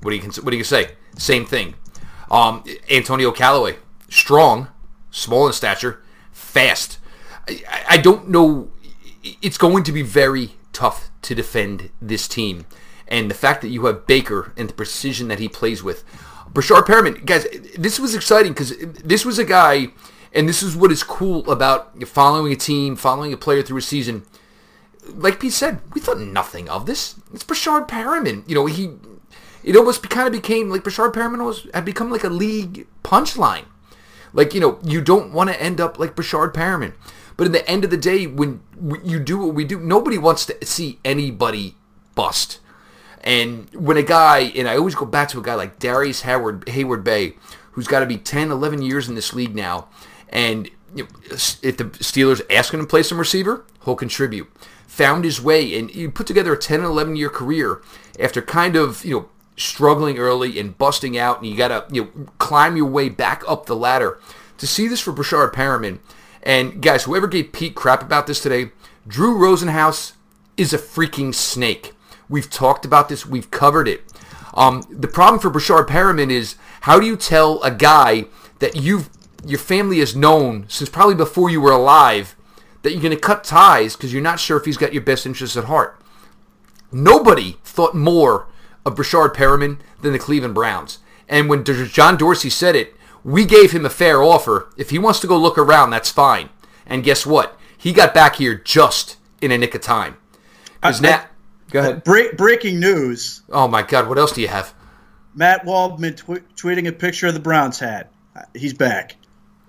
What 0.02 0.12
do 0.12 0.18
you 0.18 0.24
what 0.42 0.52
do 0.52 0.58
you 0.58 0.64
say? 0.64 0.96
Same 1.18 1.46
thing. 1.46 1.76
Um, 2.34 2.64
Antonio 2.90 3.32
Callaway, 3.32 3.78
strong, 4.10 4.70
small 5.12 5.46
in 5.46 5.54
stature, 5.54 6.02
fast. 6.32 6.98
I, 7.48 7.64
I 7.90 7.98
don't 7.98 8.30
know. 8.30 8.72
It's 9.42 9.60
going 9.60 9.84
to 9.84 9.92
be 9.92 10.02
very 10.02 10.56
tough 10.74 11.12
to 11.22 11.36
defend 11.36 11.92
this 12.02 12.28
team 12.28 12.66
and 13.08 13.30
the 13.30 13.36
fact 13.36 13.62
that 13.62 13.70
you 13.70 13.86
have 13.86 14.08
Baker 14.08 14.52
and 14.58 14.68
the 14.68 14.74
precision 14.74 15.28
that 15.28 15.38
he 15.38 15.48
plays 15.48 15.84
with. 15.84 16.04
Breshad 16.52 16.86
Perriman, 16.88 17.24
guys, 17.24 17.46
this 17.78 18.00
was 18.00 18.16
exciting 18.16 18.54
because 18.54 18.76
this 18.80 19.26
was 19.26 19.38
a 19.38 19.46
guy, 19.46 19.90
and 20.34 20.50
this 20.50 20.64
is 20.64 20.76
what 20.76 20.92
is 20.92 21.04
cool 21.04 21.50
about 21.52 22.02
following 22.08 22.52
a 22.52 22.56
team, 22.56 22.96
following 22.96 23.32
a 23.32 23.38
player 23.38 23.62
through 23.62 23.78
a 23.78 23.82
season. 23.82 24.26
Like 25.06 25.40
Pete 25.40 25.54
said, 25.54 25.82
we 25.94 26.02
thought 26.02 26.20
nothing 26.20 26.68
of 26.68 26.88
this. 26.88 27.16
It's 27.32 27.44
Breshad 27.44 27.88
Perriman. 27.88 28.48
You 28.50 28.56
know, 28.56 28.66
he, 28.66 28.94
it 29.64 29.76
almost 29.76 30.08
kind 30.10 30.28
of 30.28 30.34
became 30.34 30.70
like 30.70 30.84
Breshad 30.84 31.14
Perriman 31.14 31.46
was 31.46 31.68
had 31.74 31.86
become 31.86 32.12
like 32.12 32.24
a 32.24 32.30
league 32.30 32.88
punchline. 33.04 33.66
Like 34.34 34.54
you 34.54 34.60
know, 34.60 34.80
you 34.84 35.02
don't 35.02 35.32
want 35.32 35.50
to 35.50 35.62
end 35.62 35.80
up 35.80 36.00
like 36.00 36.16
Breshad 36.16 36.54
Perriman. 36.54 36.94
But 37.36 37.48
in 37.48 37.54
the 37.54 37.68
end 37.70 37.84
of 37.84 37.90
the 37.90 37.98
day, 37.98 38.28
when 38.28 38.62
you 39.04 39.20
do 39.20 39.40
what 39.40 39.56
we 39.56 39.66
do, 39.66 39.80
nobody 39.80 40.18
wants 40.18 40.46
to 40.46 40.66
see 40.66 41.00
anybody 41.04 41.76
bust. 42.16 42.60
And 43.24 43.70
when 43.74 43.98
a 43.98 44.04
guy, 44.04 44.52
and 44.56 44.68
I 44.68 44.78
always 44.78 44.96
go 44.96 45.06
back 45.06 45.30
to 45.30 45.40
a 45.40 45.44
guy 45.44 45.56
like 45.56 45.80
Darius 45.80 46.22
Howard, 46.24 46.66
Heyward-Bey, 46.66 47.36
who's 47.72 47.88
got 47.88 48.02
to 48.02 48.06
be 48.06 48.18
10, 48.18 48.52
11 48.52 48.82
years 48.82 49.08
in 49.08 49.16
this 49.16 49.34
league 49.34 49.56
now, 49.56 49.88
and 50.30 50.70
you 50.94 51.04
know, 51.04 51.10
if 51.32 51.78
the 51.78 51.86
Steelers 51.86 52.42
ask 52.52 52.74
him 52.74 52.82
to 52.82 52.86
play 52.86 53.02
some 53.02 53.18
receiver, 53.18 53.66
he'll 53.86 53.96
contribute. 53.96 54.52
Found 54.88 55.24
his 55.24 55.42
way, 55.42 55.78
and 55.78 55.90
he 55.90 56.08
put 56.08 56.28
together 56.28 56.54
a 56.54 56.58
10 56.58 56.82
11 56.82 57.16
year 57.16 57.30
career 57.30 57.82
after 58.20 58.42
kind 58.42 58.76
of, 58.76 59.04
you 59.04 59.20
know, 59.20 59.30
struggling 59.56 60.18
early 60.18 60.60
and 60.60 60.78
busting 60.78 61.18
out, 61.18 61.40
and 61.40 61.48
you 61.48 61.56
got 61.56 61.68
to, 61.68 61.94
you 61.94 62.04
know, 62.04 62.10
climb 62.40 62.76
your 62.76 62.88
way 62.88 63.10
back 63.10 63.44
up 63.48 63.66
the 63.66 63.76
ladder. 63.76 64.20
To 64.58 64.68
see 64.68 64.88
this 64.88 65.02
for 65.02 65.12
Breshad 65.12 65.54
Perriman, 65.54 66.00
and 66.42 66.82
guys, 66.82 67.04
whoever 67.04 67.28
gave 67.28 67.52
Pete 67.52 67.76
crap 67.76 68.02
about 68.02 68.28
this 68.28 68.40
today, 68.40 68.72
Drew 69.08 69.38
Rosenhaus 69.38 70.14
is 70.58 70.74
a 70.74 70.78
freaking 70.78 71.34
snake. 71.34 71.94
We've 72.30 72.50
talked 72.50 72.86
about 72.86 73.10
this. 73.10 73.26
We've 73.26 73.52
covered 73.52 73.88
it. 73.88 74.04
Um, 74.54 74.84
the 74.90 75.08
problem 75.08 75.40
for 75.40 75.50
Breshad 75.50 75.88
Perriman 75.88 76.30
is 76.30 76.56
how 76.82 77.00
do 77.00 77.06
you 77.06 77.18
tell 77.18 77.62
a 77.64 77.72
guy 77.72 78.26
that 78.60 78.76
you've 78.76 79.10
your 79.46 79.60
family 79.60 80.00
has 80.00 80.16
known 80.16 80.66
since 80.70 80.90
probably 80.90 81.16
before 81.16 81.50
you 81.50 81.60
were 81.60 81.72
alive 81.72 82.36
that 82.82 82.92
you're 82.92 83.02
going 83.02 83.16
to 83.16 83.20
cut 83.20 83.44
ties 83.44 83.96
because 83.96 84.14
you're 84.14 84.22
not 84.22 84.40
sure 84.40 84.58
if 84.58 84.66
he's 84.66 84.78
got 84.78 84.94
your 84.94 85.02
best 85.02 85.26
interests 85.26 85.58
at 85.58 85.66
heart. 85.66 86.00
Nobody 86.92 87.58
thought 87.64 87.96
more 87.96 88.48
of 88.86 88.96
Breshad 88.96 89.36
Perriman 89.36 89.80
than 90.02 90.14
the 90.14 90.20
Cleveland 90.20 90.56
Browns. 90.56 91.00
And 91.28 91.50
when 91.50 91.64
John 91.64 92.18
Dorsey 92.18 92.50
said 92.50 92.76
it, 92.76 92.96
we 93.24 93.46
gave 93.46 93.72
him 93.72 93.86
a 93.86 93.90
fair 93.90 94.22
offer. 94.22 94.70
If 94.78 94.90
he 94.90 95.00
wants 95.00 95.20
to 95.22 95.28
go 95.28 95.38
look 95.38 95.58
around, 95.58 95.92
that's 95.92 96.12
fine. 96.12 96.50
And 96.86 97.04
guess 97.04 97.26
what? 97.26 97.58
He 97.78 97.94
got 97.94 98.14
back 98.14 98.36
here 98.36 98.56
just 98.56 99.18
in 99.42 99.52
a 99.52 99.58
nick 99.58 99.76
of 99.76 99.82
time. 99.82 100.18
Because 100.76 101.02
now, 101.02 101.26
go 101.72 101.80
ahead. 101.80 102.04
Break, 102.04 102.38
breaking 102.38 102.80
news. 102.80 103.42
Oh 103.50 103.68
my 103.68 103.84
God! 103.84 104.10
What 104.10 104.18
else 104.18 104.34
do 104.34 104.42
you 104.42 104.50
have? 104.50 104.74
Matt 105.34 105.66
Waldman 105.66 106.16
tw- 106.16 106.56
tweeting 106.56 106.88
a 106.88 106.92
picture 106.92 107.28
of 107.28 107.34
the 107.34 107.40
Browns 107.40 107.80
hat. 107.80 108.12
Uh, 108.36 108.42
he's 108.54 108.74
back. 108.74 109.16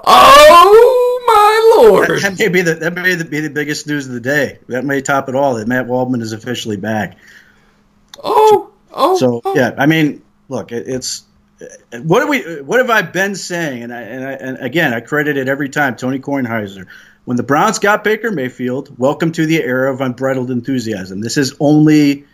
Oh 0.04 1.24
my 1.26 1.82
lord! 1.82 2.08
That, 2.08 2.22
that 2.22 2.38
may 2.38 2.48
be 2.48 2.62
the 2.62 2.74
that 2.74 2.94
may 2.94 3.16
be 3.24 3.40
the 3.40 3.50
biggest 3.50 3.86
news 3.86 4.06
of 4.06 4.12
the 4.12 4.20
day. 4.20 4.58
That 4.68 4.84
may 4.84 5.00
top 5.00 5.28
it 5.28 5.34
all. 5.34 5.54
That 5.54 5.68
Matt 5.68 5.86
Waldman 5.86 6.20
is 6.20 6.32
officially 6.32 6.76
back. 6.76 7.16
Oh, 8.22 8.72
oh. 8.94 9.16
So 9.16 9.40
oh. 9.44 9.54
yeah, 9.54 9.74
I 9.76 9.86
mean, 9.86 10.22
look, 10.48 10.72
it, 10.72 10.88
it's 10.88 11.24
what 12.02 12.20
have 12.20 12.28
we? 12.28 12.62
What 12.62 12.78
have 12.78 12.90
I 12.90 13.02
been 13.02 13.34
saying? 13.34 13.82
And 13.82 13.92
I, 13.92 14.00
and, 14.02 14.24
I, 14.24 14.32
and 14.32 14.58
again, 14.58 14.92
I 14.92 15.00
credit 15.00 15.36
it 15.36 15.48
every 15.48 15.68
time. 15.68 15.96
Tony 15.96 16.18
Kornheiser. 16.18 16.86
When 17.24 17.36
the 17.36 17.42
Browns 17.42 17.78
got 17.78 18.04
Baker 18.04 18.30
Mayfield, 18.30 18.98
welcome 18.98 19.32
to 19.32 19.46
the 19.46 19.62
era 19.62 19.92
of 19.92 20.00
unbridled 20.00 20.50
enthusiasm. 20.50 21.22
This 21.22 21.38
is 21.38 21.54
only 21.58 22.24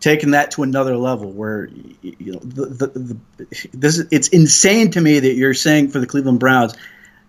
taking 0.00 0.32
that 0.32 0.52
to 0.52 0.62
another 0.62 0.96
level 0.96 1.30
where 1.30 1.68
you 2.02 2.32
know 2.32 2.38
the, 2.40 2.66
the, 2.66 2.86
the, 2.86 3.68
this 3.72 4.04
it's 4.10 4.28
insane 4.28 4.90
to 4.92 5.00
me 5.00 5.20
that 5.20 5.34
you're 5.34 5.54
saying 5.54 5.88
for 5.88 5.98
the 6.00 6.06
Cleveland 6.06 6.40
Browns 6.40 6.74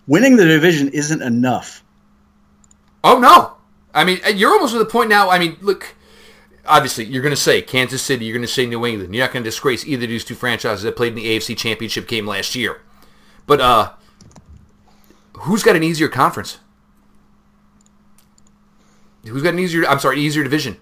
winning 0.07 0.38
the 0.38 0.45
division 0.45 0.89
isn't 0.89 1.22
enough. 1.22 1.84
Oh 3.03 3.20
no. 3.20 3.53
I 3.93 4.03
mean, 4.03 4.20
you're 4.36 4.51
almost 4.51 4.74
to 4.74 4.80
the 4.80 4.86
point 4.86 5.09
now. 5.09 5.30
I 5.30 5.39
mean, 5.39 5.57
look, 5.61 5.95
obviously 6.70 7.05
you're 7.05 7.22
going 7.22 7.36
to 7.36 7.41
say 7.41 7.61
Kansas 7.61 8.01
City, 8.01 8.26
you're 8.26 8.36
going 8.36 8.47
to 8.47 8.51
say 8.51 8.65
New 8.65 8.86
England. 8.86 9.13
You're 9.13 9.26
not 9.26 9.34
going 9.34 9.43
to 9.43 9.49
disgrace 9.49 9.86
either 9.86 10.03
of 10.03 10.09
these 10.09 10.24
two 10.24 10.36
franchises 10.36 10.84
that 10.84 10.95
played 10.95 11.09
in 11.09 11.15
the 11.15 11.26
AFC 11.26 11.57
Championship 11.57 12.07
game 12.07 12.26
last 12.26 12.55
year. 12.55 12.82
But 13.45 13.59
uh 13.59 13.93
who's 15.34 15.63
got 15.63 15.76
an 15.76 15.84
easier 15.84 16.07
conference? 16.07 16.59
Who's 19.26 19.43
got 19.43 19.53
an 19.53 19.59
easier 19.59 19.86
I'm 19.86 19.99
sorry, 19.99 20.20
easier 20.20 20.43
division? 20.43 20.78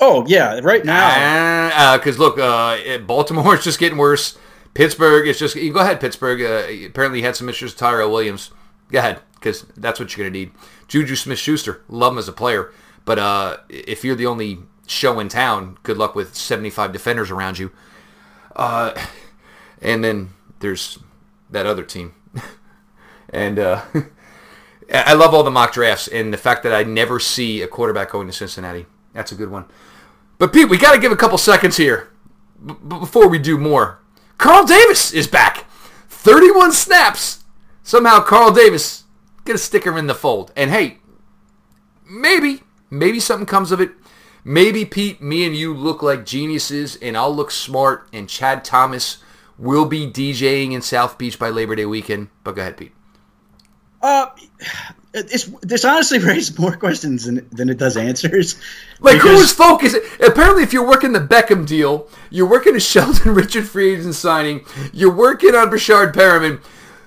Oh 0.00 0.24
yeah, 0.26 0.58
right 0.62 0.84
now. 0.84 1.96
Because 1.96 2.18
uh, 2.18 2.22
look, 2.22 2.38
uh, 2.38 2.98
Baltimore 2.98 3.54
is 3.58 3.64
just 3.64 3.78
getting 3.78 3.98
worse. 3.98 4.36
Pittsburgh 4.74 5.28
is 5.28 5.38
just. 5.38 5.54
You 5.54 5.72
go 5.72 5.80
ahead, 5.80 6.00
Pittsburgh. 6.00 6.42
Uh, 6.42 6.86
apparently, 6.88 7.20
you 7.20 7.24
had 7.24 7.36
some 7.36 7.48
issues 7.48 7.72
with 7.72 7.78
Tyrell 7.78 8.10
Williams. 8.10 8.50
Go 8.90 8.98
ahead, 8.98 9.20
because 9.34 9.62
that's 9.76 10.00
what 10.00 10.16
you're 10.16 10.24
going 10.24 10.32
to 10.32 10.38
need. 10.38 10.50
Juju 10.88 11.14
Smith-Schuster, 11.14 11.82
love 11.88 12.12
him 12.12 12.18
as 12.18 12.28
a 12.28 12.32
player, 12.32 12.72
but 13.04 13.18
uh, 13.18 13.58
if 13.68 14.04
you're 14.04 14.16
the 14.16 14.26
only 14.26 14.58
show 14.92 15.18
in 15.18 15.28
town, 15.28 15.78
good 15.82 15.96
luck 15.96 16.14
with 16.14 16.34
75 16.36 16.92
defenders 16.92 17.30
around 17.30 17.58
you. 17.58 17.72
Uh, 18.54 18.92
and 19.80 20.04
then 20.04 20.30
there's 20.60 20.98
that 21.50 21.66
other 21.66 21.82
team, 21.82 22.14
and 23.30 23.58
uh, 23.58 23.82
I 24.92 25.14
love 25.14 25.34
all 25.34 25.42
the 25.42 25.50
mock 25.50 25.72
drafts 25.72 26.08
and 26.08 26.32
the 26.32 26.38
fact 26.38 26.62
that 26.64 26.72
I 26.72 26.82
never 26.82 27.18
see 27.18 27.62
a 27.62 27.68
quarterback 27.68 28.10
going 28.10 28.26
to 28.26 28.32
Cincinnati. 28.32 28.86
That's 29.14 29.32
a 29.32 29.34
good 29.34 29.50
one. 29.50 29.64
But 30.38 30.52
Pete, 30.52 30.68
we 30.68 30.76
got 30.76 30.92
to 30.92 31.00
give 31.00 31.12
a 31.12 31.16
couple 31.16 31.38
seconds 31.38 31.76
here 31.76 32.10
b- 32.64 32.74
before 32.88 33.28
we 33.28 33.38
do 33.38 33.58
more. 33.58 34.00
Carl 34.38 34.66
Davis 34.66 35.12
is 35.12 35.26
back. 35.26 35.66
31 36.08 36.72
snaps. 36.72 37.44
Somehow 37.82 38.20
Carl 38.20 38.52
Davis 38.52 39.04
get 39.44 39.54
a 39.54 39.58
sticker 39.58 39.96
in 39.98 40.06
the 40.06 40.14
fold. 40.14 40.52
And 40.56 40.70
hey, 40.70 40.98
maybe, 42.08 42.62
maybe 42.90 43.20
something 43.20 43.46
comes 43.46 43.72
of 43.72 43.80
it. 43.80 43.92
Maybe 44.44 44.84
Pete, 44.84 45.22
me 45.22 45.46
and 45.46 45.56
you 45.56 45.72
look 45.72 46.02
like 46.02 46.26
geniuses 46.26 46.96
and 46.96 47.16
I'll 47.16 47.34
look 47.34 47.50
smart 47.50 48.08
and 48.12 48.28
Chad 48.28 48.64
Thomas 48.64 49.18
will 49.56 49.84
be 49.84 50.10
DJing 50.10 50.72
in 50.72 50.82
South 50.82 51.16
Beach 51.16 51.38
by 51.38 51.50
Labor 51.50 51.76
Day 51.76 51.86
weekend. 51.86 52.28
But 52.42 52.56
go 52.56 52.62
ahead, 52.62 52.76
Pete. 52.76 52.92
Uh, 54.02 54.26
it's 55.14 55.44
this 55.60 55.84
honestly 55.84 56.18
raises 56.24 56.58
more 56.58 56.76
questions 56.76 57.24
than, 57.24 57.48
than 57.52 57.68
it 57.68 57.78
does 57.78 57.96
answers. 57.96 58.56
Like 59.00 59.16
because, 59.16 59.30
who 59.30 59.36
is 59.38 59.52
focused? 59.52 59.96
Apparently, 60.20 60.62
if 60.62 60.72
you're 60.72 60.86
working 60.86 61.12
the 61.12 61.20
Beckham 61.20 61.66
deal, 61.66 62.08
you're 62.30 62.48
working 62.48 62.74
a 62.74 62.80
Sheldon 62.80 63.34
Richard 63.34 63.66
free 63.66 63.94
agent 63.94 64.14
signing, 64.14 64.64
you're 64.92 65.14
working 65.14 65.54
on 65.54 65.70
Breshad 65.70 66.12
Perriman. 66.12 66.60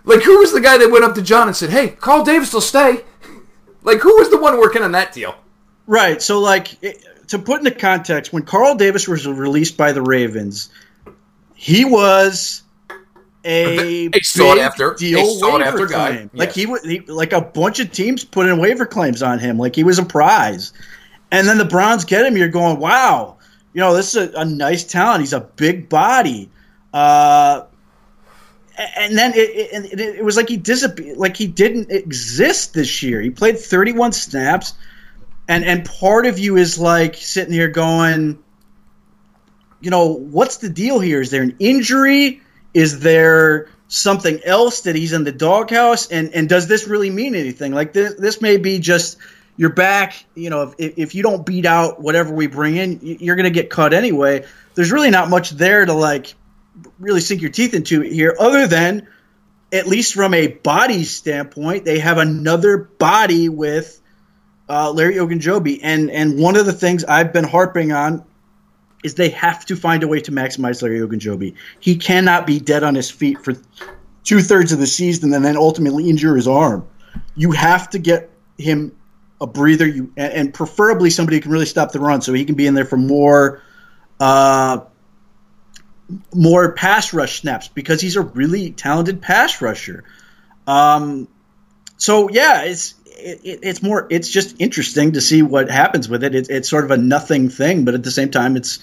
Like 0.06 0.22
who 0.22 0.38
was 0.38 0.54
the 0.54 0.62
guy 0.62 0.78
that 0.78 0.92
went 0.92 1.04
up 1.04 1.16
to 1.16 1.22
John 1.22 1.48
and 1.48 1.56
said, 1.56 1.72
"Hey, 1.72 1.90
Carl 1.90 2.24
Davis 2.24 2.54
will 2.54 2.62
stay"? 2.62 3.04
Like 3.84 4.00
who 4.00 4.18
was 4.18 4.32
the 4.32 4.40
one 4.40 4.58
working 4.58 4.82
on 4.82 4.94
that 4.94 5.14
deal? 5.14 5.36
Right. 5.86 6.20
So 6.20 6.40
like 6.40 6.84
to 7.28 7.40
put 7.40 7.60
into 7.60 7.72
context, 7.72 8.34
when 8.34 8.44
Carl 8.44 8.76
Davis 8.76 9.08
was 9.08 9.28
released 9.28 9.78
by 9.78 9.92
the 9.92 10.02
Ravens, 10.02 10.70
he 11.56 11.86
was 11.86 12.64
a, 13.44 14.10
a 14.14 14.22
sought 14.22 14.58
after 14.58 14.96
deal 14.96 15.26
sought 15.26 15.60
waiver 15.60 15.64
after 15.64 15.88
claim. 15.88 16.28
guy. 16.28 16.30
Like 16.34 16.52
he, 16.52 16.66
he, 16.84 17.00
like 17.02 17.32
a 17.32 17.42
bunch 17.42 17.80
of 17.80 17.92
teams 17.92 18.26
put 18.26 18.48
in 18.48 18.60
waiver 18.60 18.86
claims 18.86 19.22
on 19.22 19.40
him, 19.40 19.58
like 19.58 19.76
he 19.76 19.84
was 19.84 20.00
a 20.00 20.06
prize. 20.06 20.74
And 21.32 21.48
then 21.48 21.58
the 21.58 21.66
Browns 21.66 22.06
get 22.06 22.26
him. 22.26 22.38
You're 22.38 22.50
going, 22.50 22.80
wow, 22.80 23.38
you 23.74 23.82
know, 23.82 23.94
this 23.94 24.16
is 24.16 24.34
a, 24.34 24.40
a 24.40 24.46
nice 24.46 24.84
talent. 24.84 25.22
He's 25.22 25.34
a 25.34 25.42
big 25.42 25.90
body. 25.90 26.50
Uh, 26.94 27.66
and 28.78 29.18
then 29.18 29.34
it, 29.36 29.50
it, 29.94 30.00
it, 30.00 30.26
was 30.26 30.38
like 30.38 30.50
he 30.50 30.58
disappeared, 30.58 31.18
like 31.18 31.38
he 31.38 31.48
didn't 31.48 31.92
exist 31.92 32.74
this 32.74 33.04
year. 33.04 33.22
He 33.22 33.30
played 33.30 33.60
31 33.60 34.12
snaps, 34.14 34.74
and 35.48 35.64
and 35.66 35.86
part 35.86 36.26
of 36.26 36.40
you 36.40 36.58
is 36.58 36.80
like 36.80 37.16
sitting 37.16 37.54
here 37.54 37.70
going, 37.70 38.44
you 39.82 39.92
know, 39.92 40.08
what's 40.08 40.58
the 40.58 40.70
deal 40.70 41.00
here? 41.00 41.22
Is 41.22 41.32
there 41.32 41.44
an 41.44 41.56
injury? 41.60 42.42
Is 42.74 43.00
there 43.00 43.70
something 43.88 44.42
else 44.44 44.82
that 44.82 44.96
he's 44.96 45.14
in 45.14 45.24
the 45.24 45.32
doghouse? 45.32 46.08
And 46.08 46.34
and 46.34 46.50
does 46.50 46.68
this 46.68 46.88
really 46.88 47.10
mean 47.10 47.36
anything? 47.36 47.74
Like 47.74 47.94
this, 47.94 48.16
this 48.16 48.42
may 48.42 48.58
be 48.58 48.80
just 48.80 49.18
you're 49.58 49.74
back. 49.74 50.26
You 50.36 50.50
know, 50.50 50.74
if, 50.78 50.98
if 50.98 51.16
you 51.16 51.24
don't 51.24 51.46
beat 51.46 51.66
out 51.66 52.02
whatever 52.02 52.34
we 52.34 52.48
bring 52.48 52.76
in, 52.76 53.00
you're 53.02 53.36
going 53.36 53.46
to 53.46 53.52
get 53.52 53.70
cut 53.70 53.94
anyway. 53.94 54.46
There's 54.74 54.92
really 54.92 55.12
not 55.12 55.30
much 55.30 55.52
there 55.52 55.86
to 55.86 55.94
like 55.94 56.34
really 57.00 57.22
sink 57.22 57.42
your 57.42 57.52
teeth 57.52 57.74
into 57.74 58.02
here, 58.02 58.36
other 58.40 58.68
than 58.68 59.08
at 59.72 59.88
least 59.88 60.14
from 60.14 60.34
a 60.34 60.48
body 60.48 61.04
standpoint, 61.04 61.86
they 61.86 62.00
have 62.00 62.18
another 62.18 62.78
body 62.78 63.50
with 63.50 64.02
uh, 64.70 64.92
Larry 64.92 65.16
Ogunjobi. 65.16 65.80
And 65.84 66.10
and 66.12 66.40
one 66.40 66.56
of 66.56 66.66
the 66.66 66.74
things 66.74 67.04
I've 67.04 67.34
been 67.34 67.44
harping 67.44 67.92
on 67.92 68.26
is 69.04 69.16
they 69.16 69.30
have 69.30 69.66
to 69.68 69.76
find 69.76 70.04
a 70.04 70.08
way 70.08 70.20
to 70.22 70.32
maximize 70.32 70.82
Larry 70.82 71.00
Ogunjobi. 71.00 71.56
He 71.80 71.98
cannot 71.98 72.48
be 72.48 72.60
dead 72.60 72.84
on 72.84 72.96
his 72.96 73.12
feet 73.12 73.44
for 73.44 73.54
two 74.24 74.42
thirds 74.42 74.72
of 74.72 74.80
the 74.80 74.88
season 74.88 75.34
and 75.34 75.46
then 75.46 75.58
ultimately 75.58 76.10
injure 76.10 76.36
his 76.36 76.48
arm. 76.48 76.88
You 77.36 77.52
have 77.52 77.90
to 77.92 78.00
get 78.00 78.32
him 78.58 78.96
a 79.40 79.48
breather, 79.48 79.86
you 79.86 80.12
and, 80.18 80.34
and 80.34 80.54
preferably 80.54 81.10
somebody 81.10 81.38
who 81.38 81.42
can 81.42 81.52
really 81.52 81.66
stop 81.66 81.92
the 81.92 82.00
run, 82.00 82.22
so 82.22 82.34
he 82.34 82.46
can 82.46 82.56
be 82.56 82.66
in 82.66 82.74
there 82.74 82.86
for 82.86 82.98
more, 82.98 83.62
uh, 84.20 84.80
more 86.34 86.72
pass 86.72 87.14
rush 87.14 87.42
snaps 87.42 87.68
because 87.68 88.02
he's 88.02 88.16
a 88.16 88.22
really 88.22 88.72
talented 88.72 89.22
pass 89.22 89.62
rusher. 89.62 90.04
Um, 90.66 91.28
so 91.98 92.30
yeah, 92.30 92.64
it's 92.64 92.96
it, 93.18 93.60
it's 93.64 93.82
more 93.82 94.08
it's 94.10 94.30
just 94.30 94.56
interesting 94.60 95.14
to 95.14 95.22
see 95.22 95.42
what 95.42 95.70
happens 95.70 96.10
with 96.10 96.24
it. 96.24 96.36
it. 96.36 96.50
It's 96.50 96.70
sort 96.70 96.84
of 96.84 96.92
a 96.92 96.98
nothing 96.98 97.50
thing, 97.50 97.86
but 97.86 97.94
at 97.94 98.04
the 98.04 98.12
same 98.12 98.32
time, 98.32 98.56
it's 98.56 98.80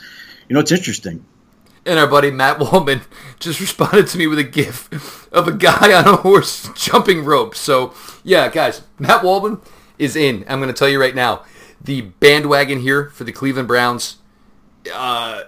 you 0.49 0.55
know 0.55 0.61
it's 0.61 0.73
interesting. 0.73 1.25
And 1.85 1.99
our 1.99 2.07
buddy 2.07 2.31
Matt 2.31 2.61
Waldman 2.61 3.03
just 3.41 3.61
responded 3.61 4.07
to 4.09 4.19
me 4.19 4.27
with 4.27 4.39
a 4.39 4.45
gif 4.45 5.33
of 5.33 5.49
a 5.49 5.53
guy 5.53 5.93
on 5.99 6.07
a 6.07 6.17
horse 6.17 6.69
jumping 6.75 7.25
rope. 7.25 7.55
So 7.55 7.95
yeah, 8.25 8.49
guys, 8.49 8.83
Matt 8.99 9.23
Waldman 9.23 9.61
is 9.99 10.17
in. 10.17 10.45
I'm 10.49 10.61
going 10.61 10.73
to 10.73 10.79
tell 10.79 10.89
you 10.89 11.01
right 11.01 11.15
now, 11.15 11.45
the 11.81 12.03
bandwagon 12.03 12.81
here 12.81 13.11
for 13.11 13.25
the 13.25 13.33
Cleveland 13.33 13.69
Browns, 13.69 14.17
uh, 14.93 15.45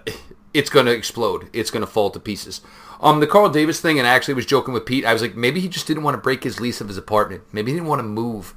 it's 0.53 0.71
going 0.71 0.87
to 0.87 0.93
explode. 0.93 1.49
It's 1.53 1.71
going 1.71 1.85
to 1.85 1.91
fall 1.91 2.11
to 2.11 2.21
pieces. 2.21 2.61
Um, 3.01 3.21
the 3.21 3.27
Carl 3.27 3.51
Davis 3.51 3.81
thing, 3.81 3.99
and 3.99 4.09
I 4.09 4.15
actually 4.15 4.35
was 4.35 4.47
joking 4.47 4.73
with 4.73 4.87
Pete. 4.87 5.05
I 5.05 5.13
was 5.13 5.21
like, 5.21 5.37
maybe 5.37 5.61
he 5.61 5.69
just 5.69 5.87
didn't 5.87 6.05
want 6.05 6.15
to 6.15 6.21
break 6.21 6.45
his 6.45 6.61
lease 6.61 6.81
of 6.81 6.89
his 6.89 6.97
apartment. 6.97 7.43
Maybe 7.53 7.71
he 7.71 7.77
didn't 7.77 7.89
want 7.89 7.99
to 7.99 8.05
move. 8.05 8.55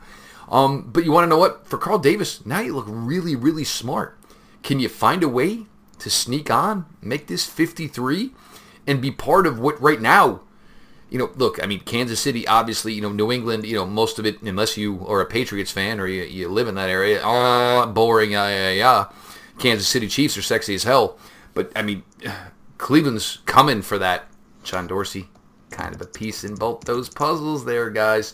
Um, 0.50 0.90
but 0.92 1.04
you 1.04 1.12
want 1.12 1.26
to 1.26 1.30
know 1.30 1.38
what? 1.38 1.68
For 1.68 1.78
Carl 1.78 2.00
Davis, 2.00 2.46
now 2.46 2.60
you 2.60 2.76
look 2.76 2.86
really, 2.88 3.36
really 3.36 3.64
smart. 3.64 4.18
Can 4.64 4.80
you 4.80 4.90
find 4.90 5.24
a 5.24 5.30
way 5.30 5.66
to 6.00 6.10
sneak 6.10 6.50
on, 6.50 6.86
make 7.02 7.28
this 7.28 7.46
53, 7.46 8.32
and 8.86 9.02
be 9.02 9.12
part 9.12 9.46
of 9.46 9.60
what 9.60 9.82
right 9.82 10.02
now, 10.02 10.42
you 11.10 11.18
know, 11.18 11.32
look, 11.36 11.62
I 11.62 11.68
mean, 11.68 11.80
Kansas 11.82 12.20
City, 12.20 12.48
obviously, 12.48 12.94
you 12.94 13.02
know, 13.02 13.12
New 13.12 13.32
England, 13.32 13.66
you 13.66 13.76
know, 13.76 13.86
most 13.86 14.20
of 14.20 14.26
it, 14.26 14.42
unless 14.42 14.78
you 14.78 15.06
are 15.08 15.22
a 15.22 15.26
Patriots 15.26 15.72
fan 15.72 16.00
or 16.00 16.08
you, 16.08 16.24
you 16.24 16.50
live 16.50 16.68
in 16.68 16.76
that 16.76 16.90
area, 16.90 17.26
uh, 17.26 17.86
boring, 17.86 18.32
yeah, 18.32 18.50
yeah, 18.50 18.72
yeah. 18.72 19.06
Kansas 19.60 19.88
City 19.88 20.08
Chiefs 20.08 20.38
are 20.38 20.42
sexy 20.42 20.76
as 20.76 20.84
hell. 20.84 21.18
But, 21.54 21.72
I 21.76 21.82
mean, 21.82 22.04
Cleveland's 22.78 23.40
coming 23.46 23.82
for 23.82 23.98
that. 23.98 24.26
John 24.64 24.88
Dorsey, 24.88 25.30
kind 25.72 25.96
of 25.96 26.02
a 26.02 26.06
piece 26.06 26.44
in 26.44 26.56
both 26.56 26.82
those 26.82 27.10
puzzles 27.10 27.64
there, 27.64 27.90
guys. 27.90 28.34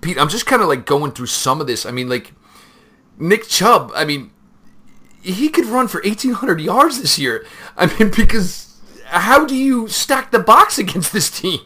Pete, 0.00 0.18
I'm 0.18 0.28
just 0.28 0.46
kind 0.46 0.62
of 0.62 0.68
like 0.68 0.86
going 0.86 1.12
through 1.12 1.26
some 1.26 1.60
of 1.60 1.66
this. 1.66 1.86
I 1.86 1.90
mean, 1.90 2.08
like 2.08 2.32
Nick 3.18 3.48
Chubb. 3.48 3.92
I 3.94 4.04
mean, 4.04 4.30
he 5.22 5.48
could 5.48 5.66
run 5.66 5.88
for 5.88 6.00
1,800 6.00 6.60
yards 6.60 7.00
this 7.00 7.18
year. 7.18 7.44
I 7.76 7.86
mean, 7.86 8.10
because 8.16 8.80
how 9.06 9.44
do 9.44 9.54
you 9.54 9.88
stack 9.88 10.30
the 10.30 10.38
box 10.38 10.78
against 10.78 11.12
this 11.12 11.30
team? 11.30 11.60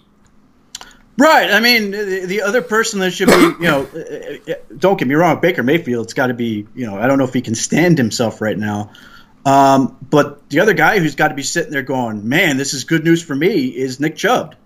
Right. 1.16 1.50
I 1.50 1.60
mean, 1.60 1.92
the 1.92 2.42
other 2.42 2.60
person 2.60 2.98
that 3.00 3.12
should 3.12 3.28
be, 3.28 3.34
you 3.34 3.56
know, 3.60 3.88
uh, 3.94 3.98
uh, 3.98 4.52
uh, 4.52 4.54
don't 4.76 4.98
get 4.98 5.06
me 5.06 5.14
wrong, 5.14 5.40
Baker 5.40 5.62
Mayfield's 5.62 6.12
got 6.12 6.26
to 6.28 6.34
be, 6.34 6.66
you 6.74 6.86
know, 6.86 6.98
I 6.98 7.06
don't 7.06 7.18
know 7.18 7.24
if 7.24 7.34
he 7.34 7.42
can 7.42 7.54
stand 7.54 7.98
himself 7.98 8.40
right 8.40 8.58
now. 8.58 8.90
Um, 9.44 9.96
but 10.08 10.48
the 10.48 10.60
other 10.60 10.72
guy 10.72 10.98
who's 10.98 11.14
got 11.14 11.28
to 11.28 11.34
be 11.34 11.42
sitting 11.42 11.70
there 11.70 11.82
going, 11.82 12.28
man, 12.28 12.56
this 12.56 12.72
is 12.72 12.84
good 12.84 13.04
news 13.04 13.22
for 13.22 13.34
me 13.34 13.66
is 13.66 14.00
Nick 14.00 14.16
Chubb. 14.16 14.56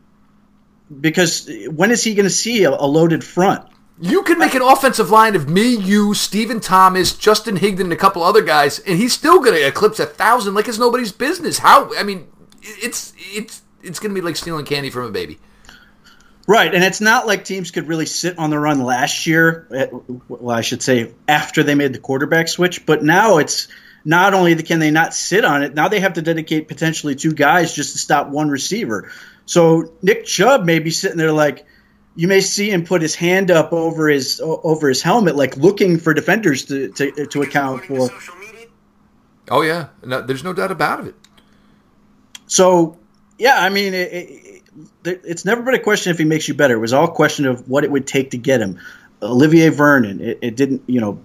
Because 1.00 1.50
when 1.70 1.90
is 1.90 2.02
he 2.04 2.14
going 2.14 2.24
to 2.24 2.30
see 2.30 2.64
a, 2.64 2.70
a 2.70 2.86
loaded 2.86 3.24
front? 3.24 3.64
You 4.00 4.22
could 4.22 4.38
make 4.38 4.54
an 4.54 4.62
offensive 4.62 5.10
line 5.10 5.34
of 5.34 5.48
me, 5.48 5.74
you, 5.74 6.14
Stephen 6.14 6.60
Thomas, 6.60 7.16
Justin 7.16 7.56
Higdon, 7.56 7.80
and 7.80 7.92
a 7.92 7.96
couple 7.96 8.22
other 8.22 8.42
guys, 8.42 8.78
and 8.78 8.96
he's 8.96 9.12
still 9.12 9.40
going 9.40 9.54
to 9.54 9.66
eclipse 9.66 9.98
a 9.98 10.06
thousand 10.06 10.54
like 10.54 10.68
it's 10.68 10.78
nobody's 10.78 11.10
business. 11.10 11.58
How? 11.58 11.92
I 11.96 12.04
mean, 12.04 12.28
it's 12.62 13.12
it's 13.16 13.62
it's 13.82 13.98
going 13.98 14.14
to 14.14 14.20
be 14.20 14.24
like 14.24 14.36
stealing 14.36 14.64
candy 14.64 14.90
from 14.90 15.06
a 15.06 15.10
baby. 15.10 15.38
Right, 16.46 16.72
and 16.74 16.82
it's 16.82 17.02
not 17.02 17.26
like 17.26 17.44
teams 17.44 17.70
could 17.72 17.88
really 17.88 18.06
sit 18.06 18.38
on 18.38 18.48
the 18.48 18.58
run 18.58 18.82
last 18.82 19.26
year. 19.26 19.66
eh, 19.74 19.88
Well, 20.28 20.56
I 20.56 20.62
should 20.62 20.80
say 20.80 21.12
after 21.26 21.62
they 21.62 21.74
made 21.74 21.92
the 21.92 21.98
quarterback 21.98 22.48
switch, 22.48 22.86
but 22.86 23.02
now 23.02 23.36
it's 23.36 23.68
not 24.04 24.32
only 24.32 24.54
can 24.62 24.78
they 24.78 24.90
not 24.90 25.12
sit 25.12 25.44
on 25.44 25.62
it, 25.62 25.74
now 25.74 25.88
they 25.88 26.00
have 26.00 26.14
to 26.14 26.22
dedicate 26.22 26.66
potentially 26.68 27.16
two 27.16 27.32
guys 27.32 27.74
just 27.74 27.92
to 27.92 27.98
stop 27.98 28.28
one 28.28 28.48
receiver. 28.48 29.10
So 29.48 29.94
Nick 30.02 30.26
Chubb 30.26 30.66
may 30.66 30.78
be 30.78 30.90
sitting 30.90 31.16
there 31.16 31.32
like 31.32 31.64
you 32.14 32.28
may 32.28 32.42
see 32.42 32.70
him 32.70 32.84
put 32.84 33.00
his 33.00 33.14
hand 33.14 33.50
up 33.50 33.72
over 33.72 34.06
his 34.06 34.42
over 34.44 34.90
his 34.90 35.00
helmet, 35.00 35.36
like 35.36 35.56
looking 35.56 35.98
for 35.98 36.12
defenders 36.12 36.66
to 36.66 36.90
to, 36.90 37.26
to 37.26 37.40
account 37.40 37.86
for. 37.86 38.10
Oh 39.50 39.62
yeah, 39.62 39.88
no, 40.04 40.20
there's 40.20 40.44
no 40.44 40.52
doubt 40.52 40.70
about 40.70 41.06
it. 41.06 41.14
So 42.46 42.98
yeah, 43.38 43.56
I 43.56 43.70
mean, 43.70 43.94
it, 43.94 44.12
it, 44.12 44.62
it, 45.04 45.20
it's 45.24 45.46
never 45.46 45.62
been 45.62 45.74
a 45.74 45.78
question 45.78 46.10
if 46.10 46.18
he 46.18 46.26
makes 46.26 46.46
you 46.46 46.52
better. 46.52 46.74
It 46.74 46.80
was 46.80 46.92
all 46.92 47.06
a 47.06 47.12
question 47.12 47.46
of 47.46 47.70
what 47.70 47.84
it 47.84 47.90
would 47.90 48.06
take 48.06 48.32
to 48.32 48.38
get 48.38 48.60
him. 48.60 48.78
Olivier 49.22 49.70
Vernon, 49.70 50.20
it, 50.20 50.40
it 50.42 50.56
didn't, 50.56 50.82
you 50.86 51.00
know, 51.00 51.22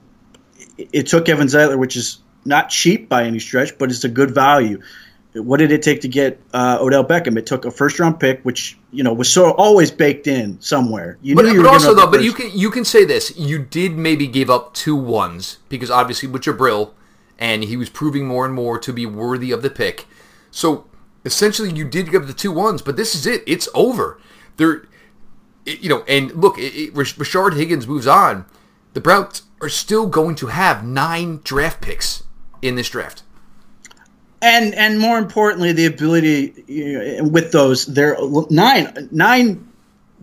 it, 0.78 0.90
it 0.94 1.08
took 1.08 1.26
Kevin 1.26 1.48
Zeitler, 1.48 1.78
which 1.78 1.98
is 1.98 2.20
not 2.46 2.70
cheap 2.70 3.10
by 3.10 3.26
any 3.26 3.40
stretch, 3.40 3.78
but 3.78 3.90
it's 3.90 4.06
a 4.06 4.10
good 4.10 4.34
value. 4.34 4.82
What 5.34 5.58
did 5.58 5.72
it 5.72 5.82
take 5.82 6.02
to 6.02 6.08
get 6.08 6.40
uh, 6.54 6.78
Odell 6.80 7.04
Beckham? 7.04 7.38
It 7.38 7.48
took 7.48 7.66
a 7.66 7.72
first 7.72 8.00
round 8.00 8.20
pick, 8.20 8.42
which 8.44 8.78
you 8.92 9.04
know 9.04 9.14
was 9.14 9.32
so 9.32 9.52
always 9.54 9.90
baked 9.90 10.28
in 10.28 10.62
somewhere. 10.62 11.18
You 11.22 11.36
But, 11.36 11.46
knew 11.46 11.54
you 11.54 11.62
but 11.64 11.70
were 11.70 11.74
also 11.74 11.94
though, 11.96 12.10
but 12.10 12.24
you 12.24 12.34
can 12.34 12.52
you 12.54 12.70
can 12.70 12.86
say 12.86 13.04
this: 13.04 13.36
you 13.38 13.60
did 13.60 13.98
maybe 13.98 14.28
give 14.28 14.50
up 14.50 14.74
two 14.74 14.96
ones 14.96 15.58
because 15.70 15.90
obviously 15.90 16.30
with 16.30 16.44
Jabril, 16.44 16.92
and 17.40 17.64
he 17.64 17.76
was 17.76 17.90
proving 17.90 18.28
more 18.28 18.46
and 18.46 18.54
more 18.54 18.78
to 18.78 18.94
be 18.94 19.06
worthy 19.06 19.52
of 19.52 19.64
the 19.64 19.72
pick. 19.72 20.06
So 20.52 20.86
essentially, 21.26 21.72
you 21.72 21.86
did 21.86 22.12
give 22.12 22.22
up 22.22 22.28
the 22.28 22.34
two 22.34 22.52
ones, 22.52 22.82
but 22.82 22.96
this 22.96 23.16
is 23.16 23.26
it. 23.26 23.44
It's 23.48 23.68
over. 23.74 24.20
There, 24.58 24.84
you 25.66 25.90
know, 25.90 26.04
and 26.08 26.32
look, 26.34 26.60
it, 26.60 26.76
it, 26.76 26.94
Rashard 26.94 27.56
Higgins 27.56 27.88
moves 27.88 28.06
on. 28.06 28.46
The 28.94 29.02
Browns 29.02 29.42
are 29.62 29.70
still 29.70 30.06
going 30.06 30.36
to 30.36 30.48
have 30.48 30.86
nine 30.86 31.42
draft 31.44 31.82
picks 31.82 32.24
in 32.62 32.76
this 32.76 32.90
draft. 32.90 33.23
And 34.44 34.76
and 34.76 35.00
more 35.00 35.18
importantly, 35.18 35.72
the 35.72 35.86
ability 35.86 36.66
you 36.68 37.18
know, 37.18 37.30
with 37.30 37.52
those 37.54 37.86
there 37.86 38.18
nine 38.50 39.08
nine 39.12 39.72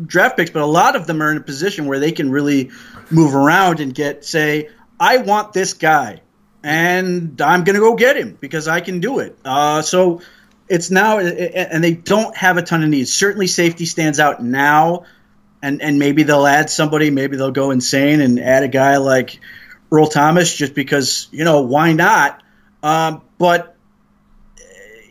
draft 0.04 0.36
picks, 0.36 0.50
but 0.50 0.62
a 0.62 0.66
lot 0.66 0.94
of 0.94 1.06
them 1.06 1.22
are 1.22 1.30
in 1.30 1.38
a 1.38 1.42
position 1.42 1.86
where 1.86 1.98
they 1.98 2.12
can 2.12 2.30
really 2.30 2.70
move 3.10 3.34
around 3.34 3.80
and 3.80 3.94
get 3.94 4.24
say, 4.24 4.68
I 5.00 5.18
want 5.18 5.54
this 5.54 5.72
guy, 5.72 6.20
and 6.62 7.40
I'm 7.40 7.64
going 7.64 7.74
to 7.74 7.80
go 7.80 7.96
get 7.96 8.18
him 8.18 8.36
because 8.38 8.68
I 8.68 8.80
can 8.80 9.00
do 9.00 9.20
it. 9.20 9.38
Uh, 9.42 9.80
so 9.80 10.20
it's 10.68 10.90
now, 10.90 11.18
and 11.18 11.82
they 11.82 11.94
don't 11.94 12.36
have 12.36 12.58
a 12.58 12.62
ton 12.62 12.82
of 12.82 12.90
needs. 12.90 13.10
Certainly, 13.10 13.46
safety 13.46 13.86
stands 13.86 14.20
out 14.20 14.42
now, 14.42 15.06
and 15.62 15.80
and 15.80 15.98
maybe 15.98 16.24
they'll 16.24 16.46
add 16.46 16.68
somebody. 16.68 17.08
Maybe 17.08 17.38
they'll 17.38 17.52
go 17.52 17.70
insane 17.70 18.20
and 18.20 18.38
add 18.38 18.64
a 18.64 18.68
guy 18.68 18.98
like 18.98 19.40
Earl 19.90 20.08
Thomas 20.08 20.54
just 20.54 20.74
because 20.74 21.26
you 21.32 21.44
know 21.44 21.62
why 21.62 21.94
not. 21.94 22.42
Um, 22.82 23.22
but 23.38 23.69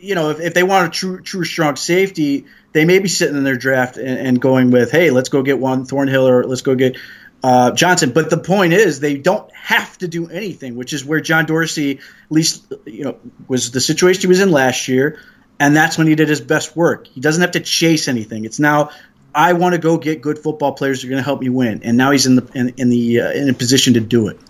you 0.00 0.14
know, 0.14 0.30
if, 0.30 0.40
if 0.40 0.54
they 0.54 0.62
want 0.62 0.88
a 0.88 0.90
true, 0.90 1.20
true 1.20 1.44
strong 1.44 1.76
safety, 1.76 2.46
they 2.72 2.84
may 2.84 2.98
be 2.98 3.08
sitting 3.08 3.36
in 3.36 3.44
their 3.44 3.56
draft 3.56 3.96
and, 3.96 4.18
and 4.18 4.40
going 4.40 4.70
with, 4.70 4.90
hey, 4.90 5.10
let's 5.10 5.28
go 5.28 5.42
get 5.42 5.58
Juan 5.58 5.84
Thornhill 5.84 6.28
or 6.28 6.44
let's 6.44 6.62
go 6.62 6.74
get 6.74 6.96
uh, 7.42 7.72
Johnson. 7.72 8.12
But 8.12 8.30
the 8.30 8.38
point 8.38 8.72
is, 8.72 9.00
they 9.00 9.16
don't 9.16 9.50
have 9.54 9.98
to 9.98 10.08
do 10.08 10.28
anything, 10.28 10.76
which 10.76 10.92
is 10.92 11.04
where 11.04 11.20
John 11.20 11.46
Dorsey, 11.46 11.98
at 11.98 12.00
least, 12.30 12.72
you 12.84 13.04
know, 13.04 13.16
was 13.48 13.70
the 13.70 13.80
situation 13.80 14.22
he 14.22 14.26
was 14.26 14.40
in 14.40 14.50
last 14.50 14.88
year, 14.88 15.20
and 15.58 15.74
that's 15.74 15.98
when 15.98 16.06
he 16.06 16.14
did 16.14 16.28
his 16.28 16.40
best 16.40 16.76
work. 16.76 17.06
He 17.06 17.20
doesn't 17.20 17.40
have 17.40 17.52
to 17.52 17.60
chase 17.60 18.08
anything. 18.08 18.44
It's 18.44 18.58
now. 18.58 18.90
I 19.32 19.52
want 19.52 19.76
to 19.76 19.80
go 19.80 19.96
get 19.96 20.22
good 20.22 20.40
football 20.40 20.72
players 20.72 21.02
who 21.02 21.06
are 21.06 21.10
going 21.10 21.22
to 21.22 21.24
help 21.24 21.40
me 21.40 21.48
win, 21.48 21.82
and 21.84 21.96
now 21.96 22.10
he's 22.10 22.26
in 22.26 22.34
the 22.34 22.50
in, 22.52 22.70
in 22.78 22.88
the 22.90 23.20
uh, 23.20 23.30
in 23.30 23.48
a 23.48 23.52
position 23.52 23.94
to 23.94 24.00
do 24.00 24.26
it. 24.26 24.40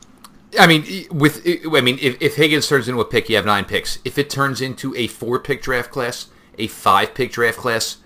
I 0.59 0.67
mean, 0.67 1.07
with 1.11 1.47
I 1.47 1.81
mean, 1.81 1.99
if, 2.01 2.21
if 2.21 2.37
Higgins 2.37 2.67
turns 2.67 2.89
into 2.89 3.01
a 3.01 3.05
pick, 3.05 3.29
you 3.29 3.37
have 3.37 3.47
nine 3.47 3.65
picks. 3.65 3.99
If 4.05 4.19
it 4.19 4.29
turns 4.29 4.61
into 4.61 4.95
a 4.97 5.07
four 5.07 5.39
pick 5.39 5.63
draft 5.63 5.91
class, 5.91 6.29
a 6.59 6.67
five 6.67 7.15
pick 7.15 7.33
draft 7.33 7.59
class, 7.59 7.99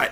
I, 0.00 0.10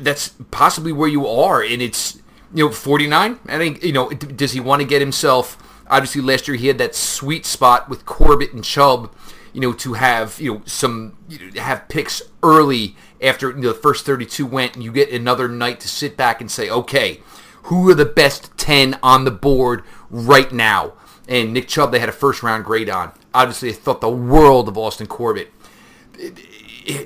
that's 0.00 0.34
possibly 0.50 0.92
where 0.92 1.08
you 1.08 1.26
are, 1.26 1.62
and 1.62 1.82
it's 1.82 2.16
you 2.54 2.66
know 2.66 2.70
forty 2.70 3.06
nine. 3.06 3.40
I 3.46 3.58
think 3.58 3.82
you 3.82 3.92
know, 3.92 4.10
does 4.10 4.52
he 4.52 4.60
want 4.60 4.80
to 4.82 4.86
get 4.86 5.00
himself? 5.00 5.58
Obviously, 5.88 6.22
last 6.22 6.46
year 6.46 6.56
he 6.56 6.68
had 6.68 6.78
that 6.78 6.94
sweet 6.94 7.44
spot 7.44 7.88
with 7.88 8.06
Corbett 8.06 8.52
and 8.52 8.64
Chubb, 8.64 9.12
you 9.52 9.60
know, 9.60 9.72
to 9.72 9.94
have 9.94 10.40
you 10.40 10.54
know 10.54 10.62
some 10.66 11.16
you 11.28 11.50
know, 11.50 11.60
have 11.60 11.88
picks 11.88 12.22
early 12.42 12.96
after 13.20 13.50
you 13.50 13.56
know, 13.56 13.72
the 13.72 13.74
first 13.74 14.06
thirty 14.06 14.24
two 14.26 14.46
went, 14.46 14.76
and 14.76 14.84
you 14.84 14.92
get 14.92 15.10
another 15.10 15.48
night 15.48 15.80
to 15.80 15.88
sit 15.88 16.16
back 16.16 16.40
and 16.40 16.50
say, 16.50 16.70
okay, 16.70 17.20
who 17.64 17.88
are 17.90 17.94
the 17.94 18.04
best 18.04 18.56
ten 18.56 18.98
on 19.02 19.24
the 19.24 19.30
board 19.30 19.82
right 20.10 20.52
now? 20.52 20.92
And 21.28 21.52
Nick 21.52 21.68
Chubb, 21.68 21.92
they 21.92 21.98
had 21.98 22.08
a 22.08 22.12
first 22.12 22.42
round 22.42 22.64
grade 22.64 22.90
on. 22.90 23.12
Obviously, 23.32 23.70
they 23.70 23.76
thought 23.76 24.00
the 24.00 24.10
world 24.10 24.68
of 24.68 24.76
Austin 24.76 25.06
Corbett. 25.06 25.52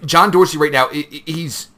John 0.04 0.30
Dorsey 0.30 0.58
right 0.58 0.72
now, 0.72 0.88
he's 0.88 1.68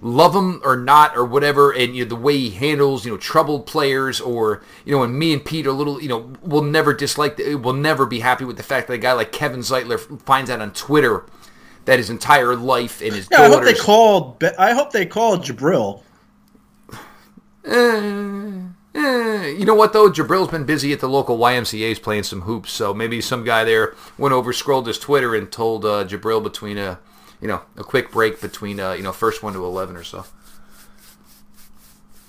love 0.00 0.34
him 0.34 0.60
or 0.64 0.76
not 0.76 1.16
or 1.16 1.24
whatever, 1.24 1.72
and 1.72 1.96
you 1.96 2.04
know 2.04 2.08
the 2.08 2.16
way 2.16 2.36
he 2.36 2.50
handles 2.50 3.04
you 3.04 3.12
know 3.12 3.16
troubled 3.16 3.66
players 3.66 4.20
or 4.20 4.62
you 4.84 4.96
know, 4.96 5.02
and 5.02 5.18
me 5.18 5.32
and 5.32 5.44
Pete 5.44 5.66
are 5.66 5.70
a 5.70 5.72
little 5.72 6.00
you 6.00 6.08
know 6.08 6.32
we'll 6.42 6.62
never 6.62 6.92
dislike, 6.92 7.36
the, 7.36 7.54
will 7.54 7.72
never 7.72 8.06
be 8.06 8.20
happy 8.20 8.44
with 8.44 8.56
the 8.56 8.62
fact 8.62 8.88
that 8.88 8.94
a 8.94 8.98
guy 8.98 9.12
like 9.12 9.32
Kevin 9.32 9.60
Zeitler 9.60 10.20
finds 10.22 10.50
out 10.50 10.60
on 10.60 10.72
Twitter 10.72 11.24
that 11.84 11.98
his 11.98 12.10
entire 12.10 12.54
life 12.56 13.00
and 13.00 13.14
his 13.14 13.28
Yeah, 13.30 13.42
I 13.42 13.48
hope 13.48 13.64
they 13.64 13.74
called. 13.74 14.44
I 14.58 14.72
hope 14.72 14.92
they 14.92 15.06
called 15.06 15.44
Jabril. 15.44 16.02
Eh. 17.68 18.62
Eh, 18.96 19.48
you 19.48 19.66
know 19.66 19.74
what 19.74 19.92
though? 19.92 20.10
Jabril's 20.10 20.50
been 20.50 20.64
busy 20.64 20.90
at 20.90 21.00
the 21.00 21.08
local 21.08 21.36
YMCA's 21.36 21.98
playing 21.98 22.22
some 22.22 22.42
hoops, 22.42 22.72
so 22.72 22.94
maybe 22.94 23.20
some 23.20 23.44
guy 23.44 23.62
there 23.62 23.94
went 24.16 24.32
over, 24.32 24.54
scrolled 24.54 24.86
his 24.86 24.98
Twitter, 24.98 25.34
and 25.34 25.52
told 25.52 25.84
uh, 25.84 26.06
Jabril 26.06 26.42
between 26.42 26.78
a, 26.78 26.98
you 27.38 27.46
know, 27.46 27.60
a 27.76 27.84
quick 27.84 28.10
break 28.10 28.40
between 28.40 28.80
uh, 28.80 28.92
you 28.92 29.02
know 29.02 29.12
first 29.12 29.42
one 29.42 29.52
to 29.52 29.62
eleven 29.62 29.96
or 29.96 30.02
so. 30.02 30.24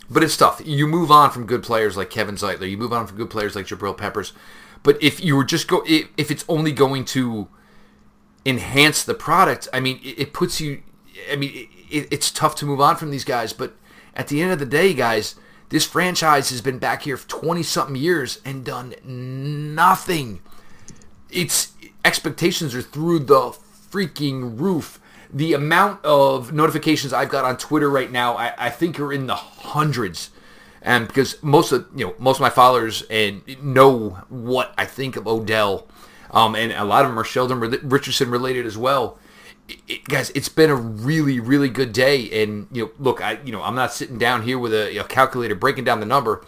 But 0.09 0.23
it's 0.23 0.35
tough. 0.35 0.61
You 0.65 0.87
move 0.87 1.09
on 1.09 1.31
from 1.31 1.45
good 1.45 1.63
players 1.63 1.95
like 1.95 2.09
Kevin 2.09 2.35
Zeitler. 2.35 2.69
You 2.69 2.77
move 2.77 2.91
on 2.91 3.07
from 3.07 3.15
good 3.15 3.29
players 3.29 3.55
like 3.55 3.67
Jabril 3.67 3.97
Peppers. 3.97 4.33
But 4.83 5.01
if 5.01 5.23
you 5.23 5.37
were 5.37 5.45
just 5.45 5.67
go, 5.69 5.83
if, 5.85 6.31
it's 6.31 6.45
only 6.47 6.71
going 6.71 7.05
to 7.05 7.47
enhance 8.45 9.03
the 9.03 9.13
product, 9.13 9.67
I 9.73 9.79
mean, 9.79 9.99
it, 10.03 10.33
puts 10.33 10.61
you. 10.61 10.81
I 11.31 11.35
mean, 11.35 11.67
it, 11.89 12.07
it's 12.11 12.31
tough 12.31 12.55
to 12.55 12.65
move 12.65 12.79
on 12.79 12.95
from 12.95 13.11
these 13.11 13.25
guys. 13.25 13.51
But 13.53 13.75
at 14.15 14.27
the 14.27 14.41
end 14.41 14.51
of 14.51 14.59
the 14.59 14.65
day, 14.65 14.93
guys, 14.93 15.35
this 15.69 15.85
franchise 15.85 16.49
has 16.49 16.61
been 16.61 16.79
back 16.79 17.03
here 17.03 17.17
for 17.17 17.27
twenty 17.27 17.63
something 17.63 17.95
years 17.95 18.39
and 18.45 18.63
done 18.63 18.95
nothing. 19.03 20.41
Its 21.29 21.73
expectations 22.05 22.73
are 22.73 22.81
through 22.81 23.19
the 23.19 23.55
freaking 23.91 24.59
roof. 24.59 24.99
The 25.31 25.53
amount 25.53 26.05
of 26.05 26.53
notifications 26.53 27.11
I've 27.11 27.29
got 27.29 27.43
on 27.43 27.57
Twitter 27.57 27.89
right 27.89 28.11
now, 28.11 28.35
I, 28.35 28.53
I 28.57 28.69
think 28.69 28.99
are 28.99 29.11
in 29.11 29.27
the 29.27 29.35
hundreds 29.35 30.29
and 30.81 31.07
because 31.07 31.41
most 31.43 31.71
of 31.71 31.85
you 31.95 32.05
know 32.05 32.15
most 32.17 32.37
of 32.37 32.41
my 32.41 32.49
followers 32.49 33.03
and 33.09 33.41
know 33.61 34.09
what 34.29 34.73
I 34.77 34.85
think 34.85 35.15
of 35.15 35.27
Odell, 35.27 35.87
um, 36.31 36.55
and 36.55 36.71
a 36.71 36.85
lot 36.85 37.03
of 37.03 37.11
them 37.11 37.19
are 37.19 37.23
Sheldon 37.23 37.59
Richardson 37.59 38.31
related 38.31 38.65
as 38.65 38.77
well. 38.77 39.19
It, 39.67 40.05
guys, 40.05 40.29
it's 40.31 40.49
been 40.49 40.69
a 40.69 40.75
really 40.75 41.39
really 41.39 41.69
good 41.69 41.91
day, 41.93 42.43
and 42.43 42.67
you 42.71 42.85
know, 42.85 42.91
look, 42.99 43.21
I 43.21 43.39
you 43.43 43.51
know 43.51 43.63
I'm 43.63 43.75
not 43.75 43.93
sitting 43.93 44.17
down 44.17 44.43
here 44.43 44.57
with 44.57 44.73
a, 44.73 44.97
a 44.97 45.03
calculator 45.03 45.55
breaking 45.55 45.83
down 45.83 45.99
the 45.99 46.05
number. 46.05 46.45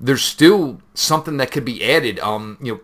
There's 0.00 0.22
still 0.22 0.80
something 0.94 1.36
that 1.36 1.52
could 1.52 1.64
be 1.64 1.84
added. 1.84 2.18
Um, 2.20 2.58
you 2.60 2.74
know, 2.74 2.80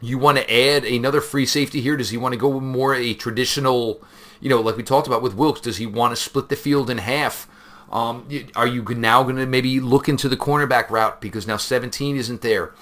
you 0.00 0.18
want 0.18 0.38
to 0.38 0.52
add 0.52 0.84
another 0.84 1.20
free 1.20 1.46
safety 1.46 1.80
here? 1.80 1.96
Does 1.96 2.10
he 2.10 2.16
want 2.16 2.32
to 2.34 2.38
go 2.38 2.60
more 2.60 2.94
a 2.94 3.14
traditional, 3.14 4.02
you 4.40 4.50
know, 4.50 4.60
like 4.60 4.76
we 4.76 4.82
talked 4.82 5.06
about 5.06 5.22
with 5.22 5.34
Wilks? 5.34 5.62
Does 5.62 5.78
he 5.78 5.86
want 5.86 6.14
to 6.14 6.22
split 6.22 6.48
the 6.48 6.56
field 6.56 6.90
in 6.90 6.98
half? 6.98 7.48
Um, 7.90 8.28
are 8.56 8.66
you 8.66 8.82
now 8.82 9.22
going 9.22 9.36
to 9.36 9.46
maybe 9.46 9.80
look 9.80 10.08
into 10.08 10.28
the 10.28 10.36
cornerback 10.36 10.90
route 10.90 11.20
because 11.20 11.46
now 11.46 11.56
17 11.56 12.16
isn't 12.16 12.42
there? 12.42 12.74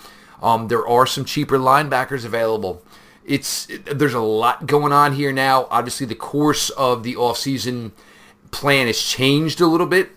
Um, 0.42 0.68
there 0.68 0.86
are 0.86 1.06
some 1.06 1.24
cheaper 1.24 1.58
linebackers 1.58 2.24
available. 2.24 2.82
It's 3.24 3.68
there's 3.84 4.14
a 4.14 4.20
lot 4.20 4.66
going 4.66 4.92
on 4.92 5.14
here 5.14 5.32
now. 5.32 5.66
Obviously, 5.70 6.06
the 6.06 6.14
course 6.14 6.70
of 6.70 7.02
the 7.02 7.14
offseason 7.14 7.92
plan 8.50 8.86
has 8.86 9.00
changed 9.00 9.60
a 9.60 9.66
little 9.66 9.86
bit. 9.86 10.10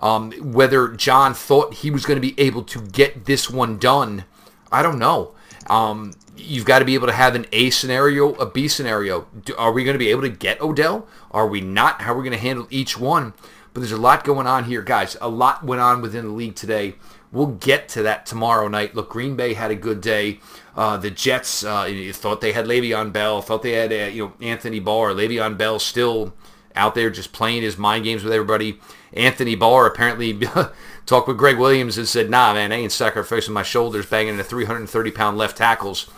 Um, 0.00 0.32
whether 0.32 0.88
John 0.88 1.34
thought 1.34 1.74
he 1.74 1.90
was 1.90 2.06
going 2.06 2.16
to 2.16 2.26
be 2.26 2.38
able 2.40 2.62
to 2.64 2.80
get 2.80 3.26
this 3.26 3.50
one 3.50 3.76
done, 3.78 4.24
I 4.72 4.82
don't 4.82 4.98
know. 4.98 5.34
Um, 5.68 6.14
you've 6.36 6.64
got 6.64 6.78
to 6.78 6.86
be 6.86 6.94
able 6.94 7.06
to 7.06 7.12
have 7.12 7.34
an 7.34 7.46
A 7.52 7.70
scenario, 7.70 8.32
a 8.34 8.46
B 8.46 8.66
scenario. 8.66 9.26
Do, 9.44 9.54
are 9.56 9.72
we 9.72 9.84
going 9.84 9.94
to 9.94 9.98
be 9.98 10.08
able 10.08 10.22
to 10.22 10.30
get 10.30 10.60
Odell? 10.60 11.06
Are 11.30 11.46
we 11.46 11.60
not? 11.60 12.02
How 12.02 12.14
are 12.14 12.16
we 12.16 12.22
going 12.22 12.36
to 12.36 12.42
handle 12.42 12.66
each 12.70 12.98
one? 12.98 13.34
But 13.72 13.80
there's 13.80 13.92
a 13.92 13.96
lot 13.96 14.24
going 14.24 14.46
on 14.46 14.64
here, 14.64 14.82
guys. 14.82 15.16
A 15.20 15.28
lot 15.28 15.64
went 15.64 15.80
on 15.80 16.02
within 16.02 16.26
the 16.26 16.32
league 16.32 16.56
today. 16.56 16.94
We'll 17.32 17.46
get 17.46 17.88
to 17.90 18.02
that 18.02 18.26
tomorrow 18.26 18.66
night. 18.66 18.96
Look, 18.96 19.10
Green 19.10 19.36
Bay 19.36 19.54
had 19.54 19.70
a 19.70 19.76
good 19.76 20.00
day. 20.00 20.40
Uh, 20.76 20.96
the 20.96 21.10
Jets 21.10 21.62
uh, 21.64 22.10
thought 22.12 22.40
they 22.40 22.52
had 22.52 22.66
Le'Veon 22.66 23.12
Bell, 23.12 23.40
thought 23.40 23.62
they 23.62 23.72
had 23.72 23.92
uh, 23.92 24.10
you 24.10 24.24
know 24.24 24.32
Anthony 24.40 24.80
Barr. 24.80 25.10
Le'Veon 25.10 25.56
Bell 25.56 25.78
still 25.78 26.34
out 26.74 26.94
there 26.94 27.10
just 27.10 27.32
playing 27.32 27.62
his 27.62 27.78
mind 27.78 28.04
games 28.04 28.24
with 28.24 28.32
everybody. 28.32 28.80
Anthony 29.12 29.54
Barr 29.54 29.86
apparently 29.86 30.38
talked 31.06 31.28
with 31.28 31.38
Gregg 31.38 31.58
Williams 31.58 31.98
and 31.98 32.08
said, 32.08 32.30
"Nah, 32.30 32.54
man, 32.54 32.72
I 32.72 32.76
ain't 32.76 32.92
sacrificing 32.92 33.54
my 33.54 33.62
shoulders 33.62 34.06
banging 34.06 34.36
the 34.36 34.44
330 34.44 35.10
pound 35.12 35.38
left 35.38 35.56
tackles." 35.56 36.10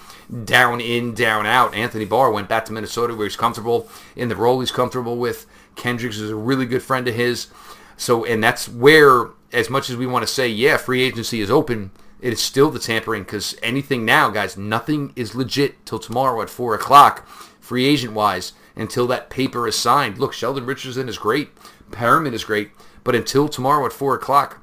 Down 0.45 0.81
in, 0.81 1.13
down 1.13 1.45
out. 1.45 1.75
Anthony 1.75 2.07
Barr 2.07 2.31
went 2.31 2.49
back 2.49 2.65
to 2.65 2.73
Minnesota 2.73 3.15
where 3.15 3.27
he's 3.27 3.37
comfortable 3.37 3.91
in 4.17 4.29
the 4.31 4.37
role 4.37 4.61
he's 4.61 4.71
comfortable 4.71 5.19
with. 5.19 5.45
Kendricks 5.77 6.19
is 6.19 6.31
a 6.31 6.37
really 6.37 6.67
good 6.67 6.83
friend 6.83 7.07
of 7.09 7.15
his. 7.15 7.49
So, 7.97 8.25
and 8.25 8.43
that's 8.43 8.69
where, 8.69 9.29
as 9.53 9.71
much 9.71 9.91
as 9.91 9.97
we 9.97 10.07
want 10.07 10.27
to 10.27 10.33
say, 10.33 10.49
yeah, 10.49 10.77
free 10.77 11.03
agency 11.03 11.41
is 11.41 11.51
open, 11.51 11.91
it 12.21 12.33
is 12.33 12.41
still 12.41 12.71
the 12.71 12.79
tampering 12.79 13.25
because 13.25 13.57
anything 13.63 14.05
now, 14.05 14.31
guys, 14.31 14.57
nothing 14.57 15.13
is 15.17 15.35
legit 15.35 15.85
till 15.85 15.99
tomorrow 15.99 16.41
at 16.41 16.51
4 16.51 16.75
o'clock, 16.75 17.27
free 17.61 17.85
agent 17.85 18.13
wise, 18.13 18.53
until 18.77 19.07
that 19.09 19.29
paper 19.29 19.67
is 19.67 19.77
signed. 19.77 20.19
Look, 20.19 20.33
Sheldon 20.33 20.65
Richardson 20.65 21.09
is 21.09 21.19
great. 21.19 21.51
Perriman 21.91 22.33
is 22.33 22.45
great. 22.45 22.71
But 23.05 23.15
until 23.15 23.49
tomorrow 23.49 23.85
at 23.87 23.93
4 23.93 24.15
o'clock, 24.15 24.63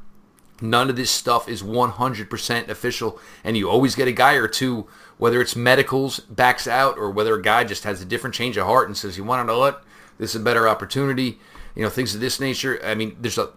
none 0.62 0.90
of 0.90 0.96
this 0.96 1.12
stuff 1.12 1.48
is 1.48 1.62
100% 1.62 2.70
official. 2.70 3.20
And 3.44 3.58
you 3.58 3.70
always 3.70 3.96
get 3.96 4.08
a 4.08 4.14
guy 4.14 4.34
or 4.34 4.48
two, 4.48 4.88
whether 5.18 5.42
it's 5.42 5.56
medicals 5.56 6.20
backs 6.22 6.68
out 6.68 6.98
or 6.98 7.12
whether 7.12 7.36
a 7.36 7.42
guy 7.42 7.66
just 7.66 7.84
has 7.84 8.02
a 8.02 8.06
different 8.06 8.36
change 8.36 8.58
of 8.58 8.66
heart 8.66 8.88
and 8.88 8.98
says, 8.98 9.18
you 9.18 9.24
want 9.24 9.42
to 9.42 9.52
know 9.54 9.60
what? 9.60 9.84
This 10.20 10.36
is 10.36 10.42
a 10.42 10.44
better 10.44 10.68
opportunity. 10.68 11.40
You 11.76 11.84
know, 11.84 11.90
things 11.90 12.14
of 12.14 12.22
this 12.22 12.40
nature. 12.40 12.80
I 12.84 12.94
mean, 12.94 13.18
there's 13.20 13.38
a 13.38 13.50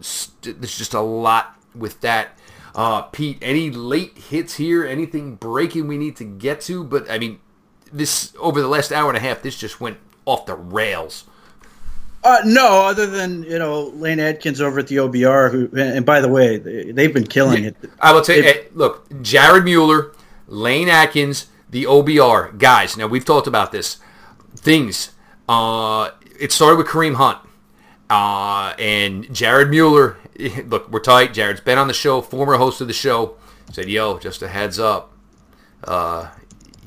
there's 0.42 0.78
just 0.78 0.94
a 0.94 1.00
lot 1.00 1.58
with 1.74 2.00
that. 2.00 2.38
Uh, 2.74 3.02
Pete, 3.02 3.38
any 3.42 3.70
late 3.70 4.16
hits 4.16 4.54
here? 4.54 4.86
Anything 4.86 5.34
breaking 5.34 5.88
we 5.88 5.98
need 5.98 6.16
to 6.16 6.24
get 6.24 6.60
to? 6.62 6.84
But 6.84 7.10
I 7.10 7.18
mean, 7.18 7.40
this 7.92 8.32
over 8.38 8.60
the 8.60 8.68
last 8.68 8.92
hour 8.92 9.08
and 9.08 9.16
a 9.16 9.20
half, 9.20 9.42
this 9.42 9.58
just 9.58 9.80
went 9.80 9.98
off 10.24 10.46
the 10.46 10.54
rails. 10.54 11.24
Uh, 12.24 12.38
no, 12.44 12.86
other 12.86 13.06
than 13.06 13.42
you 13.42 13.58
know 13.58 13.88
Lane 13.88 14.20
Atkins 14.20 14.60
over 14.60 14.78
at 14.78 14.86
the 14.86 14.96
OBR, 14.96 15.50
who 15.50 15.68
and 15.76 16.06
by 16.06 16.20
the 16.20 16.28
way, 16.28 16.58
they've 16.58 17.12
been 17.12 17.26
killing 17.26 17.64
it. 17.64 17.76
I 18.00 18.12
will 18.12 18.22
tell 18.22 18.36
you, 18.36 18.44
hey, 18.44 18.68
look, 18.72 19.06
Jared 19.22 19.64
Mueller, 19.64 20.12
Lane 20.46 20.88
Atkins, 20.88 21.46
the 21.68 21.84
OBR 21.84 22.56
guys. 22.58 22.96
Now 22.96 23.08
we've 23.08 23.24
talked 23.24 23.48
about 23.48 23.72
this 23.72 23.98
things. 24.54 25.12
Uh, 25.48 26.10
it 26.42 26.50
started 26.50 26.76
with 26.76 26.88
Kareem 26.88 27.14
Hunt. 27.14 27.38
Uh, 28.10 28.74
and 28.76 29.32
Jared 29.32 29.70
Mueller, 29.70 30.16
look, 30.66 30.90
we're 30.90 30.98
tight. 30.98 31.32
Jared's 31.32 31.60
been 31.60 31.78
on 31.78 31.86
the 31.86 31.94
show, 31.94 32.20
former 32.20 32.56
host 32.56 32.80
of 32.80 32.88
the 32.88 32.92
show, 32.92 33.36
said, 33.70 33.88
yo, 33.88 34.18
just 34.18 34.42
a 34.42 34.48
heads 34.48 34.76
up. 34.76 35.12
Uh, 35.84 36.30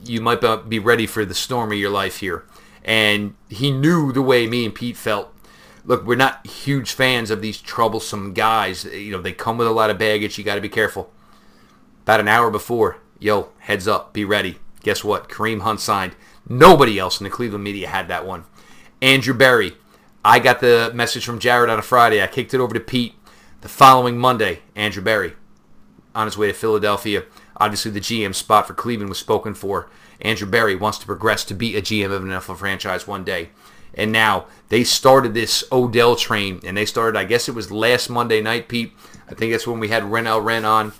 you 0.04 0.20
might 0.20 0.42
be 0.68 0.78
ready 0.78 1.08
for 1.08 1.24
the 1.24 1.34
storm 1.34 1.72
of 1.72 1.78
your 1.78 1.90
life 1.90 2.20
here. 2.20 2.44
And 2.84 3.36
he 3.50 3.72
knew 3.72 4.12
the 4.12 4.22
way 4.22 4.46
me 4.46 4.66
and 4.66 4.76
Pete 4.76 4.98
felt. 4.98 5.34
Look, 5.86 6.06
we're 6.06 6.18
not 6.18 6.46
huge 6.46 6.92
fans 6.92 7.32
of 7.32 7.42
these 7.42 7.62
troublesome 7.62 8.34
guys. 8.34 8.84
You 8.84 9.14
know, 9.14 9.22
they 9.22 9.32
come 9.32 9.58
with 9.58 9.68
a 9.68 9.72
lot 9.72 9.90
of 9.90 9.98
baggage. 9.98 10.38
You 10.38 10.44
got 10.44 10.56
to 10.56 10.62
be 10.62 10.70
careful. 10.70 11.12
About 12.02 12.20
an 12.20 12.28
hour 12.28 12.52
before, 12.52 12.98
yo, 13.20 13.50
heads 13.60 13.88
up, 13.88 14.12
be 14.12 14.26
ready. 14.26 14.58
Guess 14.84 15.06
what? 15.06 15.30
Kareem 15.30 15.62
Hunt 15.62 15.80
signed. 15.80 16.16
Nobody 16.48 17.00
else 17.00 17.22
in 17.22 17.24
the 17.24 17.30
Cleveland 17.30 17.64
media 17.64 17.88
had 17.88 18.10
that 18.10 18.26
one. 18.26 18.44
Andrew 19.06 19.36
Berry. 19.36 19.74
I 20.24 20.40
got 20.40 20.62
the 20.62 20.92
message 20.96 21.24
from 21.28 21.38
Jared 21.38 21.70
on 21.70 21.78
a 21.78 21.84
Friday. 21.84 22.24
I 22.24 22.26
kicked 22.26 22.56
it 22.56 22.60
over 22.60 22.74
to 22.74 22.80
Pete. 22.80 23.14
The 23.62 23.70
following 23.70 24.18
Monday, 24.18 24.62
Andrew 24.76 25.04
Berry 25.04 25.34
on 26.16 26.26
his 26.26 26.40
way 26.40 26.48
to 26.48 26.54
Philadelphia. 26.54 27.26
Obviously, 27.58 27.92
the 27.92 28.00
GM 28.00 28.34
spot 28.34 28.66
for 28.66 28.74
Cleveland 28.74 29.10
was 29.10 29.20
spoken 29.20 29.54
for. 29.54 29.92
Andrew 30.22 30.50
Berry 30.50 30.76
wants 30.76 30.98
to 30.98 31.06
progress 31.06 31.44
to 31.46 31.54
be 31.54 31.76
a 31.76 31.84
GM 31.84 32.12
of 32.12 32.24
an 32.24 32.30
NFL 32.30 32.58
franchise 32.58 33.06
one 33.06 33.24
day. 33.24 33.50
And 33.94 34.12
now 34.12 34.48
they 34.70 34.84
started 34.84 35.36
this 35.36 35.64
Odell 35.72 36.16
train, 36.16 36.60
and 36.64 36.76
they 36.76 36.88
started, 36.88 37.16
I 37.16 37.26
guess 37.26 37.48
it 37.48 37.54
was 37.54 37.72
last 37.72 38.10
Monday 38.10 38.42
night, 38.42 38.68
Pete. 38.68 38.92
I 39.30 39.36
think 39.36 39.52
that's 39.52 39.68
when 39.68 39.80
we 39.80 39.90
had 39.90 40.02
Renell 40.02 40.44
Wren 40.44 40.66
on. 40.66 40.94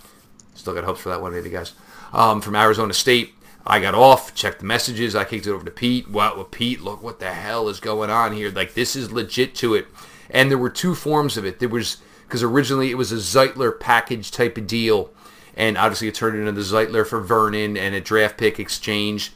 Still 0.54 0.74
got 0.74 0.84
hopes 0.84 1.00
for 1.00 1.08
that 1.08 1.20
one, 1.20 1.32
maybe, 1.32 1.50
guys. 1.50 1.72
Um, 2.12 2.40
from 2.40 2.54
Arizona 2.54 2.94
State. 2.94 3.34
I 3.66 3.80
got 3.80 3.94
off, 3.94 4.32
checked 4.34 4.60
the 4.60 4.64
messages. 4.64 5.16
I 5.16 5.24
kicked 5.24 5.46
it 5.46 5.50
over 5.50 5.64
to 5.64 5.70
Pete. 5.70 6.08
What 6.08 6.36
well, 6.36 6.44
Pete, 6.44 6.80
look 6.80 7.02
what 7.02 7.18
the 7.18 7.32
hell 7.32 7.68
is 7.68 7.80
going 7.80 8.10
on 8.10 8.32
here. 8.32 8.50
Like, 8.50 8.74
this 8.74 8.94
is 8.94 9.10
legit 9.10 9.56
to 9.56 9.74
it. 9.74 9.88
And 10.30 10.50
there 10.50 10.58
were 10.58 10.70
two 10.70 10.94
forms 10.94 11.36
of 11.36 11.44
it. 11.44 11.58
There 11.58 11.68
was, 11.68 11.96
because 12.26 12.42
originally 12.44 12.90
it 12.90 12.96
was 12.96 13.10
a 13.10 13.16
Zeitler 13.16 13.78
package 13.78 14.30
type 14.30 14.56
of 14.56 14.68
deal. 14.68 15.10
And 15.56 15.76
obviously 15.76 16.06
it 16.06 16.14
turned 16.14 16.38
into 16.38 16.52
the 16.52 16.60
Zeitler 16.60 17.04
for 17.04 17.20
Vernon 17.20 17.76
and 17.76 17.94
a 17.94 18.00
draft 18.00 18.38
pick 18.38 18.60
exchange. 18.60 19.32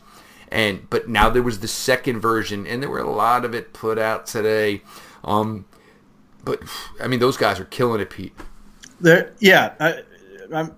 And 0.48 0.88
But 0.90 1.08
now 1.08 1.28
there 1.30 1.42
was 1.42 1.60
the 1.60 1.68
second 1.68 2.20
version, 2.20 2.66
and 2.66 2.82
there 2.82 2.90
were 2.90 3.00
a 3.00 3.10
lot 3.10 3.44
of 3.44 3.54
it 3.54 3.72
put 3.72 3.98
out 3.98 4.26
today. 4.26 4.82
Um, 5.24 5.64
but, 6.44 6.62
I 7.02 7.08
mean, 7.08 7.20
those 7.20 7.36
guys 7.36 7.58
are 7.58 7.64
killing 7.64 8.00
it, 8.00 8.10
Pete. 8.10 8.34
There, 9.00 9.32
yeah, 9.40 9.74
I, 9.80 10.02
I'm 10.52 10.74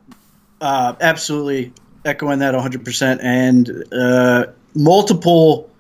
uh, 0.61 0.95
absolutely 1.01 1.73
echoing 2.05 2.39
that 2.41 2.55
100%. 2.55 3.19
And 3.23 3.85
uh, 3.93 4.47
multiple 4.75 5.71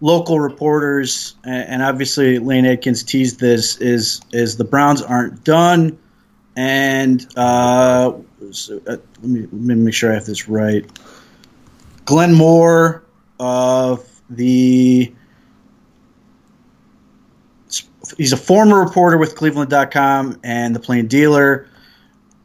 local 0.00 0.40
reporters, 0.40 1.34
and 1.44 1.82
obviously 1.82 2.38
Lane 2.38 2.66
Atkins 2.66 3.02
teased 3.02 3.40
this, 3.40 3.76
is 3.78 4.20
is 4.32 4.56
the 4.56 4.64
Browns 4.64 5.02
aren't 5.02 5.44
done. 5.44 5.98
And 6.56 7.26
uh, 7.36 8.12
so, 8.50 8.80
uh, 8.86 8.96
let, 9.20 9.22
me, 9.22 9.40
let 9.40 9.52
me 9.52 9.74
make 9.74 9.94
sure 9.94 10.10
I 10.10 10.14
have 10.14 10.26
this 10.26 10.48
right. 10.48 10.84
Glenn 12.04 12.32
Moore 12.32 13.04
of 13.38 14.08
the 14.30 15.12
he's 18.16 18.32
a 18.32 18.36
former 18.36 18.78
reporter 18.78 19.18
with 19.18 19.34
Cleveland.com 19.34 20.40
and 20.44 20.74
the 20.74 20.80
Plain 20.80 21.08
Dealer. 21.08 21.68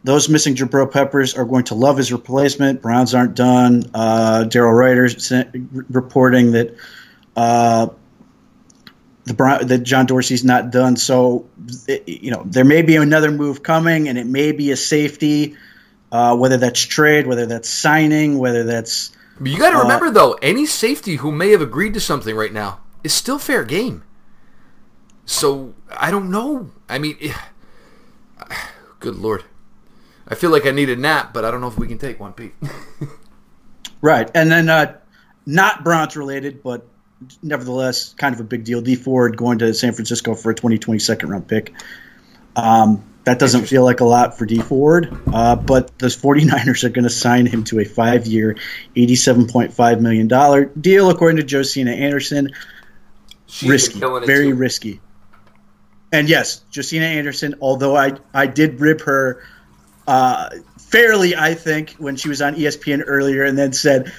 Those 0.03 0.29
missing 0.29 0.55
Jabril 0.55 0.91
Peppers 0.91 1.35
are 1.35 1.45
going 1.45 1.65
to 1.65 1.75
love 1.75 1.97
his 1.97 2.11
replacement. 2.11 2.81
Browns 2.81 3.13
aren't 3.13 3.35
done. 3.35 3.83
Uh, 3.93 4.45
Daryl 4.47 4.75
Ruiter 4.75 5.51
reporting 5.89 6.53
that 6.53 6.75
uh, 7.35 7.87
the 9.25 9.33
Brown, 9.33 9.67
that 9.67 9.79
John 9.79 10.07
Dorsey's 10.07 10.43
not 10.43 10.71
done. 10.71 10.95
So, 10.97 11.47
it, 11.87 12.07
you 12.07 12.31
know, 12.31 12.43
there 12.45 12.65
may 12.65 12.81
be 12.81 12.95
another 12.95 13.31
move 13.31 13.61
coming, 13.61 14.09
and 14.09 14.17
it 14.17 14.25
may 14.25 14.51
be 14.51 14.71
a 14.71 14.75
safety, 14.75 15.55
uh, 16.11 16.35
whether 16.35 16.57
that's 16.57 16.81
trade, 16.81 17.27
whether 17.27 17.45
that's 17.45 17.69
signing, 17.69 18.39
whether 18.39 18.63
that's. 18.63 19.11
You 19.43 19.57
got 19.59 19.71
to 19.71 19.77
uh, 19.77 19.83
remember, 19.83 20.09
though, 20.09 20.33
any 20.41 20.65
safety 20.65 21.17
who 21.17 21.31
may 21.31 21.51
have 21.51 21.61
agreed 21.61 21.93
to 21.93 21.99
something 21.99 22.35
right 22.35 22.51
now 22.51 22.79
is 23.03 23.13
still 23.13 23.37
fair 23.37 23.63
game. 23.63 24.03
So 25.25 25.75
I 25.95 26.11
don't 26.11 26.31
know. 26.31 26.71
I 26.89 26.97
mean, 26.97 27.17
good 28.99 29.15
lord. 29.15 29.43
I 30.31 30.35
feel 30.35 30.49
like 30.49 30.65
I 30.65 30.71
need 30.71 30.89
a 30.89 30.95
nap, 30.95 31.33
but 31.33 31.43
I 31.43 31.51
don't 31.51 31.59
know 31.59 31.67
if 31.67 31.77
we 31.77 31.87
can 31.87 31.97
take 31.97 32.19
one, 32.19 32.31
Pete. 32.31 32.53
right, 34.01 34.31
and 34.33 34.49
then 34.49 34.69
uh, 34.69 34.97
not 35.45 35.83
Browns 35.83 36.15
related, 36.15 36.63
but 36.63 36.87
nevertheless 37.43 38.13
kind 38.13 38.33
of 38.33 38.39
a 38.39 38.43
big 38.45 38.63
deal. 38.63 38.81
Dee 38.81 38.95
Ford 38.95 39.35
going 39.35 39.59
to 39.59 39.73
San 39.73 39.91
Francisco 39.93 40.33
for 40.33 40.51
a 40.51 40.55
2020 40.55 40.99
second 40.99 41.29
round 41.29 41.47
pick. 41.47 41.73
Um, 42.55 43.03
that 43.25 43.39
doesn't 43.39 43.65
feel 43.65 43.83
like 43.83 43.99
a 43.99 44.05
lot 44.05 44.37
for 44.37 44.45
Dee 44.45 44.61
Ford, 44.61 45.15
uh, 45.31 45.55
but 45.57 45.97
the 45.99 46.07
49ers 46.07 46.83
are 46.85 46.89
going 46.89 47.03
to 47.03 47.09
sign 47.09 47.45
him 47.45 47.65
to 47.65 47.79
a 47.79 47.85
five 47.85 48.25
year, 48.25 48.57
$87.5 48.95 49.99
million 49.99 50.71
deal, 50.79 51.09
according 51.09 51.37
to 51.37 51.43
Josina 51.43 51.91
Anderson. 51.91 52.51
She's 53.45 53.69
risky, 53.69 53.99
very 53.99 54.47
too. 54.47 54.55
risky. 54.55 55.01
And 56.11 56.27
yes, 56.27 56.61
Josina 56.71 57.05
Anderson, 57.05 57.55
although 57.61 57.95
I, 57.95 58.13
I 58.33 58.47
did 58.47 58.79
rib 58.79 59.01
her 59.01 59.43
uh, 60.07 60.49
fairly, 60.77 61.35
I 61.35 61.53
think, 61.53 61.91
when 61.93 62.15
she 62.15 62.29
was 62.29 62.41
on 62.41 62.55
ESPN 62.55 63.03
earlier, 63.05 63.43
and 63.43 63.57
then 63.57 63.73
said 63.73 64.11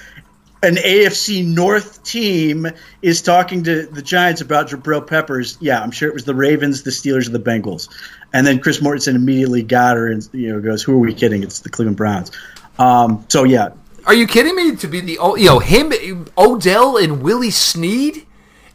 an 0.63 0.75
AFC 0.75 1.45
North 1.45 2.03
team 2.03 2.67
is 3.01 3.21
talking 3.21 3.63
to 3.63 3.85
the 3.85 4.01
Giants 4.01 4.39
about 4.39 4.69
Jabril 4.69 5.05
Peppers. 5.05 5.57
Yeah, 5.59 5.81
I'm 5.81 5.91
sure 5.91 6.07
it 6.07 6.13
was 6.13 6.23
the 6.23 6.33
Ravens, 6.33 6.83
the 6.83 6.91
Steelers, 6.91 7.27
or 7.27 7.31
the 7.31 7.39
Bengals. 7.39 7.89
And 8.31 8.47
then 8.47 8.59
Chris 8.59 8.79
Mortensen 8.79 9.15
immediately 9.15 9.61
got 9.61 9.97
her 9.97 10.07
and 10.07 10.27
you 10.31 10.53
know 10.53 10.61
goes, 10.61 10.81
"Who 10.81 10.93
are 10.93 10.99
we 10.99 11.13
kidding? 11.13 11.43
It's 11.43 11.59
the 11.59 11.69
Cleveland 11.69 11.97
Browns." 11.97 12.31
Um, 12.79 13.25
so 13.27 13.43
yeah. 13.43 13.69
Are 14.05 14.13
you 14.13 14.25
kidding 14.25 14.55
me? 14.55 14.75
To 14.77 14.87
be 14.87 15.01
the 15.01 15.19
you 15.37 15.45
know 15.45 15.59
him, 15.59 16.27
Odell 16.37 16.97
and 16.97 17.21
Willie 17.21 17.51
Snead, 17.51 18.25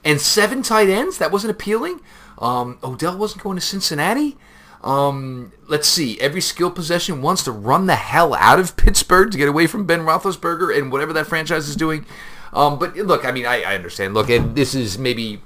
and 0.05 0.21
seven 0.21 0.63
tight 0.63 0.89
ends 0.89 1.19
that 1.19 1.33
wasn't 1.33 1.51
appealing. 1.51 2.01
Um, 2.39 2.79
Odell 2.85 3.17
wasn't 3.17 3.43
going 3.43 3.57
to 3.57 3.63
Cincinnati. 3.63 4.37
Um, 4.83 5.53
let's 5.67 5.89
see. 5.89 6.21
Every 6.21 6.41
skill 6.41 6.71
possession 6.71 7.23
wants 7.23 7.43
to 7.45 7.53
run 7.53 7.87
the 7.87 7.97
hell 7.97 8.35
out 8.35 8.59
of 8.59 8.77
Pittsburgh 8.77 9.31
to 9.33 9.39
get 9.39 9.49
away 9.49 9.67
from 9.67 9.87
Ben 9.87 10.01
Roethlisberger 10.01 10.77
and 10.77 10.93
whatever 10.93 11.13
that 11.13 11.27
franchise 11.27 11.69
is 11.69 11.77
doing. 11.77 12.07
Um, 12.53 12.79
but 12.79 12.97
look, 12.97 13.25
I 13.25 13.33
mean, 13.33 13.47
I, 13.47 13.63
I 13.63 13.75
understand. 13.75 14.15
Look, 14.15 14.31
and 14.31 14.57
this 14.57 14.75
is 14.75 14.99
maybe 14.99 15.43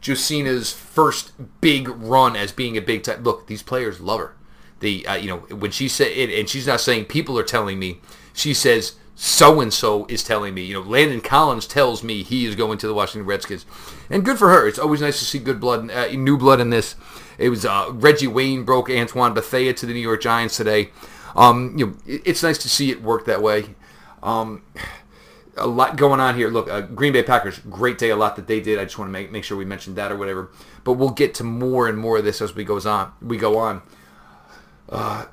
Josina's 0.00 0.72
first 0.72 1.32
big 1.60 1.88
run 1.88 2.36
as 2.36 2.52
being 2.52 2.76
a 2.76 2.82
big 2.82 3.02
time. 3.02 3.22
Look, 3.22 3.46
these 3.46 3.62
players 3.62 4.00
love 4.00 4.20
her. 4.20 4.36
The 4.80 5.06
uh, 5.06 5.14
you 5.14 5.28
know 5.28 5.38
when 5.54 5.70
she 5.70 5.88
said 5.88 6.08
it, 6.08 6.30
and 6.30 6.48
she's 6.48 6.66
not 6.66 6.80
saying 6.80 7.04
people 7.06 7.38
are 7.38 7.44
telling 7.44 7.78
me. 7.78 8.00
She 8.32 8.54
says 8.54 8.94
so 9.14 9.60
and 9.60 9.72
so 9.72 10.06
is 10.06 10.24
telling 10.24 10.54
me. 10.54 10.64
You 10.64 10.74
know, 10.74 10.80
Landon 10.80 11.20
Collins 11.20 11.66
tells 11.66 12.02
me 12.02 12.22
he 12.22 12.46
is 12.46 12.54
going 12.54 12.78
to 12.78 12.86
the 12.86 12.94
Washington 12.94 13.26
Redskins, 13.26 13.66
and 14.08 14.24
good 14.24 14.38
for 14.38 14.48
her. 14.48 14.66
It's 14.66 14.78
always 14.78 15.02
nice 15.02 15.18
to 15.18 15.26
see 15.26 15.38
good 15.38 15.60
blood, 15.60 15.90
uh, 15.90 16.08
new 16.12 16.38
blood 16.38 16.60
in 16.60 16.70
this. 16.70 16.94
It 17.40 17.48
was 17.48 17.64
uh, 17.64 17.88
Reggie 17.92 18.26
Wayne 18.26 18.64
broke 18.64 18.90
Antoine 18.90 19.32
Bethea 19.32 19.72
to 19.72 19.86
the 19.86 19.94
New 19.94 20.00
York 20.00 20.20
Giants 20.20 20.58
today. 20.58 20.90
Um, 21.34 21.74
you 21.76 21.86
know, 21.86 21.96
it's 22.06 22.42
nice 22.42 22.58
to 22.58 22.68
see 22.68 22.90
it 22.90 23.02
work 23.02 23.24
that 23.24 23.40
way. 23.40 23.74
Um, 24.22 24.62
a 25.56 25.66
lot 25.66 25.96
going 25.96 26.20
on 26.20 26.36
here. 26.36 26.50
Look, 26.50 26.68
uh, 26.68 26.82
Green 26.82 27.14
Bay 27.14 27.22
Packers, 27.22 27.58
great 27.58 27.96
day, 27.96 28.10
a 28.10 28.16
lot 28.16 28.36
that 28.36 28.46
they 28.46 28.60
did. 28.60 28.78
I 28.78 28.84
just 28.84 28.98
want 28.98 29.08
to 29.08 29.12
make 29.12 29.32
make 29.32 29.44
sure 29.44 29.56
we 29.56 29.64
mentioned 29.64 29.96
that 29.96 30.12
or 30.12 30.16
whatever. 30.16 30.50
But 30.84 30.94
we'll 30.94 31.10
get 31.10 31.32
to 31.34 31.44
more 31.44 31.88
and 31.88 31.96
more 31.96 32.18
of 32.18 32.24
this 32.24 32.42
as 32.42 32.54
we 32.54 32.62
goes 32.62 32.84
on. 32.84 33.12
We 33.22 33.38
go 33.38 33.56
on. 33.56 33.82
Uh, 34.90 35.26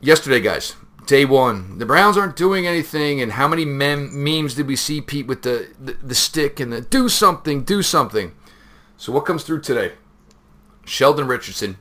yesterday, 0.00 0.40
guys, 0.40 0.76
day 1.06 1.24
one, 1.24 1.78
the 1.78 1.86
Browns 1.86 2.16
aren't 2.16 2.36
doing 2.36 2.68
anything. 2.68 3.20
And 3.20 3.32
how 3.32 3.48
many 3.48 3.64
mem- 3.64 4.22
memes 4.22 4.54
did 4.54 4.68
we 4.68 4.76
see, 4.76 5.00
Pete, 5.00 5.26
with 5.26 5.42
the, 5.42 5.74
the 5.80 5.94
the 5.94 6.14
stick 6.14 6.60
and 6.60 6.72
the 6.72 6.82
do 6.82 7.08
something, 7.08 7.64
do 7.64 7.82
something? 7.82 8.32
So 8.96 9.10
what 9.10 9.26
comes 9.26 9.42
through 9.42 9.62
today? 9.62 9.94
Sheldon 10.88 11.26
Richardson, 11.26 11.76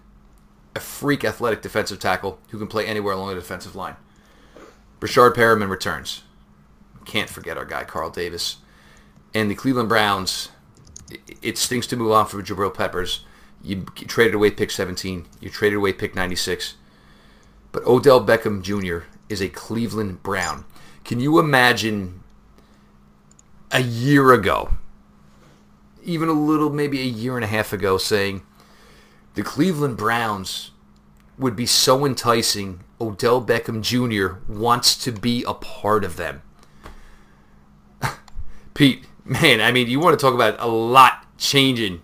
a 0.76 0.80
freak 0.80 1.24
athletic 1.24 1.62
defensive 1.62 2.00
tackle 2.00 2.40
who 2.50 2.58
can 2.58 2.68
play 2.68 2.86
anywhere 2.86 3.14
along 3.14 3.30
the 3.30 3.36
defensive 3.36 3.76
line. 3.76 3.96
Breshad 5.00 5.34
Perriman 5.34 5.70
returns. 5.70 6.24
Can't 7.06 7.30
forget 7.30 7.58
our 7.58 7.66
guy 7.66 7.84
Carl 7.84 8.10
Davis. 8.10 8.58
And 9.34 9.50
the 9.50 9.56
Cleveland 9.56 9.90
Browns, 9.90 10.50
it 11.42 11.58
stinks 11.58 11.88
to 11.88 11.96
move 11.96 12.12
on 12.12 12.26
from 12.26 12.44
Jabril 12.44 12.74
Peppers. 12.74 13.26
You 13.64 13.84
traded 13.96 14.36
away 14.36 14.52
pick 14.52 14.72
17. 14.72 15.26
You 15.40 15.50
traded 15.50 15.78
away 15.78 15.94
pick 15.94 16.16
96. 16.16 16.76
But 17.72 17.86
Odell 17.86 18.26
Beckham 18.26 18.62
Jr. 18.62 19.06
is 19.30 19.42
a 19.42 19.50
Cleveland 19.50 20.22
Brown. 20.22 20.66
Can 21.04 21.20
you 21.20 21.40
imagine 21.40 22.24
a 23.72 23.82
year 23.82 24.34
ago, 24.34 24.72
even 26.04 26.28
a 26.28 26.34
little, 26.34 26.70
maybe 26.70 27.00
a 27.00 27.06
year 27.06 27.36
and 27.36 27.46
a 27.46 27.48
half 27.48 27.72
ago, 27.72 27.98
saying 27.98 28.42
the 29.38 29.44
Cleveland 29.44 29.98
Browns 29.98 30.72
would 31.38 31.56
be 31.56 31.68
so 31.68 32.08
enticing. 32.08 32.80
Odell 33.00 33.40
Beckham 33.40 33.84
Jr. 33.84 34.40
wants 34.52 34.98
to 35.04 35.12
be 35.12 35.44
a 35.48 35.54
part 35.54 36.04
of 36.04 36.16
them. 36.16 36.42
Pete, 38.74 39.06
man, 39.24 39.62
I 39.62 39.72
mean, 39.72 39.88
you 39.88 40.00
want 40.00 40.20
to 40.20 40.26
talk 40.26 40.34
about 40.34 40.60
a 40.60 40.66
lot 40.66 41.24
changing. 41.38 42.02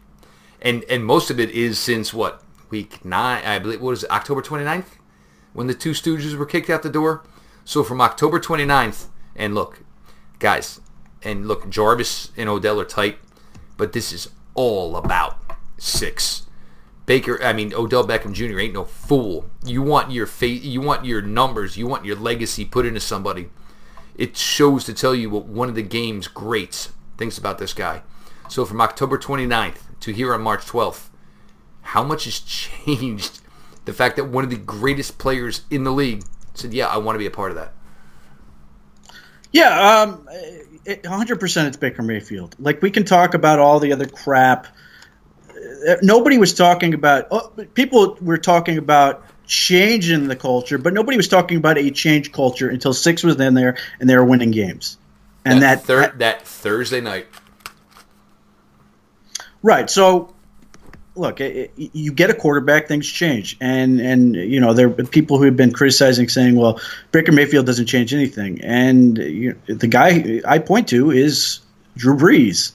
And 0.62 0.84
and 0.84 1.04
most 1.04 1.32
of 1.32 1.40
it 1.40 1.50
is 1.50 1.80
since 1.80 2.14
what? 2.14 2.44
Week 2.70 3.04
9, 3.04 3.44
I 3.44 3.58
believe 3.58 3.82
what 3.82 3.90
was 3.90 4.04
it, 4.04 4.12
October 4.12 4.44
29th 4.44 5.00
when 5.54 5.66
the 5.66 5.74
two 5.74 5.92
stooges 5.92 6.36
were 6.36 6.46
kicked 6.46 6.70
out 6.70 6.84
the 6.84 6.90
door. 6.90 7.24
So 7.66 7.84
from 7.84 8.00
October 8.00 8.40
29th 8.40 9.08
and 9.36 9.56
look, 9.56 9.82
guys, 10.38 10.82
and 11.24 11.48
look, 11.48 11.68
Jarvis 11.68 12.32
and 12.38 12.48
Odell 12.48 12.80
are 12.80 12.86
tight, 12.86 13.18
but 13.76 13.94
this 13.94 14.14
is 14.14 14.30
all 14.54 14.96
about 14.96 15.40
6. 15.80 16.44
Baker, 17.06 17.41
I 17.43 17.54
mean 17.54 17.74
Odell 17.74 18.08
Beckham 18.08 18.34
Jr. 18.34 18.60
ain't 18.60 18.74
no 18.74 18.86
fool. 18.86 19.49
You 19.66 19.82
want 19.82 20.12
your 20.12 20.26
face, 20.26 20.64
you 20.64 20.82
want 20.82 21.06
your 21.06 21.22
numbers, 21.22 21.78
you 21.78 21.88
want 21.88 22.06
your 22.06 22.16
legacy 22.16 22.66
put 22.66 22.86
into 22.86 22.99
somebody 22.99 23.49
it 24.16 24.38
shows 24.38 24.84
to 24.86 24.93
tell 24.93 25.16
you 25.16 25.30
what 25.30 25.45
one 25.45 25.70
of 25.70 25.76
the 25.76 25.82
game's 25.82 26.28
greats 26.28 26.91
thinks 27.18 27.38
about 27.38 27.58
this 27.58 27.74
guy. 27.74 28.01
So 28.49 28.66
from 28.66 28.82
October 28.82 29.18
29th 29.18 29.78
to 30.01 30.14
here 30.14 30.34
on 30.34 30.41
March 30.41 30.66
12th, 30.66 31.10
how 31.82 32.04
much 32.04 32.26
has 32.26 32.39
changed? 32.86 33.41
The 33.86 33.93
fact 33.93 34.16
that 34.16 34.26
one 34.26 34.43
of 34.43 34.49
the 34.49 34.58
greatest 34.58 35.18
players 35.18 35.64
in 35.70 35.84
the 35.84 35.91
league 35.91 36.24
said, 36.54 36.74
"Yeah, 36.74 36.88
I 36.88 36.97
want 36.97 37.16
to 37.16 37.20
be 37.20 37.26
a 37.26 37.32
part 37.32 37.51
of 37.51 37.58
that." 37.58 37.74
Yeah, 39.51 40.01
um, 40.01 40.28
it, 40.86 41.04
100% 41.04 41.68
it's 41.68 41.78
Baker 41.78 42.01
Mayfield. 42.01 42.56
Like 42.60 42.82
we 42.82 42.91
can 42.91 43.04
talk 43.04 43.34
about 43.34 43.60
all 43.60 43.80
the 43.80 43.91
other 43.91 44.08
crap. 44.08 44.68
Nobody 46.01 46.38
was 46.38 46.53
talking 46.53 46.93
about. 46.93 47.28
Oh, 47.32 47.49
people 47.74 48.18
were 48.22 48.38
talking 48.38 48.78
about 48.78 49.26
change 49.45 50.09
in 50.09 50.28
the 50.28 50.36
culture, 50.36 50.78
but 50.78 50.93
nobody 50.93 51.18
was 51.18 51.28
talking 51.28 51.57
about 51.57 51.78
a 51.78 51.91
change 51.91 52.32
culture 52.32 52.70
until 52.70 52.93
six 52.93 53.24
was 53.24 53.39
in 53.39 53.53
there 53.53 53.78
and 53.99 54.09
they 54.09 54.16
were 54.16 54.26
winning 54.26 54.51
games. 54.51 54.97
And 55.45 55.61
that 55.61 55.80
that, 55.80 55.86
thir- 55.86 56.18
that 56.18 56.47
Thursday 56.47 57.01
night, 57.01 57.28
right? 59.61 59.89
So, 59.89 60.34
look, 61.16 61.41
it, 61.41 61.74
it, 61.78 61.91
you 61.93 62.14
get 62.14 62.30
a 62.30 62.34
quarterback, 62.34 62.88
things 62.88 63.09
change, 63.09 63.57
and 63.59 63.99
and 63.99 64.36
you 64.36 64.61
know 64.61 64.74
there 64.74 64.88
are 64.88 65.03
people 65.03 65.38
who 65.38 65.43
have 65.43 65.57
been 65.57 65.74
criticizing, 65.74 66.30
saying, 66.30 66.55
"Well, 66.55 66.80
Baker 67.11 67.34
Mayfield 67.34 67.66
doesn't 67.66 67.88
change 67.88 68.14
anything," 68.14 68.61
and 68.64 69.18
you 69.18 69.59
the 69.66 69.88
guy 69.88 70.41
I 70.47 70.59
point 70.59 70.88
to 70.89 71.11
is 71.11 71.59
Drew 71.97 72.16
Brees 72.16 72.72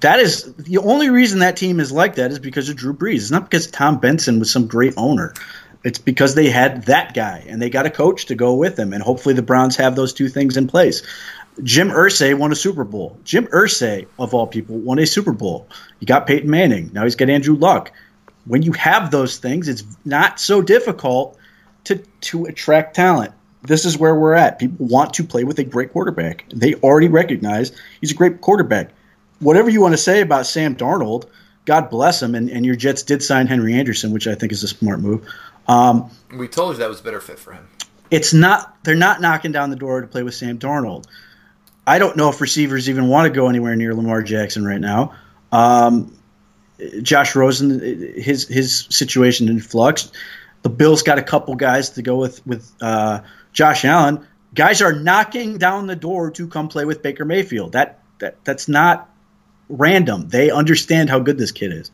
that 0.00 0.20
is 0.20 0.54
the 0.54 0.78
only 0.78 1.10
reason 1.10 1.40
that 1.40 1.56
team 1.56 1.78
is 1.78 1.92
like 1.92 2.14
that 2.14 2.30
is 2.30 2.38
because 2.38 2.68
of 2.68 2.76
Drew 2.76 2.94
Brees. 2.94 3.16
It's 3.16 3.30
not 3.30 3.44
because 3.44 3.66
Tom 3.66 3.98
Benson 3.98 4.38
was 4.38 4.50
some 4.50 4.66
great 4.66 4.94
owner. 4.96 5.34
It's 5.84 5.98
because 5.98 6.34
they 6.34 6.48
had 6.48 6.86
that 6.86 7.12
guy 7.12 7.44
and 7.46 7.60
they 7.60 7.68
got 7.68 7.84
a 7.84 7.90
coach 7.90 8.26
to 8.26 8.34
go 8.34 8.54
with 8.54 8.76
them. 8.76 8.94
And 8.94 9.02
hopefully 9.02 9.34
the 9.34 9.42
Browns 9.42 9.76
have 9.76 9.96
those 9.96 10.14
two 10.14 10.30
things 10.30 10.56
in 10.56 10.66
place. 10.66 11.02
Jim 11.62 11.90
Irsay 11.90 12.36
won 12.36 12.52
a 12.52 12.56
Super 12.56 12.84
Bowl. 12.84 13.18
Jim 13.22 13.46
Irsay, 13.48 14.06
of 14.18 14.32
all 14.32 14.46
people, 14.46 14.78
won 14.78 14.98
a 14.98 15.06
Super 15.06 15.32
Bowl. 15.32 15.68
You 16.00 16.06
got 16.06 16.26
Peyton 16.26 16.50
Manning. 16.50 16.90
Now 16.92 17.04
he's 17.04 17.16
got 17.16 17.28
Andrew 17.28 17.54
Luck. 17.54 17.92
When 18.46 18.62
you 18.62 18.72
have 18.72 19.10
those 19.10 19.36
things, 19.38 19.68
it's 19.68 19.84
not 20.04 20.40
so 20.40 20.62
difficult 20.62 21.38
to 21.84 21.96
to 22.22 22.46
attract 22.46 22.96
talent. 22.96 23.32
This 23.62 23.84
is 23.84 23.96
where 23.96 24.14
we're 24.14 24.34
at. 24.34 24.58
People 24.58 24.86
want 24.86 25.14
to 25.14 25.24
play 25.24 25.44
with 25.44 25.58
a 25.58 25.64
great 25.64 25.92
quarterback. 25.92 26.44
They 26.48 26.74
already 26.76 27.08
recognize 27.08 27.72
he's 28.00 28.12
a 28.12 28.14
great 28.14 28.40
quarterback 28.40 28.90
whatever 29.40 29.70
you 29.70 29.80
want 29.80 29.92
to 29.92 29.98
say 29.98 30.20
about 30.20 30.46
Sam 30.46 30.76
Darnold, 30.76 31.28
God 31.64 31.90
bless 31.90 32.22
him, 32.22 32.34
and, 32.34 32.50
and 32.50 32.64
your 32.64 32.76
Jets 32.76 33.02
did 33.02 33.22
sign 33.22 33.46
Henry 33.46 33.74
Anderson, 33.74 34.12
which 34.12 34.26
I 34.26 34.34
think 34.34 34.52
is 34.52 34.62
a 34.62 34.68
smart 34.68 35.00
move. 35.00 35.26
Um, 35.66 36.10
we 36.36 36.48
told 36.48 36.74
you 36.74 36.78
that 36.80 36.88
was 36.88 37.00
a 37.00 37.02
better 37.02 37.20
fit 37.20 37.38
for 37.38 37.52
him. 37.52 37.66
It's 38.10 38.34
not. 38.34 38.84
They're 38.84 38.94
not 38.94 39.20
knocking 39.20 39.52
down 39.52 39.70
the 39.70 39.76
door 39.76 40.00
to 40.00 40.06
play 40.06 40.22
with 40.22 40.34
Sam 40.34 40.58
Darnold. 40.58 41.06
I 41.86 41.98
don't 41.98 42.16
know 42.16 42.28
if 42.28 42.40
receivers 42.40 42.88
even 42.88 43.08
want 43.08 43.26
to 43.26 43.34
go 43.34 43.48
anywhere 43.48 43.76
near 43.76 43.94
Lamar 43.94 44.22
Jackson 44.22 44.64
right 44.64 44.80
now. 44.80 45.14
Um, 45.52 46.16
Josh 47.02 47.34
Rosen, 47.34 47.80
his 47.80 48.46
his 48.46 48.86
situation 48.90 49.48
in 49.48 49.60
flux. 49.60 50.10
The 50.62 50.70
Bills 50.70 51.02
got 51.02 51.18
a 51.18 51.22
couple 51.22 51.54
guys 51.56 51.90
to 51.90 52.02
go 52.02 52.16
with 52.16 52.46
with 52.46 52.70
uh, 52.80 53.20
Josh 53.52 53.84
Allen. 53.84 54.26
Guys 54.54 54.82
are 54.82 54.92
knocking 54.92 55.58
down 55.58 55.86
the 55.86 55.96
door 55.96 56.30
to 56.32 56.46
come 56.46 56.68
play 56.68 56.84
with 56.84 57.02
Baker 57.02 57.24
Mayfield. 57.24 57.72
That 57.72 58.00
that 58.18 58.44
that's 58.44 58.68
not 58.68 59.08
random. 59.68 60.28
They 60.28 60.50
understand 60.50 61.10
how 61.10 61.18
good 61.18 61.38
this 61.38 61.52
kid 61.52 61.72
is. 61.72 61.90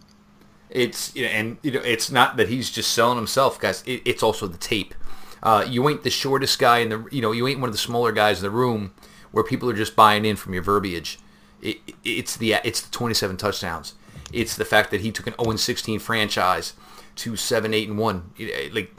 It's 0.71 1.15
you 1.17 1.25
know, 1.25 1.31
and 1.31 1.59
you 1.63 1.73
know, 1.73 1.81
it's 1.81 2.11
not 2.11 2.37
that 2.37 2.49
he's 2.49 2.71
just 2.71 2.93
selling 2.93 3.17
himself, 3.17 3.59
guys. 3.59 3.83
It, 3.87 4.03
it's 4.05 4.23
also 4.23 4.47
the 4.47 4.59
tape. 4.59 4.95
Uh, 5.43 5.65
you 5.67 5.89
ain't 5.89 6.03
the 6.03 6.11
shortest 6.11 6.59
guy 6.59 6.79
in 6.79 6.91
the, 6.91 7.07
you 7.11 7.23
know, 7.23 7.33
you 7.33 7.49
ain't 7.49 7.61
one 7.61 7.69
of 7.69 7.75
the 7.75 7.79
smaller 7.79 8.13
guys 8.13 8.39
in 8.39 8.45
the 8.45 8.51
room 8.51 8.93
where 9.33 9.43
people 9.43 9.69
are 9.71 9.75
just 9.75 9.97
buying 9.97 10.25
in 10.25 10.37
from 10.37 10.53
your 10.53 10.63
verbiage. 10.63 11.19
It, 11.63 11.79
it's 12.05 12.37
the 12.37 12.55
it's 12.65 12.81
the 12.83 12.91
27 12.91 13.37
touchdowns. 13.37 13.95
It's 14.33 14.57
the 14.57 14.65
fact 14.65 14.91
that 14.93 15.01
he 15.01 15.11
took 15.11 15.27
an 15.27 15.35
0 15.43 15.57
16 15.57 15.99
franchise 15.99 16.75
to 17.17 17.37
7 17.37 17.75
8 17.75 17.89
and 17.89 17.99
1. 17.99 18.31
Like 18.73 18.95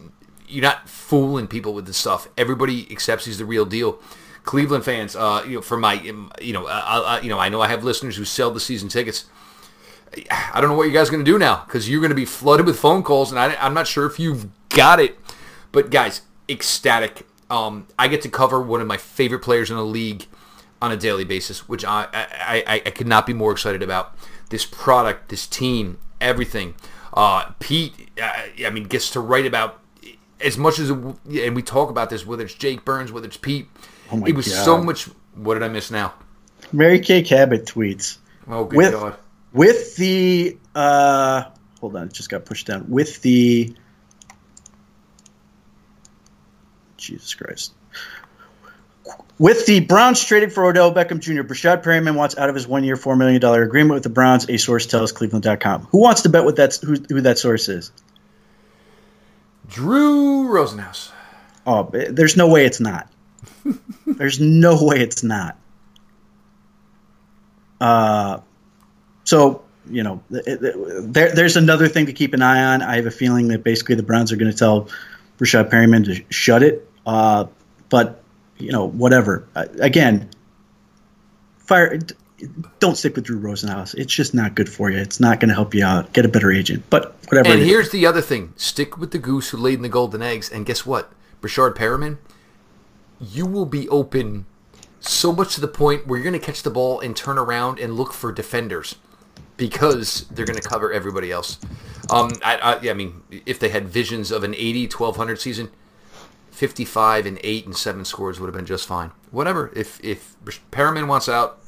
you're 0.47 0.61
not 0.61 0.89
fooling 0.89 1.47
people 1.47 1.73
with 1.73 1.85
this 1.85 1.97
stuff. 1.97 2.27
Everybody 2.37 2.91
accepts 2.91 3.25
he's 3.25 3.37
the 3.37 3.45
real 3.45 3.65
deal. 3.65 3.99
Cleveland 4.43 4.83
fans, 4.83 5.15
uh, 5.15 5.43
you 5.47 5.55
know, 5.55 5.61
for 5.61 5.77
my, 5.77 5.93
you 5.93 6.53
know, 6.53 6.65
uh, 6.65 7.19
you 7.21 7.29
know, 7.29 7.39
I 7.39 7.49
know 7.49 7.61
I 7.61 7.67
have 7.67 7.83
listeners 7.83 8.15
who 8.15 8.25
sell 8.25 8.51
the 8.51 8.59
season 8.59 8.89
tickets. 8.89 9.25
I 10.29 10.59
don't 10.59 10.69
know 10.69 10.75
what 10.75 10.87
you 10.87 10.93
guys 10.93 11.07
are 11.07 11.11
going 11.11 11.23
to 11.23 11.31
do 11.31 11.37
now 11.37 11.63
because 11.65 11.89
you're 11.89 12.01
going 12.01 12.09
to 12.09 12.15
be 12.15 12.25
flooded 12.25 12.65
with 12.65 12.79
phone 12.79 13.03
calls, 13.03 13.31
and 13.31 13.39
I, 13.39 13.53
am 13.65 13.73
not 13.73 13.87
sure 13.87 14.05
if 14.05 14.19
you've 14.19 14.47
got 14.69 14.99
it. 14.99 15.17
But 15.71 15.89
guys, 15.89 16.21
ecstatic. 16.49 17.27
Um, 17.49 17.87
I 17.97 18.07
get 18.07 18.21
to 18.23 18.29
cover 18.29 18.61
one 18.61 18.81
of 18.81 18.87
my 18.87 18.97
favorite 18.97 19.39
players 19.39 19.69
in 19.69 19.77
the 19.77 19.85
league 19.85 20.25
on 20.81 20.91
a 20.91 20.97
daily 20.97 21.23
basis, 21.23 21.69
which 21.69 21.85
I, 21.85 22.07
I, 22.11 22.63
I, 22.67 22.81
I 22.85 22.89
could 22.89 23.07
not 23.07 23.25
be 23.25 23.33
more 23.33 23.51
excited 23.51 23.83
about. 23.83 24.15
This 24.49 24.65
product, 24.65 25.29
this 25.29 25.47
team, 25.47 25.99
everything. 26.19 26.75
Uh, 27.13 27.51
Pete, 27.59 28.09
uh, 28.21 28.31
I 28.65 28.69
mean, 28.69 28.85
gets 28.85 29.09
to 29.11 29.19
write 29.19 29.45
about 29.45 29.79
as 30.41 30.57
much 30.57 30.79
as, 30.79 30.89
and 30.89 31.55
we 31.55 31.61
talk 31.61 31.89
about 31.89 32.09
this, 32.09 32.25
whether 32.25 32.43
it's 32.43 32.55
Jake 32.55 32.83
Burns, 32.83 33.11
whether 33.11 33.27
it's 33.27 33.37
Pete 33.37 33.67
Oh 34.11 34.25
it 34.25 34.35
was 34.35 34.47
God. 34.47 34.65
so 34.65 34.83
much. 34.83 35.05
What 35.35 35.55
did 35.55 35.63
I 35.63 35.69
miss 35.69 35.91
now? 35.91 36.13
Mary 36.71 36.99
Kay 36.99 37.23
Cabot 37.23 37.65
tweets. 37.65 38.17
Oh, 38.47 38.65
good 38.65 38.77
with, 38.77 38.91
God. 38.91 39.15
With 39.53 39.95
the 39.95 40.57
uh, 40.75 41.43
hold 41.79 41.95
on, 41.95 42.07
it 42.07 42.13
just 42.13 42.29
got 42.29 42.45
pushed 42.45 42.67
down. 42.67 42.89
With 42.89 43.21
the 43.21 43.75
Jesus 47.01 47.33
Christ. 47.33 47.73
with 49.39 49.65
the 49.65 49.79
Browns 49.81 50.23
trading 50.23 50.51
for 50.51 50.65
Odell 50.65 50.93
Beckham 50.93 51.19
Jr., 51.19 51.41
Breshad 51.41 51.83
Perriman 51.83 52.15
wants 52.15 52.37
out 52.37 52.47
of 52.47 52.55
his 52.55 52.67
one-year, 52.67 52.95
$4 52.95 53.17
million 53.17 53.43
agreement 53.43 53.95
with 53.95 54.03
the 54.03 54.09
Browns, 54.09 54.47
a 54.47 54.57
source 54.57 54.85
tells 54.85 55.11
Cleveland.com. 55.11 55.87
Who 55.91 55.97
wants 55.97 56.21
to 56.21 56.29
bet 56.29 56.45
what 56.45 56.55
that's, 56.55 56.79
who, 56.79 56.93
who 57.09 57.21
that 57.21 57.39
source 57.39 57.67
is? 57.67 57.91
Drew 59.67 60.47
Rosenhaus. 60.47 61.09
Oh, 61.65 61.89
there's 61.91 62.37
no 62.37 62.47
way 62.49 62.65
it's 62.65 62.79
not. 62.79 63.11
There's 64.05 64.39
no 64.39 64.83
way 64.83 64.99
it's 65.01 65.23
not. 65.23 65.57
Uh, 67.79 68.39
so 69.23 69.63
you 69.89 70.03
know, 70.03 70.23
there, 70.29 71.33
there's 71.33 71.57
another 71.57 71.87
thing 71.87 72.05
to 72.05 72.13
keep 72.13 72.33
an 72.33 72.41
eye 72.41 72.73
on. 72.73 72.81
I 72.81 72.97
have 72.97 73.07
a 73.07 73.11
feeling 73.11 73.47
that 73.49 73.63
basically 73.63 73.95
the 73.95 74.03
Browns 74.03 74.31
are 74.31 74.35
going 74.35 74.51
to 74.51 74.57
tell 74.57 74.89
Breshad 75.39 75.69
Perriman 75.69 76.05
to 76.05 76.23
shut 76.31 76.63
it. 76.63 76.87
Uh, 77.05 77.45
but 77.89 78.23
you 78.57 78.71
know, 78.71 78.85
whatever. 78.85 79.47
Uh, 79.55 79.65
again, 79.79 80.29
fire. 81.57 81.99
Don't 82.79 82.97
stick 82.97 83.15
with 83.15 83.25
Drew 83.25 83.39
Rosenhaus. 83.39 83.93
It's 83.93 84.13
just 84.13 84.33
not 84.33 84.55
good 84.55 84.67
for 84.67 84.89
you. 84.89 84.97
It's 84.97 85.19
not 85.19 85.39
going 85.39 85.49
to 85.49 85.55
help 85.55 85.75
you 85.75 85.85
out. 85.85 86.11
Get 86.11 86.25
a 86.25 86.27
better 86.27 86.51
agent. 86.51 86.83
But 86.89 87.15
whatever. 87.27 87.49
And 87.49 87.61
here's 87.61 87.91
the 87.91 88.05
other 88.05 88.21
thing: 88.21 88.53
stick 88.55 88.97
with 88.97 89.11
the 89.11 89.19
goose 89.19 89.49
who 89.49 89.57
laid 89.57 89.75
in 89.75 89.81
the 89.81 89.89
golden 89.89 90.21
eggs. 90.21 90.49
And 90.49 90.65
guess 90.65 90.85
what, 90.85 91.11
Breshad 91.41 91.75
Perriman, 91.75 92.17
you 93.21 93.45
will 93.45 93.65
be 93.65 93.87
open 93.89 94.45
so 94.99 95.31
much 95.31 95.55
to 95.55 95.61
the 95.61 95.67
point 95.67 96.07
where 96.07 96.17
you're 96.17 96.29
going 96.29 96.39
to 96.39 96.45
catch 96.45 96.63
the 96.63 96.69
ball 96.69 96.99
and 96.99 97.15
turn 97.15 97.37
around 97.37 97.79
and 97.79 97.95
look 97.95 98.13
for 98.13 98.31
defenders 98.31 98.95
because 99.57 100.25
they're 100.31 100.45
going 100.45 100.59
to 100.59 100.67
cover 100.67 100.91
everybody 100.91 101.31
else. 101.31 101.59
Um, 102.09 102.31
I, 102.43 102.57
I, 102.57 102.89
I, 102.89 102.93
mean, 102.93 103.21
if 103.45 103.59
they 103.59 103.69
had 103.69 103.87
visions 103.87 104.31
of 104.31 104.43
an 104.43 104.55
80 104.55 104.87
1200 104.87 105.39
season, 105.39 105.69
55 106.49 107.25
and 107.25 107.39
8 107.43 107.65
and 107.65 107.75
7 107.75 108.05
scores 108.05 108.39
would 108.39 108.47
have 108.47 108.55
been 108.55 108.65
just 108.65 108.87
fine. 108.87 109.11
Whatever. 109.29 109.71
If 109.75 110.03
if 110.03 110.35
Perriman 110.71 111.07
wants 111.07 111.29
out, 111.29 111.59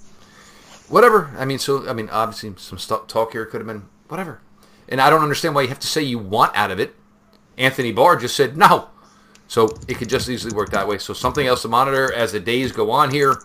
whatever. 0.90 1.32
I 1.38 1.46
mean, 1.46 1.60
so, 1.60 1.88
I 1.88 1.94
mean, 1.94 2.10
obviously, 2.10 2.54
some 2.58 2.78
st- 2.78 3.08
talk 3.08 3.32
here 3.32 3.46
could 3.46 3.62
have 3.62 3.68
been 3.68 3.86
whatever. 4.08 4.42
And 4.90 5.00
I 5.00 5.10
don't 5.10 5.22
understand 5.22 5.56
why 5.56 5.62
you 5.62 5.70
have 5.70 5.80
to 5.80 5.88
say 5.88 6.02
you 6.02 6.20
want 6.20 6.56
out 6.56 6.72
of 6.72 6.80
it. 6.80 6.96
Anthony 7.58 7.92
Barr 7.92 8.16
just 8.16 8.36
said 8.36 8.58
no. 8.58 8.90
So 9.54 9.70
it 9.88 10.00
could 10.00 10.10
just 10.10 10.28
easily 10.30 10.56
work 10.56 10.72
that 10.72 10.88
way. 10.88 10.98
So 10.98 11.14
something 11.14 11.46
else 11.46 11.62
to 11.62 11.68
monitor 11.68 12.12
as 12.12 12.32
the 12.32 12.40
days 12.40 12.72
go 12.72 12.90
on 12.90 13.12
here. 13.12 13.40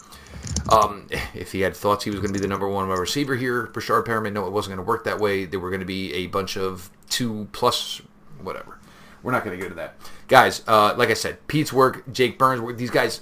Um, 0.72 1.06
if 1.34 1.52
he 1.52 1.60
had 1.60 1.76
thoughts 1.76 2.02
he 2.02 2.08
was 2.08 2.20
going 2.20 2.32
to 2.32 2.32
be 2.32 2.40
the 2.40 2.48
number 2.48 2.66
one 2.66 2.88
receiver 2.88 3.36
here, 3.36 3.66
Breshad 3.66 4.06
Perriman, 4.06 4.32
no, 4.32 4.46
it 4.46 4.50
wasn't 4.50 4.76
going 4.76 4.86
to 4.86 4.88
work 4.88 5.04
that 5.04 5.18
way. 5.18 5.44
There 5.44 5.60
were 5.60 5.68
going 5.68 5.80
to 5.80 5.86
be 5.86 6.14
a 6.14 6.26
bunch 6.28 6.56
of 6.56 6.88
two 7.10 7.46
plus 7.52 8.00
whatever. 8.40 8.78
We're 9.22 9.32
not 9.32 9.44
going 9.44 9.58
to 9.58 9.62
get 9.62 9.68
to 9.68 9.74
that. 9.74 9.96
Guys, 10.28 10.62
uh, 10.66 10.94
like 10.96 11.10
I 11.10 11.14
said, 11.14 11.46
Pete's 11.46 11.74
work, 11.74 12.10
Jake 12.10 12.38
Burns 12.38 12.62
work, 12.62 12.78
these 12.78 12.88
guys, 12.88 13.20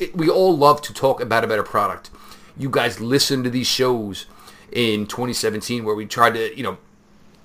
it, 0.00 0.16
we 0.16 0.28
all 0.28 0.56
love 0.56 0.82
to 0.82 0.92
talk 0.92 1.20
about 1.20 1.44
a 1.44 1.46
better 1.46 1.62
product. 1.62 2.10
You 2.56 2.70
guys 2.70 2.98
listen 2.98 3.44
to 3.44 3.50
these 3.50 3.68
shows 3.68 4.26
in 4.72 5.06
2017 5.06 5.84
where 5.84 5.94
we 5.94 6.06
tried 6.06 6.34
to, 6.34 6.56
you 6.56 6.64
know, 6.64 6.78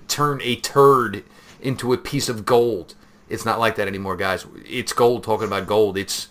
turn 0.08 0.40
a 0.42 0.56
turd 0.56 1.22
into 1.60 1.92
a 1.92 1.96
piece 1.96 2.28
of 2.28 2.44
gold. 2.44 2.96
It's 3.32 3.46
not 3.46 3.58
like 3.58 3.76
that 3.76 3.88
anymore, 3.88 4.14
guys. 4.14 4.46
It's 4.68 4.92
gold 4.92 5.24
talking 5.24 5.46
about 5.46 5.66
gold. 5.66 5.96
It's 5.96 6.28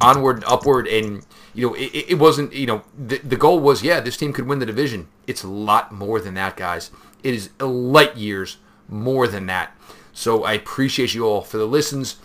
onward 0.00 0.36
and 0.36 0.44
upward 0.44 0.86
and 0.86 1.26
you 1.54 1.68
know 1.68 1.74
it, 1.74 2.10
it 2.10 2.18
wasn't 2.18 2.52
you 2.52 2.66
know 2.66 2.82
the, 2.96 3.18
the 3.18 3.36
goal 3.36 3.60
was 3.60 3.82
yeah 3.82 4.00
this 4.00 4.16
team 4.16 4.32
could 4.32 4.46
win 4.46 4.58
the 4.60 4.66
division 4.66 5.08
it's 5.26 5.42
a 5.42 5.48
lot 5.48 5.92
more 5.92 6.20
than 6.20 6.34
that 6.34 6.56
guys 6.56 6.90
it 7.22 7.34
is 7.34 7.50
light 7.60 8.16
years 8.16 8.56
more 8.88 9.26
than 9.26 9.46
that 9.46 9.76
so 10.12 10.44
i 10.44 10.52
appreciate 10.52 11.14
you 11.14 11.24
all 11.24 11.42
for 11.42 11.58
the 11.58 11.66
listens 11.66 12.16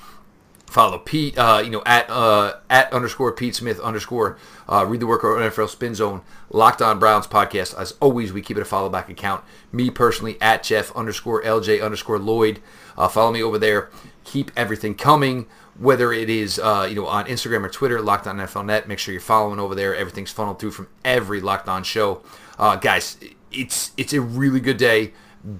follow 0.73 0.97
pete 0.97 1.37
uh, 1.37 1.61
you 1.63 1.69
know 1.69 1.83
at 1.85 2.09
uh, 2.09 2.55
at 2.69 2.91
underscore 2.91 3.31
pete 3.31 3.55
smith 3.55 3.79
underscore 3.79 4.37
uh, 4.67 4.83
read 4.85 4.99
the 4.99 5.07
work 5.07 5.23
of 5.23 5.29
nfl 5.31 5.69
spin 5.69 5.93
zone 5.93 6.21
locked 6.49 6.81
on 6.81 6.97
browns 6.97 7.27
podcast 7.27 7.79
as 7.79 7.91
always 7.99 8.33
we 8.33 8.41
keep 8.41 8.57
it 8.57 8.61
a 8.61 8.65
follow 8.65 8.89
back 8.89 9.07
account 9.07 9.43
me 9.71 9.91
personally 9.91 10.35
at 10.41 10.63
jeff 10.63 10.91
underscore 10.95 11.43
lj 11.43 11.83
underscore 11.83 12.17
lloyd 12.17 12.59
uh, 12.97 13.07
follow 13.07 13.31
me 13.31 13.43
over 13.43 13.59
there 13.59 13.91
keep 14.23 14.51
everything 14.57 14.95
coming 14.95 15.45
whether 15.77 16.13
it 16.13 16.29
is 16.29 16.59
uh, 16.59 16.85
you 16.87 16.95
know 16.95 17.07
on 17.07 17.25
Instagram 17.25 17.65
or 17.65 17.69
Twitter, 17.69 18.01
Locked 18.01 18.27
On 18.27 18.37
NFL 18.37 18.65
Net. 18.65 18.87
Make 18.87 18.99
sure 18.99 19.11
you're 19.11 19.21
following 19.21 19.59
over 19.59 19.75
there. 19.75 19.95
Everything's 19.95 20.31
funneled 20.31 20.59
through 20.59 20.71
from 20.71 20.87
every 21.03 21.41
Locked 21.41 21.67
On 21.67 21.83
show, 21.83 22.21
uh, 22.59 22.75
guys. 22.75 23.17
It's 23.51 23.91
it's 23.97 24.13
a 24.13 24.21
really 24.21 24.59
good 24.59 24.77
day. 24.77 25.13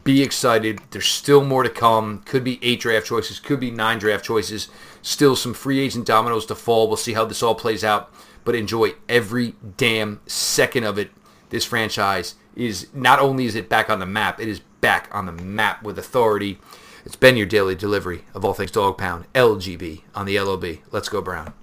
Be 0.04 0.24
excited. 0.24 0.80
There's 0.92 1.08
still 1.08 1.44
more 1.44 1.64
to 1.64 1.70
come. 1.70 2.22
Could 2.26 2.44
be 2.44 2.58
eight 2.62 2.80
draft 2.80 3.06
choices. 3.06 3.40
Could 3.40 3.60
be 3.60 3.70
nine 3.70 4.00
draft 4.00 4.24
choices. 4.24 4.70
Still 5.04 5.36
some 5.36 5.54
free 5.54 5.80
agent 5.80 6.08
dominoes 6.08 6.48
to 6.48 6.56
fall. 6.56 6.88
We'll 6.88 6.98
see 6.98 7.14
how 7.14 7.26
this 7.26 7.44
all 7.44 7.54
plays 7.54 7.84
out. 7.84 8.12
But 8.44 8.56
enjoy 8.56 8.96
every 9.08 9.54
damn 9.78 10.22
second 10.26 10.86
of 10.86 10.98
it. 10.98 11.12
This 11.50 11.66
franchise 11.66 12.36
is 12.56 12.88
not 12.94 13.20
only 13.20 13.46
is 13.46 13.56
it 13.56 13.70
back 13.70 13.90
on 13.90 14.00
the 14.00 14.06
map, 14.06 14.40
it 14.40 14.48
is 14.48 14.62
back 14.82 15.08
on 15.12 15.28
the 15.28 15.32
map 15.32 15.84
with 15.84 16.00
authority. 16.00 16.60
It's 17.06 17.16
been 17.16 17.38
your 17.38 17.46
daily 17.46 17.76
delivery 17.76 18.24
of 18.34 18.44
all 18.44 18.54
things 18.54 18.72
dog 18.72 18.98
pound, 18.98 19.26
LGB 19.34 20.02
on 20.16 20.26
the 20.26 20.40
LOB. 20.40 20.66
Let's 20.92 21.10
go, 21.10 21.22
Brown. 21.22 21.54